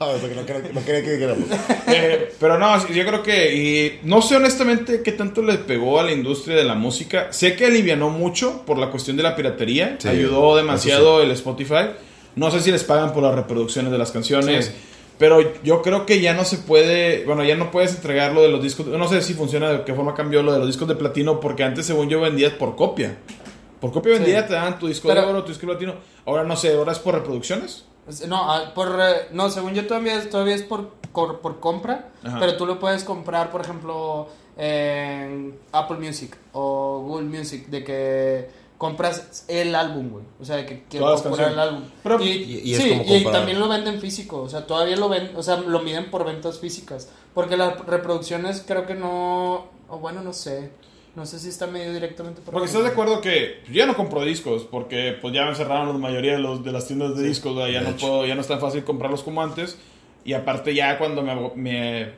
No 0.00 0.46
quería, 0.46 0.70
no 0.72 0.84
quería 0.84 1.02
que 1.02 1.10
dijéramos. 1.10 1.48
Eh, 1.88 2.32
pero 2.38 2.56
no, 2.56 2.86
yo 2.88 3.04
creo 3.04 3.22
que. 3.22 3.54
y 3.56 4.00
no 4.04 4.22
sé 4.22 4.36
honestamente 4.36 5.02
qué 5.02 5.10
tanto 5.10 5.42
le 5.42 5.54
pegó 5.58 5.98
a 5.98 6.04
la 6.04 6.12
industria 6.12 6.56
de 6.56 6.62
la 6.62 6.74
música. 6.74 7.32
Sé 7.32 7.56
que 7.56 7.66
alivianó 7.66 8.08
mucho 8.08 8.62
por 8.64 8.78
la 8.78 8.90
cuestión 8.90 9.16
de 9.16 9.24
la 9.24 9.34
piratería. 9.34 9.96
Sí, 9.98 10.06
Ayudó 10.06 10.54
demasiado 10.54 11.20
el 11.20 11.32
Spotify. 11.32 11.88
No 12.38 12.50
sé 12.50 12.60
si 12.60 12.70
les 12.70 12.84
pagan 12.84 13.12
por 13.12 13.22
las 13.22 13.34
reproducciones 13.34 13.90
de 13.90 13.98
las 13.98 14.12
canciones. 14.12 14.66
Sí. 14.66 14.72
Pero 15.18 15.40
yo 15.64 15.82
creo 15.82 16.06
que 16.06 16.20
ya 16.20 16.32
no 16.32 16.44
se 16.44 16.58
puede, 16.58 17.24
bueno, 17.24 17.42
ya 17.42 17.56
no 17.56 17.72
puedes 17.72 17.92
entregar 17.96 18.32
lo 18.32 18.40
de 18.42 18.48
los 18.48 18.62
discos. 18.62 18.86
No 18.86 19.08
sé 19.08 19.20
si 19.22 19.34
funciona, 19.34 19.70
de 19.72 19.84
qué 19.84 19.92
forma 19.92 20.14
cambió 20.14 20.42
lo 20.44 20.52
de 20.52 20.58
los 20.58 20.68
discos 20.68 20.86
de 20.86 20.94
platino, 20.94 21.40
porque 21.40 21.64
antes, 21.64 21.86
según 21.86 22.08
yo, 22.08 22.20
vendías 22.20 22.52
por 22.52 22.76
copia. 22.76 23.18
Por 23.80 23.90
copia 23.92 24.12
vendida 24.12 24.46
te 24.46 24.54
daban 24.54 24.78
tu 24.78 24.86
disco 24.86 25.08
Pero- 25.08 25.22
de 25.22 25.26
oro, 25.26 25.42
tu 25.42 25.48
disco 25.48 25.66
de 25.66 25.72
platino. 25.72 25.94
Ahora 26.24 26.44
no 26.44 26.54
sé, 26.56 26.74
ahora 26.74 26.92
es 26.92 27.00
por 27.00 27.14
reproducciones. 27.14 27.84
No, 28.28 28.50
ah, 28.52 28.72
por, 28.74 28.88
eh, 29.00 29.28
no, 29.32 29.50
según 29.50 29.74
yo 29.74 29.86
todavía, 29.86 30.14
es- 30.14 30.30
todavía 30.30 30.54
es 30.54 30.62
por, 30.62 30.90
por 31.12 31.58
compra, 31.60 32.10
Ajá. 32.22 32.38
pero 32.38 32.56
tú 32.56 32.64
lo 32.64 32.78
puedes 32.78 33.02
comprar, 33.02 33.50
por 33.50 33.60
ejemplo, 33.60 34.28
en 34.56 35.54
Apple 35.72 35.98
Music 35.98 36.36
o 36.52 37.00
Google 37.06 37.26
Music, 37.26 37.66
de 37.66 37.84
que 37.84 38.48
compras 38.78 39.44
el 39.48 39.74
álbum, 39.74 40.08
güey. 40.10 40.24
O 40.40 40.44
sea, 40.44 40.64
que 40.64 40.76
Todas 40.88 41.14
las 41.14 41.22
comprar 41.22 41.52
el 41.52 41.58
álbum. 41.58 41.82
Pero- 42.02 42.22
y, 42.22 42.28
Y- 42.28 42.60
y 42.70 42.74
es 42.74 42.82
sí, 42.82 42.90
como 42.90 43.16
y 43.16 43.24
también 43.24 43.58
lo 43.58 43.68
venden 43.68 44.00
físico, 44.00 44.40
o 44.42 44.48
sea, 44.48 44.66
todavía 44.66 44.96
lo 44.96 45.08
ven, 45.08 45.32
o 45.36 45.42
sea, 45.42 45.56
lo 45.56 45.80
miden 45.80 46.10
por 46.10 46.24
ventas 46.24 46.58
físicas, 46.60 47.08
porque 47.34 47.56
las 47.56 47.78
reproducciones 47.86 48.64
creo 48.66 48.86
que 48.86 48.94
no, 48.94 49.66
o 49.88 49.98
bueno, 49.98 50.22
no 50.22 50.32
sé, 50.32 50.70
no 51.16 51.26
sé 51.26 51.40
si 51.40 51.48
está 51.48 51.66
medio 51.66 51.92
directamente 51.92 52.40
por 52.40 52.52
Porque 52.54 52.66
estás 52.68 52.84
de 52.84 52.90
acuerdo 52.90 53.20
que 53.20 53.62
yo 53.66 53.74
ya 53.74 53.86
no 53.86 53.96
compro 53.96 54.22
discos, 54.22 54.62
porque 54.70 55.16
pues 55.20 55.34
ya 55.34 55.44
me 55.44 55.54
cerraron 55.56 55.88
la 55.88 55.94
mayoría 55.94 56.32
de, 56.34 56.38
los, 56.38 56.62
de 56.62 56.70
las 56.70 56.86
tiendas 56.86 57.16
de 57.16 57.24
discos, 57.26 57.56
¿verdad? 57.56 57.72
ya 57.72 57.78
de 57.80 57.84
no 57.86 57.90
hecho. 57.90 58.06
puedo, 58.06 58.26
ya 58.26 58.36
no 58.36 58.40
es 58.42 58.46
tan 58.46 58.60
fácil 58.60 58.84
comprarlos 58.84 59.24
como 59.24 59.42
antes. 59.42 59.76
Y 60.24 60.34
aparte 60.34 60.72
ya 60.74 60.98
cuando 60.98 61.22
me, 61.22 61.34
me, 61.56 62.12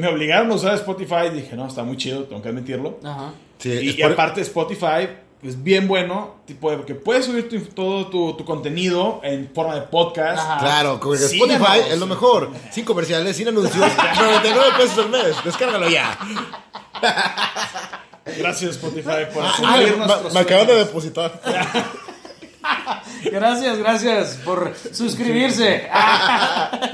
me 0.00 0.08
obligaron 0.08 0.50
a 0.50 0.54
usar 0.54 0.74
Spotify, 0.74 1.28
dije, 1.32 1.54
no, 1.54 1.66
está 1.68 1.84
muy 1.84 1.96
chido, 1.96 2.24
tengo 2.24 2.42
que 2.42 2.48
admitirlo. 2.48 2.98
Ajá. 3.04 3.32
Sí, 3.58 3.70
y, 3.70 4.00
y 4.00 4.02
aparte 4.02 4.40
Spotify 4.40 5.08
es 5.42 5.62
bien 5.62 5.88
bueno, 5.88 6.36
tipo, 6.46 6.70
porque 6.76 6.94
puedes 6.94 7.24
subir 7.26 7.48
tu- 7.48 7.60
todo 7.74 8.08
tu, 8.08 8.34
tu 8.34 8.44
contenido 8.44 9.20
en 9.24 9.50
forma 9.54 9.74
de 9.74 9.82
podcast. 9.82 10.38
Ajá. 10.38 10.58
Claro, 10.60 11.00
con 11.00 11.14
Spotify 11.16 11.80
es 11.90 11.98
lo 11.98 12.06
mejor. 12.06 12.50
Sin 12.70 12.84
comerciales, 12.84 13.36
sin 13.36 13.48
anuncios. 13.48 13.74
99 14.16 14.68
pesos 14.76 14.98
al 14.98 15.08
mes. 15.10 15.36
Descárgalo 15.44 15.88
ya. 15.88 16.18
Gracias 18.38 18.72
Spotify 18.72 19.26
por 19.32 19.44
Ah, 19.44 19.52
subir 19.56 19.96
me, 19.98 20.06
nuestros 20.06 20.34
me 20.34 20.40
acaban 20.40 20.66
de 20.66 20.74
depositar. 20.76 21.40
Gracias, 23.24 23.78
gracias 23.78 24.38
por 24.44 24.74
suscribirse. 24.92 25.88
Ah. 25.92 26.70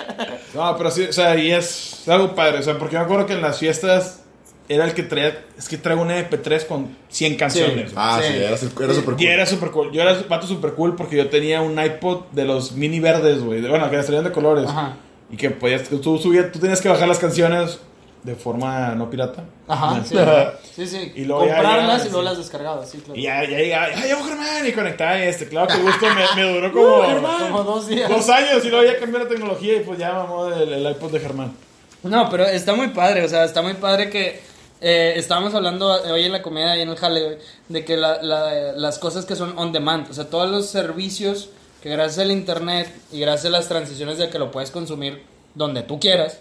No, 0.54 0.74
pero 0.78 0.90
sí, 0.90 1.02
o 1.04 1.12
sea, 1.12 1.36
y 1.36 1.52
es 1.52 2.08
algo 2.08 2.34
padre, 2.34 2.60
o 2.60 2.62
sea, 2.62 2.78
porque 2.78 2.96
me 2.96 3.02
acuerdo 3.04 3.26
que 3.26 3.34
en 3.34 3.42
las 3.42 3.58
fiestas 3.58 4.20
era 4.68 4.84
el 4.84 4.94
que 4.94 5.02
traía, 5.02 5.38
es 5.56 5.68
que 5.68 5.76
traigo 5.78 6.02
un 6.02 6.08
MP3 6.10 6.66
con 6.66 6.96
100 7.08 7.36
canciones. 7.36 7.92
Ah, 7.96 8.20
sí, 8.22 8.28
Sí. 8.32 8.36
era, 8.38 8.48
era 8.48 8.56
súper 8.58 8.74
cool. 9.14 9.22
Y 9.22 9.26
era 9.26 9.46
súper 9.46 9.70
cool. 9.70 9.92
Yo 9.92 10.02
era 10.02 10.16
vato 10.28 10.46
súper 10.46 10.72
cool 10.74 10.96
porque 10.96 11.16
yo 11.16 11.28
tenía 11.28 11.60
un 11.62 11.78
iPod 11.82 12.24
de 12.32 12.44
los 12.44 12.72
mini 12.72 13.00
verdes, 13.00 13.42
güey. 13.42 13.60
Bueno, 13.60 13.88
que 13.90 13.98
traían 13.98 14.24
de 14.24 14.32
colores. 14.32 14.68
Ajá. 14.68 14.96
Y 15.30 15.36
que 15.36 15.50
podías, 15.50 15.84
tú, 15.84 16.18
subías, 16.18 16.50
tú 16.52 16.58
tenías 16.58 16.80
que 16.80 16.88
bajar 16.88 17.08
las 17.08 17.18
canciones 17.18 17.78
de 18.22 18.34
forma 18.34 18.94
no 18.96 19.08
pirata. 19.08 19.44
Ajá, 19.68 20.02
sí. 20.04 20.16
Sí, 20.74 20.86
sí. 20.86 21.12
Y 21.14 21.24
luego 21.24 21.46
ya 21.46 21.54
Comprarlas 21.54 22.06
y 22.06 22.08
luego 22.08 22.22
las 22.22 22.38
descargabas, 22.38 22.90
sí, 22.90 22.98
claro. 22.98 23.18
Y 23.18 23.22
ya, 23.22 23.42
ya 23.44 23.58
llegaba, 23.58 23.86
¡ay, 23.86 24.08
ya, 24.08 24.16
Germán! 24.24 24.66
Y 24.66 24.72
conectaba 24.72 25.18
y 25.18 25.22
este, 25.22 25.48
claro 25.48 25.68
que 25.68 25.80
gusto 25.80 26.06
me, 26.08 26.42
me 26.42 26.52
duró 26.52 26.72
como 26.72 27.46
Como 27.48 27.62
dos 27.62 27.86
días. 27.88 28.08
dos 28.08 28.28
años 28.28 28.64
y 28.64 28.68
luego 28.68 28.84
ya 28.84 28.98
cambió 28.98 29.20
la 29.20 29.28
tecnología 29.28 29.76
y 29.76 29.80
pues 29.80 29.98
ya 30.00 30.12
mamó 30.12 30.48
el, 30.48 30.72
el 30.72 30.90
iPod 30.90 31.12
de 31.12 31.20
Germán. 31.20 31.52
No, 32.02 32.28
pero 32.30 32.44
está 32.44 32.74
muy 32.74 32.88
padre, 32.88 33.24
o 33.24 33.28
sea, 33.28 33.44
está 33.44 33.62
muy 33.62 33.74
padre 33.74 34.10
que 34.10 34.40
eh, 34.80 35.14
estábamos 35.16 35.54
hablando 35.54 35.88
hoy 36.12 36.24
en 36.24 36.32
la 36.32 36.42
comida 36.42 36.76
y 36.76 36.82
en 36.82 36.88
el 36.90 36.96
jale 36.96 37.38
de 37.68 37.84
que 37.84 37.96
la- 37.96 38.22
la- 38.22 38.72
las 38.72 38.98
cosas 38.98 39.24
que 39.24 39.34
son 39.36 39.56
on 39.58 39.72
demand, 39.72 40.10
o 40.10 40.14
sea, 40.14 40.24
todos 40.28 40.50
los 40.50 40.66
servicios 40.66 41.48
que 41.82 41.90
gracias 41.90 42.18
al 42.18 42.30
internet 42.30 42.92
y 43.12 43.20
gracias 43.20 43.46
a 43.46 43.50
las 43.50 43.68
transiciones 43.68 44.18
de 44.18 44.28
que 44.28 44.38
lo 44.38 44.50
puedes 44.50 44.70
consumir 44.70 45.22
donde 45.54 45.82
tú 45.82 45.98
quieras, 46.00 46.40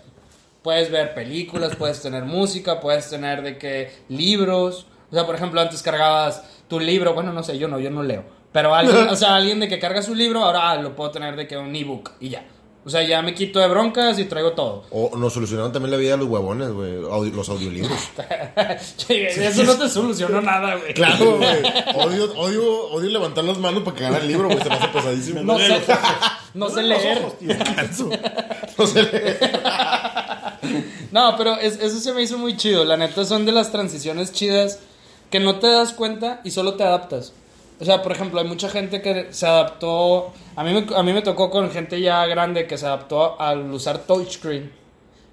puedes 0.63 0.89
ver 0.91 1.13
películas, 1.13 1.75
puedes 1.75 2.01
tener 2.01 2.23
música, 2.25 2.79
puedes 2.79 3.09
tener 3.09 3.41
de 3.43 3.57
que 3.57 3.91
libros, 4.09 4.87
o 5.11 5.13
sea, 5.15 5.25
por 5.25 5.35
ejemplo, 5.35 5.61
antes 5.61 5.81
cargabas 5.83 6.43
tu 6.67 6.79
libro, 6.79 7.13
bueno, 7.13 7.31
no 7.31 7.43
sé, 7.43 7.57
yo 7.57 7.67
no, 7.67 7.79
yo 7.79 7.91
no 7.91 8.01
leo, 8.03 8.23
pero 8.51 8.73
alguien, 8.73 9.07
o 9.09 9.15
sea, 9.15 9.35
alguien 9.35 9.59
de 9.59 9.67
que 9.67 9.79
carga 9.79 10.01
su 10.01 10.15
libro, 10.15 10.43
ahora 10.43 10.71
ah, 10.71 10.75
lo 10.77 10.95
puedo 10.95 11.11
tener 11.11 11.35
de 11.35 11.47
que 11.47 11.55
un 11.57 11.75
ebook 11.75 12.11
y 12.19 12.29
ya. 12.29 12.43
O 12.85 12.89
sea, 12.91 13.01
ya 13.01 13.23
me 13.23 13.33
quito 13.33 13.59
de 13.59 13.67
broncas 13.67 14.19
y 14.19 14.25
traigo 14.25 14.51
todo. 14.51 14.83
O 14.91 15.17
nos 15.17 15.33
solucionaron 15.33 15.71
también 15.71 15.89
la 15.89 15.97
vida 15.97 16.13
a 16.13 16.17
los 16.17 16.27
huevones, 16.27 16.69
güey. 16.69 16.91
Audi- 17.01 17.31
los 17.33 17.49
audiolibros. 17.49 17.97
Eso 19.09 19.63
no 19.63 19.75
te 19.75 19.89
solucionó 19.89 20.39
nada, 20.39 20.75
güey. 20.75 20.93
Claro, 20.93 21.37
güey. 21.37 21.63
Odio, 21.95 22.31
odio, 22.37 22.81
odio 22.91 23.09
levantar 23.09 23.43
las 23.43 23.57
manos 23.57 23.81
para 23.81 23.97
cagar 23.97 24.21
el 24.21 24.27
libro, 24.27 24.47
güey. 24.49 24.61
Se 24.61 24.69
me 24.69 24.75
hace 24.75 24.87
pesadísimo. 24.89 25.41
No 25.41 25.57
sé. 25.57 25.81
no 26.53 26.69
sé 26.69 26.83
leer. 26.83 27.17
ojos, 27.23 27.39
tío. 27.39 27.55
No 28.77 28.85
sé. 28.85 29.39
No, 31.11 31.35
pero 31.37 31.55
es- 31.57 31.79
eso 31.79 31.99
se 31.99 32.13
me 32.13 32.21
hizo 32.21 32.37
muy 32.37 32.55
chido. 32.57 32.85
La 32.85 32.97
neta 32.97 33.25
son 33.25 33.45
de 33.45 33.51
las 33.51 33.71
transiciones 33.71 34.31
chidas 34.31 34.79
que 35.31 35.39
no 35.39 35.59
te 35.59 35.67
das 35.67 35.93
cuenta 35.93 36.41
y 36.43 36.51
solo 36.51 36.75
te 36.75 36.83
adaptas. 36.83 37.33
O 37.79 37.85
sea, 37.85 38.01
por 38.01 38.11
ejemplo, 38.11 38.39
hay 38.39 38.47
mucha 38.47 38.69
gente 38.69 39.01
que 39.01 39.27
se 39.31 39.45
adaptó. 39.45 40.33
A 40.55 40.63
mí, 40.63 40.73
me, 40.73 40.95
a 40.95 41.03
mí 41.03 41.13
me 41.13 41.21
tocó 41.21 41.49
con 41.49 41.69
gente 41.71 41.99
ya 41.99 42.25
grande 42.25 42.67
que 42.67 42.77
se 42.77 42.85
adaptó 42.85 43.39
al 43.39 43.71
usar 43.71 43.99
touchscreen. 43.99 44.71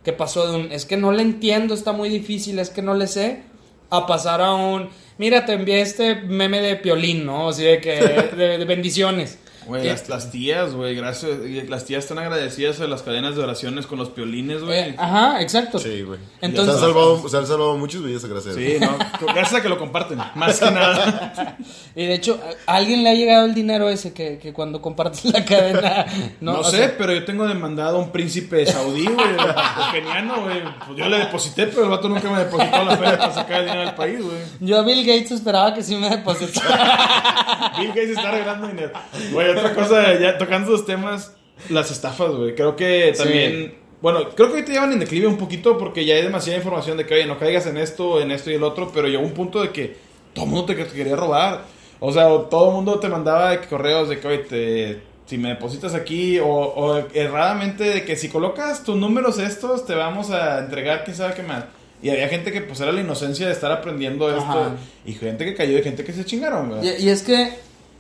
Que 0.04 0.12
pasó 0.12 0.50
de 0.50 0.56
un. 0.56 0.72
Es 0.72 0.84
que 0.84 0.96
no 0.96 1.12
le 1.12 1.22
entiendo, 1.22 1.74
está 1.74 1.92
muy 1.92 2.08
difícil, 2.08 2.58
es 2.58 2.70
que 2.70 2.82
no 2.82 2.94
le 2.94 3.06
sé. 3.06 3.44
A 3.90 4.06
pasar 4.06 4.40
a 4.40 4.54
un. 4.54 4.88
Mira, 5.18 5.44
te 5.44 5.52
envié 5.52 5.80
este 5.80 6.16
meme 6.16 6.60
de 6.60 6.76
piolín, 6.76 7.24
¿no? 7.24 7.50
Así 7.50 7.62
de 7.62 7.80
que. 7.80 8.00
de, 8.36 8.58
de 8.58 8.64
bendiciones. 8.64 9.38
Güey, 9.66 9.86
las, 9.86 10.08
las 10.08 10.30
tías, 10.30 10.74
güey, 10.74 10.94
gracias. 10.94 11.30
Las 11.68 11.84
tías 11.84 12.04
están 12.04 12.18
agradecidas 12.18 12.78
de 12.78 12.88
las 12.88 13.02
cadenas 13.02 13.36
de 13.36 13.42
oraciones 13.42 13.86
con 13.86 13.98
los 13.98 14.10
piolines, 14.10 14.62
güey. 14.62 14.78
Eh, 14.78 14.94
ajá, 14.98 15.40
exacto. 15.40 15.78
Sí, 15.78 16.02
güey. 16.02 16.18
Entonces- 16.40 16.74
se, 16.74 16.80
han 16.80 16.86
salvado, 16.86 17.28
se 17.28 17.36
han 17.36 17.46
salvado 17.46 17.76
muchos 17.78 18.02
videos 18.04 18.24
gracias. 18.24 18.56
a 18.56 18.58
Sí, 18.58 18.76
no, 18.80 18.98
gracias 19.32 19.54
a 19.54 19.62
que 19.62 19.68
lo 19.68 19.78
comparten, 19.78 20.18
más 20.34 20.58
que 20.60 20.70
nada. 20.70 21.56
Y 21.94 22.06
de 22.06 22.14
hecho, 22.14 22.40
¿a 22.66 22.76
alguien 22.76 23.02
le 23.04 23.10
ha 23.10 23.14
llegado 23.14 23.44
el 23.44 23.52
dinero 23.54 23.90
ese 23.90 24.14
que, 24.14 24.38
que 24.38 24.54
cuando 24.54 24.80
compartes 24.80 25.26
la 25.26 25.44
cadena? 25.44 26.06
No, 26.40 26.64
sé, 26.64 26.78
sea, 26.78 26.94
pero 26.96 27.12
yo 27.12 27.24
tengo 27.26 27.46
demandado 27.46 27.98
a 27.98 28.00
un 28.00 28.10
príncipe 28.10 28.64
saudí, 28.64 29.04
güey, 29.04 29.34
o 29.34 29.92
keniano, 29.92 30.42
güey. 30.42 30.62
Pues 30.86 30.98
yo 30.98 31.08
le 31.08 31.18
deposité, 31.18 31.66
pero 31.66 31.84
el 31.84 31.90
vato 31.90 32.08
nunca 32.08 32.30
me 32.30 32.38
depositó 32.38 32.82
la 32.84 32.96
feria 32.96 33.18
para 33.18 33.34
sacar 33.34 33.60
el 33.60 33.66
dinero 33.66 33.84
del 33.86 33.94
país, 33.94 34.22
güey. 34.22 34.38
yo 34.60 34.78
a 34.78 34.82
Bill 34.82 35.04
Gates 35.04 35.32
esperaba 35.32 35.74
que 35.74 35.82
sí 35.82 35.94
me 35.96 36.08
depositara. 36.08 37.72
Bill 37.78 37.88
Gates 37.88 38.10
está 38.10 38.28
arreglando 38.28 38.68
dinero. 38.68 38.92
Güey, 39.32 39.51
otra 39.52 39.74
cosa, 39.74 40.18
ya 40.18 40.38
tocando 40.38 40.74
esos 40.74 40.86
temas, 40.86 41.36
las 41.68 41.90
estafas, 41.90 42.30
güey. 42.32 42.54
Creo 42.54 42.76
que 42.76 43.12
también. 43.16 43.74
Bueno, 44.00 44.30
creo 44.30 44.48
que 44.48 44.54
ahorita 44.54 44.72
ya 44.72 44.80
van 44.80 44.92
en 44.92 44.98
declive 44.98 45.28
un 45.28 45.36
poquito 45.38 45.78
porque 45.78 46.04
ya 46.04 46.16
hay 46.16 46.22
demasiada 46.22 46.58
información 46.58 46.96
de 46.96 47.06
que, 47.06 47.14
oye, 47.14 47.26
no 47.26 47.38
caigas 47.38 47.66
en 47.66 47.76
esto, 47.76 48.20
en 48.20 48.32
esto 48.32 48.50
y 48.50 48.54
el 48.54 48.64
otro, 48.64 48.90
pero 48.92 49.06
llegó 49.06 49.22
un 49.22 49.32
punto 49.32 49.62
de 49.62 49.70
que 49.70 49.96
todo 50.34 50.44
el 50.44 50.50
mundo 50.50 50.66
te, 50.66 50.74
te 50.74 50.92
quería 50.92 51.14
robar. 51.14 51.62
O 52.00 52.12
sea, 52.12 52.26
todo 52.50 52.70
el 52.70 52.74
mundo 52.74 52.98
te 52.98 53.08
mandaba 53.08 53.60
correos 53.60 54.08
de 54.08 54.18
que, 54.18 54.26
oye, 54.26 54.38
te, 54.38 55.02
si 55.26 55.38
me 55.38 55.50
depositas 55.50 55.94
aquí, 55.94 56.40
o, 56.40 56.46
o 56.48 56.98
erradamente 57.14 57.84
de 57.84 58.04
que 58.04 58.16
si 58.16 58.28
colocas 58.28 58.82
tus 58.82 58.96
números 58.96 59.38
estos, 59.38 59.86
te 59.86 59.94
vamos 59.94 60.30
a 60.30 60.58
entregar 60.58 61.04
quién 61.04 61.16
sabe 61.16 61.34
qué 61.34 61.44
más. 61.44 61.66
Y 62.02 62.10
había 62.10 62.28
gente 62.28 62.50
que 62.50 62.60
pues 62.62 62.80
era 62.80 62.90
la 62.90 63.00
inocencia 63.00 63.46
de 63.46 63.52
estar 63.52 63.70
aprendiendo 63.70 64.28
esto. 64.28 64.42
Ajá. 64.42 64.74
Y 65.06 65.12
gente 65.12 65.44
que 65.44 65.54
cayó 65.54 65.78
y 65.78 65.82
gente 65.82 66.02
que 66.02 66.12
se 66.12 66.24
chingaron, 66.24 66.70
güey. 66.70 66.88
y, 66.88 67.04
y 67.04 67.08
es 67.08 67.22
que 67.22 67.52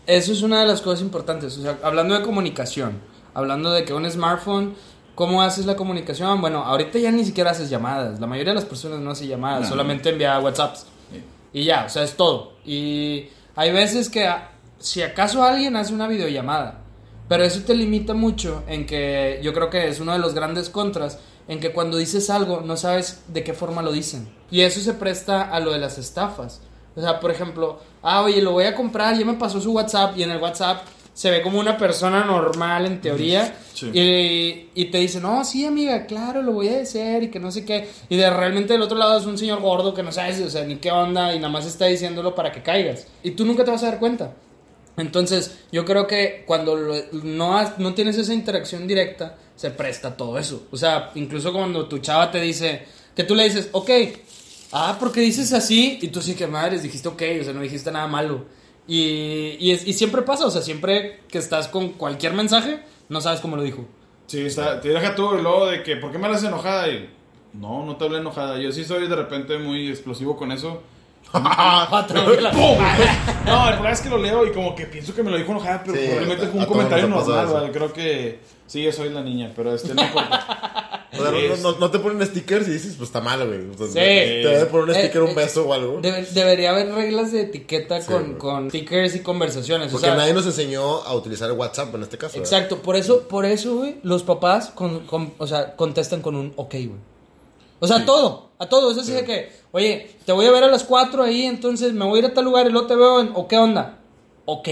eso 0.06 0.32
es 0.32 0.42
una 0.42 0.60
de 0.60 0.66
las 0.66 0.80
cosas 0.80 1.00
importantes. 1.02 1.56
O 1.58 1.62
sea, 1.62 1.78
hablando 1.82 2.18
de 2.18 2.22
comunicación, 2.24 2.98
hablando 3.34 3.70
de 3.72 3.84
que 3.84 3.94
un 3.94 4.10
smartphone, 4.10 4.74
¿cómo 5.14 5.42
haces 5.42 5.66
la 5.66 5.76
comunicación? 5.76 6.40
Bueno, 6.40 6.64
ahorita 6.64 6.98
ya 6.98 7.10
ni 7.10 7.24
siquiera 7.24 7.50
haces 7.52 7.70
llamadas. 7.70 8.20
La 8.20 8.26
mayoría 8.26 8.52
de 8.52 8.56
las 8.60 8.64
personas 8.68 9.00
no 9.00 9.10
hace 9.10 9.26
llamadas, 9.26 9.62
No. 9.62 9.68
solamente 9.68 10.10
envía 10.10 10.38
WhatsApps. 10.40 10.86
Y 11.52 11.64
ya, 11.64 11.84
o 11.86 11.88
sea, 11.90 12.02
es 12.02 12.16
todo. 12.16 12.54
Y 12.64 13.28
hay 13.54 13.72
veces 13.72 14.08
que 14.08 14.26
a- 14.26 14.52
si 14.78 15.02
acaso 15.02 15.42
alguien 15.44 15.76
hace 15.76 15.92
una 15.92 16.08
videollamada, 16.08 16.80
pero 17.28 17.44
eso 17.44 17.60
te 17.60 17.74
limita 17.74 18.14
mucho 18.14 18.62
en 18.66 18.86
que 18.86 19.38
yo 19.42 19.52
creo 19.52 19.68
que 19.70 19.88
es 19.88 20.00
uno 20.00 20.12
de 20.12 20.18
los 20.18 20.34
grandes 20.34 20.70
contras, 20.70 21.18
en 21.48 21.60
que 21.60 21.72
cuando 21.72 21.96
dices 21.98 22.30
algo 22.30 22.62
no 22.62 22.76
sabes 22.76 23.22
de 23.28 23.44
qué 23.44 23.52
forma 23.52 23.82
lo 23.82 23.92
dicen. 23.92 24.28
Y 24.50 24.62
eso 24.62 24.80
se 24.80 24.94
presta 24.94 25.42
a 25.42 25.60
lo 25.60 25.72
de 25.72 25.78
las 25.78 25.98
estafas. 25.98 26.62
O 26.94 27.00
sea, 27.00 27.18
por 27.20 27.30
ejemplo, 27.30 27.78
ah, 28.02 28.22
oye, 28.22 28.42
lo 28.42 28.52
voy 28.52 28.64
a 28.64 28.74
comprar, 28.74 29.16
ya 29.18 29.24
me 29.24 29.34
pasó 29.34 29.60
su 29.60 29.72
WhatsApp 29.72 30.16
y 30.18 30.22
en 30.24 30.30
el 30.30 30.38
WhatsApp 30.42 30.82
se 31.14 31.30
ve 31.30 31.42
como 31.42 31.58
una 31.60 31.76
persona 31.76 32.24
normal 32.24 32.86
en 32.86 33.00
teoría 33.00 33.54
Sí. 33.74 33.90
y, 33.92 34.70
y 34.74 34.84
te 34.86 34.98
dice, 34.98 35.20
no, 35.20 35.44
sí, 35.44 35.64
amiga, 35.66 36.06
claro, 36.06 36.40
lo 36.42 36.52
voy 36.52 36.68
a 36.68 36.80
hacer 36.82 37.22
y 37.24 37.30
que 37.30 37.38
no 37.38 37.50
sé 37.50 37.64
qué. 37.64 37.88
Y 38.08 38.16
de 38.16 38.30
realmente 38.30 38.72
del 38.74 38.82
otro 38.82 38.96
lado 38.96 39.18
es 39.18 39.26
un 39.26 39.36
señor 39.36 39.60
gordo 39.60 39.92
que 39.94 40.02
no 40.02 40.10
sabes, 40.12 40.40
o 40.40 40.48
sea, 40.50 40.64
ni 40.64 40.76
qué 40.76 40.90
onda 40.90 41.34
y 41.34 41.38
nada 41.38 41.50
más 41.50 41.66
está 41.66 41.86
diciéndolo 41.86 42.34
para 42.34 42.50
que 42.52 42.62
caigas. 42.62 43.06
Y 43.22 43.32
tú 43.32 43.44
nunca 43.44 43.64
te 43.64 43.70
vas 43.70 43.82
a 43.82 43.86
dar 43.90 43.98
cuenta. 43.98 44.32
Entonces, 44.96 45.58
yo 45.72 45.84
creo 45.84 46.06
que 46.06 46.44
cuando 46.46 46.76
lo- 46.76 46.94
no, 47.24 47.56
has- 47.56 47.78
no 47.78 47.94
tienes 47.94 48.18
esa 48.18 48.34
interacción 48.34 48.86
directa, 48.86 49.36
se 49.56 49.70
presta 49.70 50.16
todo 50.16 50.38
eso. 50.38 50.64
O 50.70 50.76
sea, 50.76 51.10
incluso 51.14 51.52
cuando 51.52 51.86
tu 51.88 51.98
chava 51.98 52.30
te 52.30 52.40
dice, 52.40 52.82
que 53.14 53.24
tú 53.24 53.34
le 53.34 53.44
dices, 53.44 53.68
ok, 53.72 53.90
ah, 54.72 54.96
porque 54.98 55.20
dices 55.20 55.52
así, 55.52 55.98
y 56.02 56.08
tú 56.08 56.20
sí 56.22 56.34
que 56.34 56.46
madres, 56.46 56.82
dijiste 56.82 57.08
ok, 57.08 57.22
o 57.40 57.44
sea, 57.44 57.52
no 57.52 57.60
dijiste 57.60 57.90
nada 57.92 58.06
malo. 58.06 58.44
Y, 58.86 59.56
y, 59.60 59.70
es- 59.72 59.86
y 59.86 59.92
siempre 59.92 60.22
pasa, 60.22 60.46
o 60.46 60.50
sea, 60.50 60.62
siempre 60.62 61.20
que 61.28 61.38
estás 61.38 61.68
con 61.68 61.90
cualquier 61.90 62.32
mensaje, 62.34 62.82
no 63.08 63.20
sabes 63.20 63.40
cómo 63.40 63.56
lo 63.56 63.62
dijo. 63.62 63.86
Sí, 64.26 64.40
está, 64.46 64.80
te 64.80 64.88
deja 64.88 65.14
tú 65.14 65.36
y 65.38 65.42
luego 65.42 65.66
de 65.66 65.82
que, 65.82 65.96
¿por 65.96 66.10
qué 66.10 66.18
me 66.18 66.26
hablas 66.26 66.42
enojada? 66.44 66.88
Y, 66.88 67.08
no, 67.52 67.84
no 67.84 67.96
te 67.96 68.04
hablé 68.04 68.18
enojada. 68.18 68.58
Yo 68.58 68.72
sí 68.72 68.84
soy 68.84 69.06
de 69.08 69.14
repente 69.16 69.58
muy 69.58 69.88
explosivo 69.88 70.36
con 70.36 70.50
eso. 70.52 70.82
No, 73.46 73.68
el 73.68 73.74
problema 73.74 73.90
es 73.92 74.00
que 74.00 74.08
lo 74.08 74.18
leo 74.18 74.46
y 74.46 74.52
como 74.52 74.74
que 74.74 74.86
pienso 74.86 75.14
que 75.14 75.22
me 75.22 75.30
lo 75.30 75.36
dijo 75.36 75.50
enojada, 75.52 75.82
pero 75.84 75.96
Sí, 75.96 76.02
probablemente 76.06 76.46
fue 76.46 76.60
a 76.60 76.62
un 76.62 76.68
comentario 76.68 77.08
normal. 77.08 77.70
Creo 77.72 77.92
que 77.92 78.40
sí, 78.66 78.82
yo 78.82 78.92
soy 78.92 79.10
la 79.10 79.22
niña, 79.22 79.52
pero 79.54 79.74
este 79.74 79.94
no 79.94 80.02
importa. 80.02 81.01
O 81.12 81.16
sea, 81.16 81.30
no, 81.30 81.56
no- 81.72 81.78
no 81.78 81.90
te 81.90 81.98
ponen 81.98 82.26
stickers 82.26 82.66
y 82.68 82.72
dices, 82.72 82.94
pues 82.96 83.08
está 83.10 83.20
mal, 83.20 83.46
güey. 83.46 83.68
O 83.70 83.76
sea, 83.76 83.86
Sí. 83.88 83.92
Te 83.94 84.48
debe 84.48 84.66
poner 84.66 84.84
un 84.84 84.90
Eh, 84.94 84.98
sticker, 85.00 85.20
eh, 85.22 85.24
un 85.24 85.34
beso 85.34 85.68
o 85.68 85.72
algo. 85.74 86.00
Debe- 86.00 86.24
debería 86.32 86.70
haber 86.70 86.92
reglas 86.94 87.32
de 87.32 87.42
etiqueta 87.42 88.00
Sí, 88.00 88.10
con, 88.38 88.68
stickers 88.70 89.14
y 89.16 89.20
conversaciones. 89.20 89.88
o 89.88 89.92
Porque 89.92 90.06
sea, 90.06 90.16
nadie 90.16 90.32
nos 90.32 90.46
enseñó 90.46 91.02
a 91.02 91.14
utilizar 91.14 91.50
el 91.50 91.56
WhatsApp 91.58 91.94
en 91.94 92.02
este 92.04 92.16
caso. 92.18 92.38
¿verdad? 92.38 92.50
Exacto, 92.52 92.78
por 92.82 92.96
eso, 92.96 93.28
por 93.28 93.44
eso, 93.44 93.76
güey, 93.76 93.96
los 94.02 94.22
papás 94.22 94.70
con, 94.74 95.00
con- 95.06 95.34
o 95.38 95.46
sea, 95.46 95.76
contestan 95.76 96.22
con 96.22 96.34
un 96.34 96.52
ok, 96.56 96.72
güey. 96.72 97.12
O 97.80 97.86
sea, 97.86 97.96
a 97.98 98.04
todo, 98.06 98.50
a 98.58 98.68
todo. 98.68 98.92
Es 98.92 98.98
así 98.98 99.12
de 99.12 99.24
que, 99.24 99.50
oye, 99.72 100.10
te 100.24 100.32
voy 100.32 100.46
a 100.46 100.50
ver 100.52 100.64
a 100.64 100.68
las 100.68 100.84
4 100.84 101.24
ahí, 101.24 101.42
entonces 101.44 101.92
me 101.92 102.04
voy 102.04 102.16
a 102.16 102.18
ir 102.20 102.26
a 102.26 102.32
tal 102.34 102.44
lugar 102.44 102.66
y 102.66 102.70
luego 102.70 102.86
te 102.86 102.94
veo 102.96 103.20
en, 103.20 103.32
o 103.34 103.48
qué 103.48 103.58
onda. 103.58 103.98
Ok. 104.44 104.68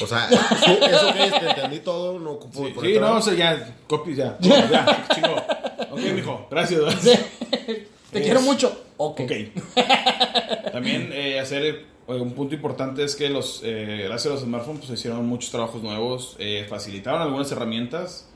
O 0.00 0.06
sea, 0.06 0.28
eso 0.30 1.12
que 1.14 1.24
es, 1.24 1.40
te 1.40 1.50
entendí 1.50 1.78
todo, 1.80 2.18
no 2.18 2.32
ocupo 2.32 2.66
Sí, 2.66 2.72
por 2.72 2.84
sí, 2.84 2.96
atrás. 2.96 3.10
no, 3.10 3.16
o 3.18 3.22
sea, 3.22 3.34
ya, 3.34 3.74
copy, 3.88 4.14
ya, 4.14 4.36
ya, 4.40 5.06
chingo. 5.14 5.36
Ok, 5.92 6.00
mijo, 6.14 6.46
gracias. 6.50 6.80
Te 8.12 8.18
Es- 8.20 8.24
quiero 8.24 8.40
mucho. 8.42 8.82
Ok. 8.98 9.20
Ok. 9.20 9.32
También 10.72 11.10
eh, 11.12 11.38
hacer 11.40 11.64
eh, 11.64 11.84
un 12.08 12.32
punto 12.32 12.54
importante 12.54 13.04
es 13.04 13.16
que 13.16 13.28
los 13.30 13.60
eh, 13.64 14.02
gracias 14.06 14.26
a 14.30 14.34
los 14.36 14.44
smartphones 14.44 14.78
pues, 14.80 14.88
se 14.88 14.94
hicieron 14.94 15.26
muchos 15.26 15.50
trabajos 15.50 15.82
nuevos, 15.82 16.36
eh, 16.38 16.66
facilitaron 16.68 17.22
algunas 17.22 17.50
herramientas. 17.52 18.28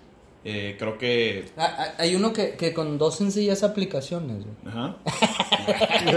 Eh, 0.44 0.76
creo 0.78 0.96
que. 0.98 1.50
Ah, 1.56 1.74
ah, 1.78 1.88
Hay 1.98 2.14
uno 2.14 2.32
que, 2.32 2.52
que 2.56 2.72
con 2.72 2.98
dos 2.98 3.16
sencillas 3.16 3.62
aplicaciones, 3.62 4.44
güey. 4.44 4.56
Ajá. 4.74 4.96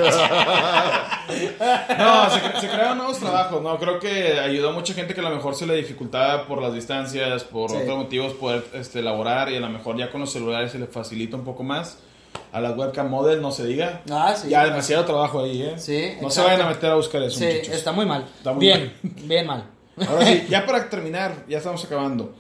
no, 1.98 2.30
se, 2.30 2.62
se 2.62 2.68
crearon 2.70 2.98
nuevos 2.98 3.20
trabajos, 3.20 3.62
¿no? 3.62 3.78
Creo 3.80 4.00
que 4.00 4.40
ayudó 4.40 4.70
a 4.70 4.74
mucha 4.74 4.94
gente 4.94 5.14
que 5.14 5.20
a 5.20 5.24
lo 5.24 5.30
mejor 5.36 5.56
se 5.56 5.66
le 5.66 5.76
dificultaba 5.76 6.46
por 6.48 6.62
las 6.62 6.74
distancias, 6.74 7.44
por 7.44 7.70
Sí. 7.70 7.78
otros 7.78 7.98
motivos 7.98 8.34
poder 8.34 8.64
este, 8.74 9.00
elaborar 9.00 9.52
y 9.52 9.58
a 9.58 9.60
lo 9.60 9.70
mejor 9.70 9.98
ya 9.98 10.10
con 10.12 10.22
los 10.22 10.32
celulares 10.32 10.72
se 10.72 10.80
le 10.80 10.88
facilita 10.88 11.36
un 11.36 11.44
poco 11.44 11.64
más. 11.64 11.98
A 12.52 12.62
las 12.62 12.78
webcam 12.78 13.10
model 13.10 13.42
no 13.42 13.52
se 13.52 13.66
diga. 13.66 14.02
Ah, 14.12 14.36
sí. 14.36 14.50
Ya 14.50 14.66
demasiado 14.66 15.06
trabajo 15.06 15.44
ahí, 15.44 15.62
¿eh? 15.64 15.74
Sí, 15.78 15.98
No 16.22 16.28
exacto. 16.28 16.30
se 16.32 16.42
vayan 16.42 16.62
a 16.62 16.70
meter 16.70 16.92
a 16.92 16.96
buscar 16.96 17.22
eso, 17.24 17.40
Sí, 17.40 17.46
muchachos. 17.46 17.76
está 17.76 17.92
muy 17.92 18.06
mal. 18.06 18.26
Está 18.38 18.54
muy 18.54 18.66
bien, 18.66 18.94
bien 19.24 19.46
mal. 19.48 19.66
Ahora 20.08 20.26
sí, 20.26 20.46
ya 20.50 20.66
para 20.66 20.90
terminar, 20.90 21.46
ya 21.48 21.58
estamos 21.60 21.84
acabando. 21.86 22.34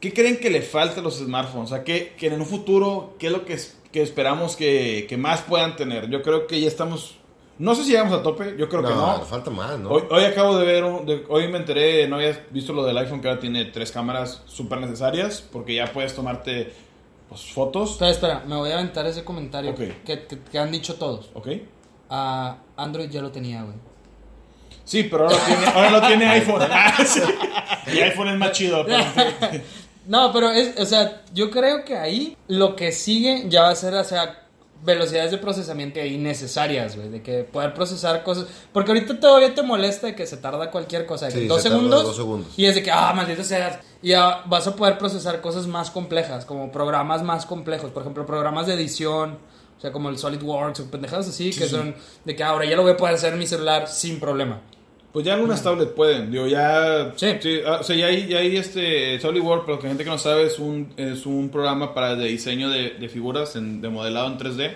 ¿Qué 0.00 0.12
creen 0.14 0.38
que 0.38 0.50
le 0.50 0.62
falta 0.62 1.00
a 1.00 1.02
los 1.02 1.18
smartphones? 1.18 1.70
O 1.70 1.74
sea, 1.74 1.84
que, 1.84 2.14
que 2.18 2.28
en 2.28 2.40
un 2.40 2.46
futuro, 2.46 3.14
¿qué 3.18 3.26
es 3.26 3.32
lo 3.32 3.44
que, 3.44 3.52
es- 3.54 3.76
que 3.92 4.02
esperamos 4.02 4.56
que, 4.56 5.06
que 5.08 5.16
más 5.16 5.42
puedan 5.42 5.76
tener? 5.76 6.08
Yo 6.08 6.22
creo 6.22 6.46
que 6.46 6.60
ya 6.60 6.68
estamos... 6.68 7.16
No 7.58 7.74
sé 7.74 7.84
si 7.84 7.90
llegamos 7.90 8.14
a 8.18 8.22
tope, 8.22 8.54
yo 8.56 8.70
creo 8.70 8.82
que 8.82 8.88
no, 8.88 9.18
no. 9.18 9.24
falta 9.26 9.50
más, 9.50 9.78
¿no? 9.78 9.90
Hoy, 9.90 10.04
hoy 10.10 10.24
acabo 10.24 10.56
de 10.56 10.64
ver, 10.64 10.82
un- 10.84 11.04
de- 11.04 11.26
hoy 11.28 11.46
me 11.48 11.58
enteré, 11.58 12.08
no 12.08 12.16
había 12.16 12.46
visto 12.50 12.72
lo 12.72 12.82
del 12.84 12.96
iPhone 12.96 13.20
que 13.20 13.28
ahora 13.28 13.38
tiene 13.40 13.66
tres 13.66 13.92
cámaras 13.92 14.42
súper 14.46 14.80
necesarias, 14.80 15.46
porque 15.52 15.74
ya 15.74 15.92
puedes 15.92 16.14
tomarte 16.14 16.72
pues, 17.28 17.42
fotos. 17.52 17.90
Espera, 17.92 18.10
espera, 18.10 18.42
me 18.46 18.56
voy 18.56 18.70
a 18.70 18.74
aventar 18.78 19.06
ese 19.06 19.24
comentario 19.24 19.74
que, 19.74 19.94
que- 20.06 20.26
que 20.50 20.58
han 20.58 20.70
dicho 20.72 20.94
todos. 20.94 21.28
¿Ok? 21.34 21.48
Ah, 22.08 22.56
Android 22.78 23.10
ya 23.10 23.20
lo 23.20 23.30
tenía, 23.30 23.62
güey. 23.64 23.76
Sí, 24.84 25.02
pero 25.04 25.24
ahora 25.28 25.36
lo 25.36 25.44
tiene, 25.44 25.66
ahora 25.66 25.90
lo 25.90 26.06
tiene 26.06 26.26
iPhone. 26.30 26.62
Ah, 26.70 26.94
sí. 27.06 27.20
Y 27.92 27.98
iPhone 27.98 28.28
es 28.28 28.36
más 28.38 28.52
chido. 28.52 28.86
pero- 28.86 29.04
No, 30.06 30.32
pero 30.32 30.50
es, 30.50 30.78
o 30.78 30.86
sea, 30.86 31.22
yo 31.34 31.50
creo 31.50 31.84
que 31.84 31.96
ahí 31.96 32.36
lo 32.48 32.74
que 32.76 32.92
sigue 32.92 33.44
ya 33.48 33.62
va 33.62 33.70
a 33.70 33.74
ser, 33.74 33.94
o 33.94 34.04
sea, 34.04 34.46
velocidades 34.82 35.30
de 35.30 35.38
procesamiento 35.38 36.00
ahí 36.00 36.16
necesarias, 36.16 36.96
güey, 36.96 37.10
de 37.10 37.22
que 37.22 37.44
poder 37.44 37.74
procesar 37.74 38.22
cosas, 38.22 38.46
porque 38.72 38.92
ahorita 38.92 39.20
todavía 39.20 39.54
te 39.54 39.62
molesta 39.62 40.06
de 40.06 40.14
que 40.14 40.26
se 40.26 40.38
tarda 40.38 40.70
cualquier 40.70 41.04
cosa, 41.04 41.26
de 41.26 41.32
que 41.32 41.38
Sí, 41.40 41.46
dos 41.46 41.62
se 41.62 41.68
segundos, 41.68 42.02
dos 42.02 42.16
segundos. 42.16 42.52
y 42.56 42.64
es 42.64 42.74
de 42.74 42.82
que, 42.82 42.90
ah, 42.90 43.12
maldito 43.14 43.44
sea, 43.44 43.80
y 44.02 44.08
ya 44.08 44.42
vas 44.46 44.66
a 44.66 44.74
poder 44.74 44.96
procesar 44.96 45.40
cosas 45.42 45.66
más 45.66 45.90
complejas, 45.90 46.46
como 46.46 46.72
programas 46.72 47.22
más 47.22 47.44
complejos, 47.44 47.90
por 47.90 48.02
ejemplo, 48.02 48.24
programas 48.24 48.66
de 48.66 48.74
edición, 48.74 49.38
o 49.76 49.80
sea, 49.80 49.92
como 49.92 50.08
el 50.08 50.18
SolidWorks 50.18 50.80
o 50.80 50.90
pendejadas 50.90 51.28
así, 51.28 51.50
que 51.50 51.66
son 51.66 51.94
de 52.24 52.36
que 52.36 52.42
ahora 52.42 52.64
ya 52.64 52.76
lo 52.76 52.82
voy 52.82 52.92
a 52.92 52.96
poder 52.96 53.14
hacer 53.14 53.34
en 53.34 53.38
mi 53.38 53.46
celular 53.46 53.86
sin 53.88 54.18
problema. 54.18 54.60
Pues 55.12 55.24
ya 55.26 55.34
algunas 55.34 55.60
tablets 55.62 55.90
pueden, 55.92 56.30
digo, 56.30 56.46
ya... 56.46 57.12
Sí. 57.16 57.26
ah, 57.66 57.78
o 57.80 57.82
sea, 57.82 57.96
ya 57.96 58.06
hay, 58.06 58.28
ya 58.28 58.38
hay 58.38 58.56
este 58.56 59.18
SolidWorks, 59.20 59.64
pero 59.66 59.78
que 59.80 59.88
gente 59.88 60.04
que 60.04 60.10
no 60.10 60.18
sabe, 60.18 60.44
es 60.46 60.58
un, 60.60 60.92
es 60.96 61.26
un 61.26 61.48
programa 61.48 61.92
para 61.94 62.14
de 62.14 62.26
diseño 62.28 62.68
de, 62.70 62.90
de 62.90 63.08
figuras, 63.08 63.56
en- 63.56 63.80
de 63.80 63.88
modelado 63.88 64.28
en 64.28 64.38
3D. 64.38 64.72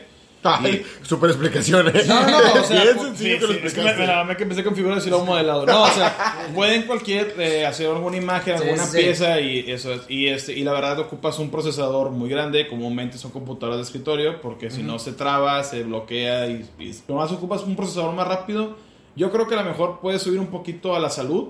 Ay, 0.47 0.85
super 1.03 1.31
explicación, 1.31 1.89
¿eh? 1.89 2.03
No, 2.07 2.21
no, 2.29 2.39
o 2.61 2.65
sea, 2.65 2.83
Bien 2.83 2.97
por- 2.97 3.07
sencillo 3.07 3.35
sí, 3.35 3.41
que 3.41 3.47
lo 3.47 3.53
sí, 3.53 3.55
es 3.55 3.61
que 3.61 3.81
explicaste. 3.81 4.07
me, 4.07 4.15
me, 4.17 4.25
me 4.25 4.37
que 4.37 4.43
empecé 4.43 4.63
con 4.65 4.75
figuras 4.77 5.07
y 5.07 5.09
luego 5.09 5.25
modelado. 5.25 5.65
No, 5.65 5.85
o 5.85 5.89
sea, 5.89 6.49
pueden 6.55 6.83
cualquier 6.83 7.35
eh, 7.39 7.65
hacer 7.65 7.87
alguna 7.87 8.17
imagen, 8.19 8.57
alguna 8.57 8.85
sí. 8.85 8.99
pieza 8.99 9.41
y 9.41 9.71
eso 9.71 9.93
es. 9.95 10.03
Y 10.11 10.27
este 10.27 10.53
y 10.53 10.63
la 10.63 10.73
verdad 10.75 10.99
ocupas 10.99 11.39
un 11.39 11.51
procesador 11.51 12.11
muy 12.11 12.29
grande, 12.29 12.69
comúnmente 12.69 13.17
son 13.17 13.31
computadoras 13.31 13.79
de 13.79 13.85
escritorio, 13.85 14.43
porque 14.43 14.71
si 14.71 14.83
no 14.83 14.99
se 14.99 15.13
traba, 15.13 15.63
se 15.65 15.83
bloquea 15.85 16.47
y, 16.49 16.69
y 16.79 16.95
nomás 17.09 17.33
ocupas 17.33 17.63
un 17.63 17.75
procesador 17.77 18.13
más 18.15 18.29
rápido. 18.29 18.77
Yo 19.17 19.31
creo 19.31 19.47
que 19.47 19.55
a 19.55 19.63
lo 19.63 19.69
mejor 19.69 20.01
puedes 20.01 20.23
subir 20.23 20.41
un 20.41 20.49
poquito 20.49 20.95
a 20.95 20.99
la 20.99 21.11
salud. 21.11 21.49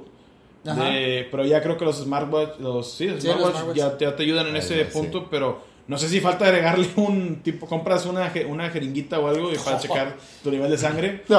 Ajá. 0.67 0.85
de- 0.85 1.29
pero 1.31 1.45
ya 1.45 1.61
creo 1.62 1.77
que 1.77 1.85
los 1.85 1.99
smartwatch, 1.99 2.59
los, 2.59 2.91
sí, 2.91 3.07
los 3.07 3.21
Sí, 3.23 3.27
los 3.29 3.37
smartwatch 3.37 3.53
smartwatch. 3.53 3.77
ya, 3.77 3.99
ya 3.99 4.17
te 4.17 4.23
ayudan 4.23 4.47
en 4.47 4.55
Ay, 4.55 4.61
ese 4.61 4.85
sí. 4.87 4.91
punto, 4.95 5.29
pero 5.31 5.61
no 5.87 5.99
sé 5.99 6.09
si 6.09 6.21
falta 6.21 6.47
agregarle 6.47 6.89
un 6.97 7.43
tipo, 7.43 7.67
compras 7.67 8.07
una, 8.07 8.33
una 8.49 8.71
jeringuita 8.71 9.19
o 9.19 9.29
algo 9.29 9.53
y 9.53 9.57
para 9.59 9.79
checar 9.81 10.17
tu 10.43 10.51
nivel 10.51 10.71
de 10.71 10.79
sangre. 10.79 11.23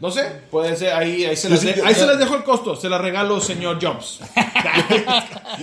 No 0.00 0.10
sé, 0.10 0.24
puede 0.50 0.74
ser, 0.76 0.94
ahí, 0.94 1.24
ahí, 1.26 1.36
se, 1.36 1.48
las 1.50 1.60
sí 1.60 1.66
de- 1.74 1.82
ahí 1.82 1.94
se 1.94 2.06
las 2.06 2.18
dejo 2.18 2.34
el 2.34 2.42
costo, 2.42 2.74
se 2.74 2.88
la 2.88 2.96
regalo, 2.98 3.38
señor 3.40 3.78
Jobs. 3.80 4.20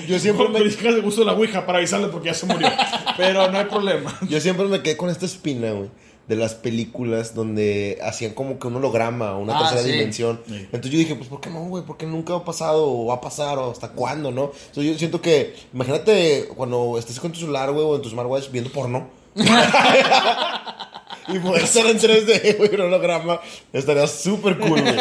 Yo 0.07 0.17
siempre 0.19 0.47
me, 0.47 0.59
me 0.61 0.99
gusto 1.01 1.23
la 1.25 1.33
ouija 1.33 1.65
para 1.65 1.79
avisarle 1.79 2.07
porque 2.07 2.27
ya 2.27 2.33
se 2.33 2.45
murió. 2.45 2.69
Pero 3.17 3.51
no 3.51 3.57
hay 3.57 3.65
problema. 3.65 4.15
yo 4.29 4.39
siempre 4.39 4.65
me 4.67 4.81
quedé 4.81 4.95
con 4.95 5.09
esta 5.09 5.25
espina, 5.25 5.71
güey. 5.71 5.89
De 6.29 6.35
las 6.37 6.53
películas 6.55 7.33
donde 7.35 7.99
hacían 8.01 8.33
como 8.33 8.57
que 8.59 8.67
un 8.67 8.75
holograma 8.77 9.35
o 9.35 9.39
una 9.39 9.57
Ah, 9.57 9.59
tercera 9.61 9.81
sí. 9.83 9.91
dimensión. 9.91 10.39
Entonces 10.47 10.91
yo 10.91 10.97
dije, 10.99 11.15
pues, 11.15 11.27
¿por 11.27 11.41
qué 11.41 11.49
no, 11.49 11.61
güey? 11.65 11.83
¿Por 11.83 11.97
qué 11.97 12.05
nunca 12.05 12.35
ha 12.35 12.45
pasado 12.45 12.85
o 12.89 13.07
va 13.07 13.15
a 13.15 13.21
pasar 13.21 13.57
o 13.57 13.71
hasta 13.71 13.89
cuándo, 13.89 14.31
no? 14.31 14.51
Entonces 14.67 14.93
yo 14.93 14.97
siento 14.97 15.21
que, 15.21 15.55
imagínate 15.73 16.47
cuando 16.55 16.97
estés 16.97 17.19
con 17.19 17.31
tu 17.33 17.39
celular, 17.39 17.71
güey, 17.71 17.83
o 17.83 17.95
en 17.97 18.01
tu 18.03 18.09
smartwatch 18.09 18.49
viendo 18.51 18.71
porno. 18.71 19.07
y 21.27 21.37
poder 21.39 21.67
ser 21.67 21.85
en 21.85 21.99
3D, 21.99 22.57
güey, 22.57 22.73
un 22.75 22.81
holograma. 22.81 23.39
Estaría 23.71 24.07
súper 24.07 24.57
cool, 24.57 24.81
güey. 24.81 24.95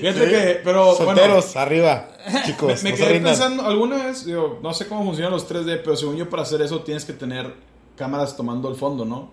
Fíjate 0.00 0.28
que, 0.30 0.60
pero 0.64 0.94
Solteros, 0.96 1.56
arriba, 1.56 2.08
bueno, 2.24 2.46
chicos. 2.46 2.82
me, 2.82 2.90
me 2.92 2.96
quedé 2.96 3.20
pensando, 3.20 3.64
alguna 3.64 4.06
vez, 4.06 4.24
digo, 4.24 4.58
no 4.62 4.72
sé 4.74 4.86
cómo 4.86 5.04
funcionan 5.04 5.32
los 5.32 5.48
3D, 5.48 5.80
pero 5.84 5.96
según 5.96 6.16
yo 6.16 6.28
para 6.30 6.42
hacer 6.42 6.62
eso 6.62 6.80
tienes 6.82 7.04
que 7.04 7.12
tener 7.12 7.54
cámaras 7.96 8.36
tomando 8.36 8.68
el 8.68 8.76
fondo, 8.76 9.04
¿no? 9.04 9.30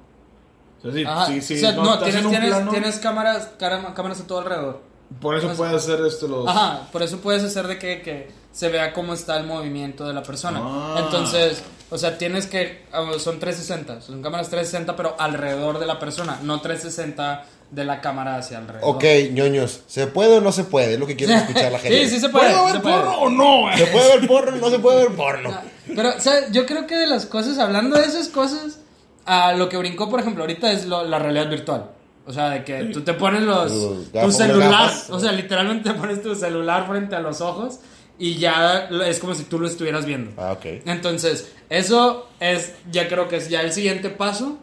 O 0.79 0.81
sea, 0.83 0.91
sí, 0.93 1.03
Ajá. 1.05 1.25
sí, 1.27 1.41
sí, 1.41 1.55
o 1.55 1.59
sea, 1.59 1.71
no, 1.73 1.99
tienes, 1.99 2.27
tienes, 2.29 2.49
plano, 2.49 2.71
tienes 2.71 2.99
cámaras, 2.99 3.49
cámaras 3.57 4.21
a 4.21 4.27
todo 4.27 4.39
alrededor. 4.39 4.81
por 5.19 5.35
eso 5.35 5.49
puedes 5.55 5.73
hacer 5.75 5.99
este, 6.05 6.27
los... 6.27 6.47
Ajá, 6.47 6.87
por 6.91 7.01
eso 7.01 7.17
puedes 7.19 7.43
hacer 7.43 7.67
de 7.67 7.79
que, 7.79 8.01
que 8.01 8.29
se 8.51 8.69
vea 8.69 8.93
cómo 8.93 9.13
está 9.13 9.37
el 9.37 9.45
movimiento 9.45 10.07
de 10.07 10.13
la 10.13 10.23
persona. 10.23 10.59
Ah. 10.63 11.01
Entonces, 11.03 11.61
o 11.89 11.97
sea, 11.97 12.17
tienes 12.17 12.47
que. 12.47 12.85
ah, 12.91 13.05
Son 13.19 13.39
360, 13.39 14.01
son 14.01 14.21
cámaras 14.23 14.49
360, 14.49 14.95
pero 14.95 15.15
alrededor 15.19 15.77
de 15.79 15.85
la 15.85 15.99
persona, 15.99 16.39
no 16.41 16.59
360 16.59 17.45
de 17.69 17.85
la 17.85 18.01
cámara 18.01 18.37
hacia 18.37 18.57
alrededor. 18.57 18.89
Ok, 18.95 19.03
ñoños, 19.31 19.81
¿se 19.87 20.07
puede 20.07 20.37
o 20.37 20.41
no 20.41 20.51
se 20.51 20.63
puede? 20.63 20.93
Es 20.93 20.99
lo 20.99 21.05
que 21.05 21.15
quiero 21.15 21.33
escuchar 21.35 21.71
la 21.71 21.79
gente. 21.79 22.05
sí, 22.05 22.15
sí 22.15 22.19
se 22.19 22.29
puede. 22.29 22.49
¿Puedo 22.49 22.65
ver 22.65 22.73
se 22.75 22.79
puede. 22.79 22.95
porno 22.95 23.17
o 23.19 23.29
no? 23.29 23.77
¿Se 23.77 23.85
puede 23.87 24.17
ver 24.17 24.27
porno 24.27 24.57
o 24.57 24.59
no 24.59 24.69
se 24.69 24.79
puede 24.79 24.97
ver 25.07 25.15
porno? 25.15 25.57
Pero, 25.95 26.15
o 26.17 26.19
sea, 26.19 26.49
yo 26.51 26.65
creo 26.65 26.87
que 26.87 26.97
de 26.97 27.07
las 27.07 27.25
cosas, 27.25 27.59
hablando 27.59 27.95
de 27.97 28.05
esas 28.05 28.27
cosas, 28.29 28.79
a 29.27 29.53
lo 29.53 29.69
que 29.69 29.77
brincó, 29.77 30.09
por 30.09 30.19
ejemplo, 30.21 30.43
ahorita 30.43 30.71
es 30.71 30.85
lo- 30.87 31.03
la 31.05 31.19
realidad 31.19 31.49
virtual. 31.49 31.91
O 32.25 32.33
sea, 32.33 32.49
de 32.49 32.63
que 32.63 32.85
tú 32.85 33.01
te 33.01 33.13
pones 33.13 33.43
los, 33.43 33.71
Los 33.71 34.11
tu 34.25 34.31
celular, 34.31 34.91
o 35.09 35.19
sea, 35.19 35.31
literalmente 35.31 35.91
te 35.91 35.95
pones 35.97 36.21
tu 36.21 36.35
celular 36.35 36.85
frente 36.87 37.15
a 37.15 37.19
los 37.21 37.39
ojos 37.39 37.79
y 38.19 38.35
ya 38.35 38.89
es 39.05 39.19
como 39.19 39.33
si 39.35 39.43
tú 39.43 39.59
lo 39.59 39.67
estuvieras 39.67 40.05
viendo. 40.05 40.31
Ah, 40.35 40.51
ok. 40.53 40.65
Entonces, 40.85 41.53
eso 41.69 42.27
es, 42.41 42.73
ya 42.91 43.07
creo 43.07 43.29
que 43.29 43.37
es 43.37 43.47
ya 43.49 43.61
el 43.61 43.71
siguiente 43.71 44.09
paso, 44.09 44.57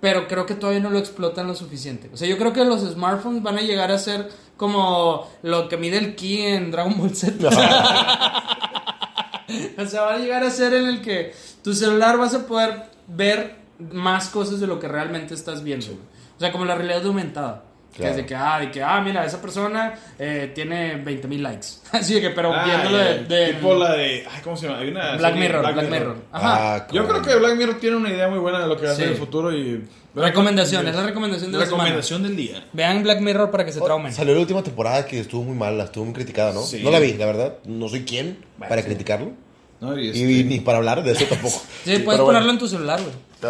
pero 0.00 0.28
creo 0.28 0.46
que 0.46 0.54
todavía 0.54 0.80
no 0.80 0.90
lo 0.90 0.98
explotan 0.98 1.48
lo 1.48 1.54
suficiente. 1.56 2.08
O 2.12 2.16
sea, 2.16 2.28
yo 2.28 2.38
creo 2.38 2.52
que 2.52 2.64
los 2.64 2.82
smartphones 2.82 3.42
van 3.42 3.58
a 3.58 3.62
llegar 3.62 3.90
a 3.90 3.98
ser 3.98 4.28
como 4.56 5.28
lo 5.42 5.68
que 5.68 5.76
mide 5.78 5.98
el 5.98 6.14
ki 6.14 6.42
en 6.42 6.70
Dragon 6.70 6.96
Ball 6.96 7.16
Z. 7.16 7.48
o 9.78 9.86
sea, 9.86 10.02
va 10.02 10.14
a 10.14 10.18
llegar 10.18 10.44
a 10.44 10.50
ser 10.50 10.74
en 10.74 10.86
el 10.86 11.02
que 11.02 11.34
tu 11.62 11.74
celular 11.74 12.16
vas 12.18 12.34
a 12.34 12.46
poder 12.46 12.84
ver 13.08 13.56
más 13.92 14.28
cosas 14.28 14.60
de 14.60 14.66
lo 14.66 14.78
que 14.78 14.88
realmente 14.88 15.34
estás 15.34 15.62
viendo. 15.62 15.86
O 16.36 16.40
sea, 16.40 16.52
como 16.52 16.64
la 16.64 16.74
realidad 16.74 17.04
aumentada. 17.06 17.64
Que 17.94 18.08
es 18.10 18.16
de 18.16 18.26
que, 18.26 18.34
ah, 18.36 18.60
de 18.60 18.70
que, 18.70 18.80
ah, 18.80 19.00
mira, 19.00 19.24
esa 19.24 19.40
persona 19.42 19.94
eh, 20.20 20.52
tiene 20.54 20.96
20 20.96 21.26
mil 21.26 21.42
likes. 21.42 21.66
Así 21.92 22.20
que, 22.20 22.30
pero 22.30 22.52
Ah, 22.54 22.62
viéndolo 22.64 22.96
de, 22.98 23.24
de- 23.24 23.52
Tipo 23.54 23.74
la 23.74 23.92
de... 23.94 24.24
Ay, 24.30 24.40
¿Cómo 24.44 24.56
se 24.56 24.66
llama? 24.66 24.78
Hay 24.80 24.90
una 24.90 25.16
Black 25.16 25.32
serie, 25.32 25.48
Mirror, 25.48 25.72
Black, 25.72 25.90
Mirror. 25.90 26.16
Ajá. 26.30 26.74
Ah, 26.76 26.86
Yo 26.92 27.08
creo 27.08 27.22
que 27.22 27.34
Black 27.34 27.56
Mirror 27.56 27.80
tiene 27.80 27.96
una 27.96 28.10
idea 28.10 28.28
muy 28.28 28.38
buena 28.38 28.60
de 28.60 28.68
lo 28.68 28.76
que 28.76 28.86
va 28.86 28.92
a 28.92 28.94
ser 28.94 29.06
Sí. 29.06 29.12
el 29.14 29.18
futuro 29.18 29.52
y... 29.56 29.84
Recomendación, 30.14 30.86
es 30.86 30.94
la 30.94 31.02
recomendación 31.06 31.50
de 31.50 31.58
la 31.58 31.64
semana. 31.64 31.84
Recomendación 31.84 32.22
del 32.22 32.36
día. 32.36 32.64
Vean 32.72 33.02
Black 33.02 33.20
Mirror 33.20 33.50
para 33.50 33.64
que 33.64 33.72
se 33.72 33.80
traumen. 33.80 34.12
Salió 34.12 34.34
la 34.34 34.40
última 34.40 34.62
temporada 34.62 35.04
que 35.06 35.18
estuvo 35.20 35.42
muy 35.42 35.56
mala, 35.56 35.84
estuvo 35.84 36.04
muy 36.04 36.14
criticada, 36.14 36.52
¿no? 36.52 36.62
Sí. 36.62 36.82
No 36.84 36.90
la 36.90 36.98
vi, 37.00 37.14
la 37.14 37.26
verdad. 37.26 37.58
No 37.64 37.88
soy 37.88 38.04
quien 38.04 38.38
Bueno, 38.58 38.68
para 38.68 38.82
sí. 38.82 38.88
criticarlo. 38.88 39.32
¿No? 39.80 39.98
Y, 39.98 40.06
Y, 40.06 40.08
este- 40.10 40.44
ni 40.44 40.60
para 40.60 40.78
hablar 40.78 41.02
de 41.02 41.12
eso 41.12 41.24
tampoco. 41.26 41.62
Sí, 41.84 41.98
puedes 42.00 42.20
ponerlo 42.20 42.40
bueno. 42.46 42.50
en 42.50 42.58
tu 42.58 42.68
celular, 42.68 43.00
güey. 43.42 43.48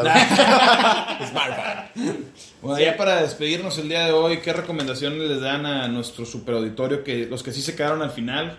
Bueno, 2.62 2.78
ya 2.84 2.96
para 2.96 3.22
despedirnos 3.22 3.78
el 3.78 3.88
día 3.88 4.04
de 4.06 4.12
hoy, 4.12 4.38
¿qué 4.38 4.52
recomendaciones 4.52 5.18
les 5.28 5.40
dan 5.40 5.64
a 5.66 5.88
nuestro 5.88 6.24
super 6.24 6.56
auditorio? 6.56 7.02
Que 7.04 7.26
los 7.26 7.42
que 7.42 7.52
sí 7.52 7.62
se 7.62 7.74
quedaron 7.74 8.02
al 8.02 8.10
final. 8.10 8.58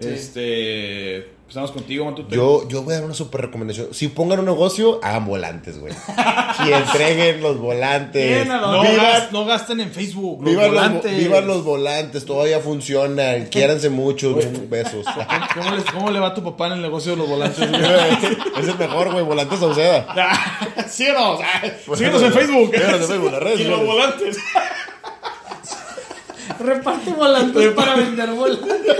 Sí. 0.00 0.08
Este. 0.08 1.16
Empezamos 1.50 1.72
contigo, 1.72 2.04
Matute. 2.04 2.36
Yo, 2.36 2.68
yo 2.68 2.84
voy 2.84 2.92
a 2.92 2.98
dar 2.98 3.06
una 3.06 3.14
super 3.14 3.40
recomendación. 3.40 3.88
Si 3.92 4.06
pongan 4.06 4.38
un 4.38 4.44
negocio, 4.44 5.00
hagan 5.02 5.26
volantes, 5.26 5.80
güey. 5.80 5.92
Y 6.64 6.72
entreguen 6.72 7.42
los 7.42 7.58
volantes. 7.58 8.24
Bien, 8.24 8.46
No, 8.46 8.82
Vivan- 8.82 8.96
gas- 8.96 9.32
no 9.32 9.44
gasten 9.46 9.80
en 9.80 9.90
Facebook. 9.90 10.42
Los 10.44 10.50
Vivan 10.52 10.66
los, 10.66 10.74
volantes. 10.74 11.16
vivan 11.18 11.46
los 11.48 11.64
volantes, 11.64 12.24
todavía 12.24 12.60
funcionan. 12.60 13.46
Quiéranse 13.46 13.88
mucho, 13.90 14.36
besos. 14.68 15.04
¿Cómo, 15.54 15.70
les- 15.74 15.84
¿Cómo 15.86 16.10
le 16.12 16.20
va 16.20 16.28
a 16.28 16.34
tu 16.34 16.44
papá 16.44 16.68
en 16.68 16.74
el 16.74 16.82
negocio 16.82 17.12
de 17.12 17.18
los 17.18 17.28
volantes? 17.28 17.58
es 18.62 18.68
el 18.68 18.78
mejor, 18.78 19.10
güey, 19.10 19.24
volantes 19.24 19.58
Sauceda. 19.58 20.06
síguenos, 20.88 21.40
ah, 21.42 21.62
síguenos 21.96 22.22
en 22.22 22.32
Facebook. 22.32 22.70
Síguenos 22.72 23.00
en 23.00 23.08
Facebook, 23.08 23.32
las 23.32 23.42
redes 23.42 23.60
Y 23.60 23.64
los 23.64 23.84
volantes. 23.84 24.36
Reparte 26.60 27.10
volantes 27.12 27.72
para 27.72 27.96
vender 27.96 28.30
volantes. 28.30 28.96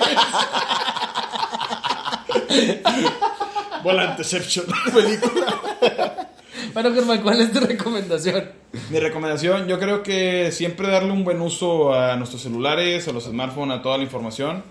Volanteception. 3.84 4.66
Película. 4.92 6.26
Bueno, 6.72 6.92
Germán, 6.94 7.20
¿cuál 7.22 7.40
es 7.40 7.52
tu 7.52 7.58
recomendación? 7.58 8.50
Mi 8.90 9.00
recomendación, 9.00 9.66
yo 9.66 9.80
creo 9.80 10.02
que 10.02 10.52
siempre 10.52 10.88
darle 10.88 11.10
un 11.10 11.24
buen 11.24 11.40
uso 11.40 11.92
a 11.94 12.14
nuestros 12.16 12.42
celulares, 12.42 13.08
a 13.08 13.12
los 13.12 13.24
smartphones, 13.24 13.78
a 13.78 13.82
toda 13.82 13.96
la 13.96 14.04
información 14.04 14.62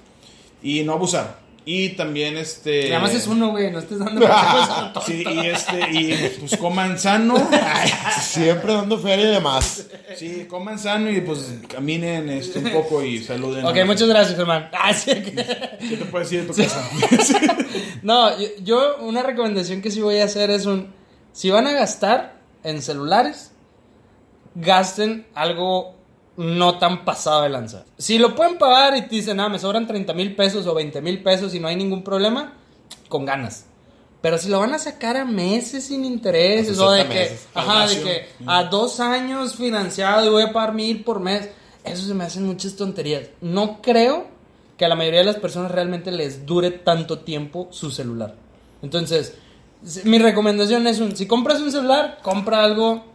y 0.61 0.83
no 0.83 0.93
abusar. 0.93 1.39
Y 1.65 1.89
también 1.89 2.37
este. 2.37 2.89
Nada 2.89 3.01
más 3.01 3.13
es 3.13 3.27
uno, 3.27 3.51
güey, 3.51 3.71
no 3.71 3.79
estés 3.79 3.99
dando 3.99 4.21
consejos. 4.21 5.03
Sí, 5.05 5.23
y 5.23 5.45
este, 5.47 5.91
y 5.91 6.37
pues 6.39 6.57
coman 6.57 6.97
sano. 6.97 7.35
Siempre 8.21 8.73
dando 8.73 8.97
feria 8.97 9.25
y 9.25 9.33
demás. 9.33 9.85
Sí, 10.15 10.45
coman 10.49 10.79
sano 10.79 11.09
y 11.09 11.21
pues 11.21 11.59
caminen 11.67 12.29
este, 12.29 12.59
un 12.59 12.71
poco 12.71 13.03
y 13.03 13.23
saluden. 13.23 13.65
Ok, 13.65 13.75
muchas 13.85 14.07
gracias, 14.07 14.35
Germán. 14.35 14.69
Ah, 14.81 14.93
sí, 14.93 15.11
¿Qué 15.11 15.97
te 15.97 16.05
puedes 16.05 16.29
decir 16.29 16.47
de 16.47 16.53
tu 16.53 16.61
casa? 16.61 16.89
No, 18.01 18.31
yo 18.63 18.97
una 19.01 19.23
recomendación 19.23 19.81
que 19.81 19.91
sí 19.91 20.01
voy 20.01 20.19
a 20.19 20.25
hacer 20.25 20.49
es 20.49 20.65
un... 20.65 20.93
Si 21.33 21.49
van 21.49 21.67
a 21.67 21.73
gastar 21.73 22.39
en 22.63 22.81
celulares, 22.81 23.51
gasten 24.55 25.27
algo 25.35 25.98
no 26.39 26.77
tan 26.77 27.03
pasado 27.03 27.41
de 27.41 27.49
lanza. 27.49 27.83
Si 27.97 28.17
lo 28.17 28.33
pueden 28.33 28.57
pagar 28.57 28.95
y 28.95 29.01
te 29.01 29.15
dicen, 29.17 29.41
ah, 29.41 29.49
me 29.49 29.59
sobran 29.59 29.85
30 29.85 30.13
mil 30.13 30.37
pesos 30.37 30.65
o 30.67 30.73
20 30.73 31.01
mil 31.01 31.21
pesos 31.21 31.53
y 31.53 31.59
no 31.59 31.67
hay 31.67 31.75
ningún 31.75 32.01
problema, 32.01 32.53
con 33.09 33.25
ganas. 33.25 33.65
Pero 34.21 34.37
si 34.37 34.47
lo 34.47 34.57
van 34.57 34.73
a 34.73 34.79
sacar 34.79 35.17
a 35.17 35.25
meses 35.25 35.87
sin 35.87 36.05
intereses 36.05 36.79
o 36.79 36.91
de 36.91 37.01
60 37.01 37.13
que, 37.13 37.37
ajá, 37.53 37.87
de 37.87 38.01
que 38.01 38.27
a 38.45 38.63
dos 38.63 39.01
años 39.01 39.55
financiado 39.55 40.25
y 40.25 40.29
voy 40.29 40.43
a 40.43 40.53
pagar 40.53 40.73
mil 40.73 41.03
por 41.03 41.19
mes, 41.19 41.49
eso 41.83 42.07
se 42.07 42.13
me 42.13 42.23
hacen 42.23 42.45
muchas 42.45 42.77
tonterías. 42.77 43.23
No 43.41 43.81
creo 43.81 44.27
que 44.77 44.85
a 44.85 44.87
la 44.87 44.95
mayoría 44.95 45.19
de 45.19 45.25
las 45.25 45.39
personas 45.39 45.73
realmente 45.73 46.09
les 46.09 46.45
dure 46.45 46.71
tanto 46.71 47.19
tiempo 47.19 47.67
su 47.71 47.91
celular. 47.91 48.35
Entonces, 48.81 49.33
mi 50.05 50.19
recomendación 50.19 50.87
es 50.87 51.01
un, 51.01 51.17
si 51.17 51.27
compras 51.27 51.59
un 51.59 51.69
celular, 51.69 52.19
compra 52.21 52.63
algo 52.63 53.08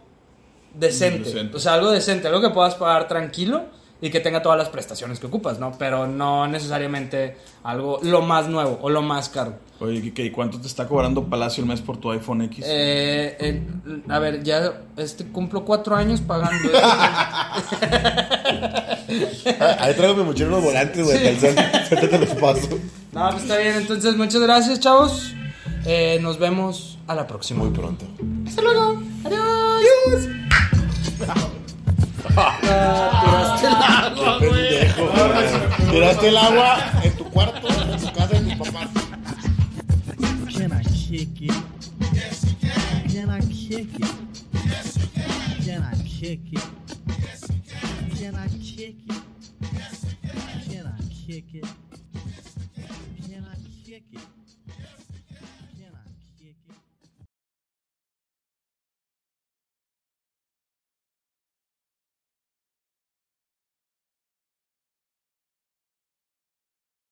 decente. 0.77 1.29
Decente. 1.29 1.57
O 1.57 1.59
sea, 1.59 1.73
algo 1.73 1.91
decente, 1.91 2.27
algo 2.27 2.41
que 2.41 2.49
puedas 2.49 2.75
pagar 2.75 3.07
tranquilo 3.07 3.65
y 4.01 4.09
que 4.09 4.19
tenga 4.19 4.41
todas 4.41 4.57
las 4.57 4.69
prestaciones 4.69 5.19
que 5.19 5.27
ocupas, 5.27 5.57
¿no? 5.59 5.71
Pero 5.77 6.05
no 6.05 6.47
necesariamente 6.47 7.37
algo 7.63 7.99
lo 8.03 8.21
más 8.21 8.47
nuevo 8.47 8.77
o 8.81 8.89
lo 8.89 9.01
más 9.01 9.29
caro. 9.29 9.53
Oye, 9.79 10.01
Kike, 10.01 10.25
¿y 10.25 10.31
cuánto 10.31 10.59
te 10.59 10.67
está 10.67 10.87
cobrando 10.87 11.25
Palacio 11.25 11.61
el 11.61 11.67
mes 11.67 11.81
por 11.81 11.97
tu 11.97 12.11
iPhone 12.11 12.43
X? 12.43 12.63
Eh, 12.67 13.35
eh, 13.39 13.61
a 14.07 14.19
ver, 14.19 14.43
ya 14.43 14.81
este 14.95 15.25
cumplo 15.25 15.65
cuatro 15.65 15.95
años 15.95 16.21
pagando. 16.21 16.69
Ah, 16.81 17.61
Ahí 19.79 19.93
traigo 19.93 20.15
mi 20.15 20.23
mochila 20.23 20.47
unos 20.49 20.63
volantes, 20.63 21.03
güey. 21.03 21.17
Ahorita 21.17 22.09
te 22.09 22.19
los 22.19 22.29
paso. 22.35 22.79
No, 23.11 23.29
pues 23.31 23.43
está 23.43 23.57
bien. 23.57 23.75
Entonces, 23.75 24.15
muchas 24.17 24.41
gracias, 24.41 24.79
chavos. 24.79 25.33
Eh, 25.85 26.19
nos 26.21 26.39
vemos 26.39 26.97
a 27.07 27.15
la 27.15 27.27
próxima. 27.27 27.63
Muy 27.63 27.73
pronto. 27.73 28.05
Hasta 28.47 28.61
luego. 28.61 29.01
Adiós. 29.23 30.27
Tiraste 31.17 31.47
el 33.67 33.75
agua. 33.75 34.39
Tiraste 35.91 36.27
el 36.27 36.37
agua 36.37 36.77
en 37.03 37.15
tu 37.15 37.23
cuarto, 37.25 37.67
en 37.69 37.97
tu 37.99 38.11
casa, 38.13 38.37
en 38.37 38.57
tus 38.57 38.67
papás. 38.67 38.89
Can 40.57 40.71
I 40.73 40.83
kick 40.83 41.41
it? 41.41 41.53
Can. 43.13 43.29
I 43.29 43.39
kick 43.47 43.99
it? 43.99 44.07
Can. 45.65 45.83
I 45.83 45.95
kick 46.03 46.39
it? 46.51 46.63
Can 48.19 48.35
I 48.35 48.47
kick 48.49 48.79
it? 48.79 48.95
Can 50.69 50.85
I 50.87 50.89
kick 51.09 51.45
it? 51.53 51.65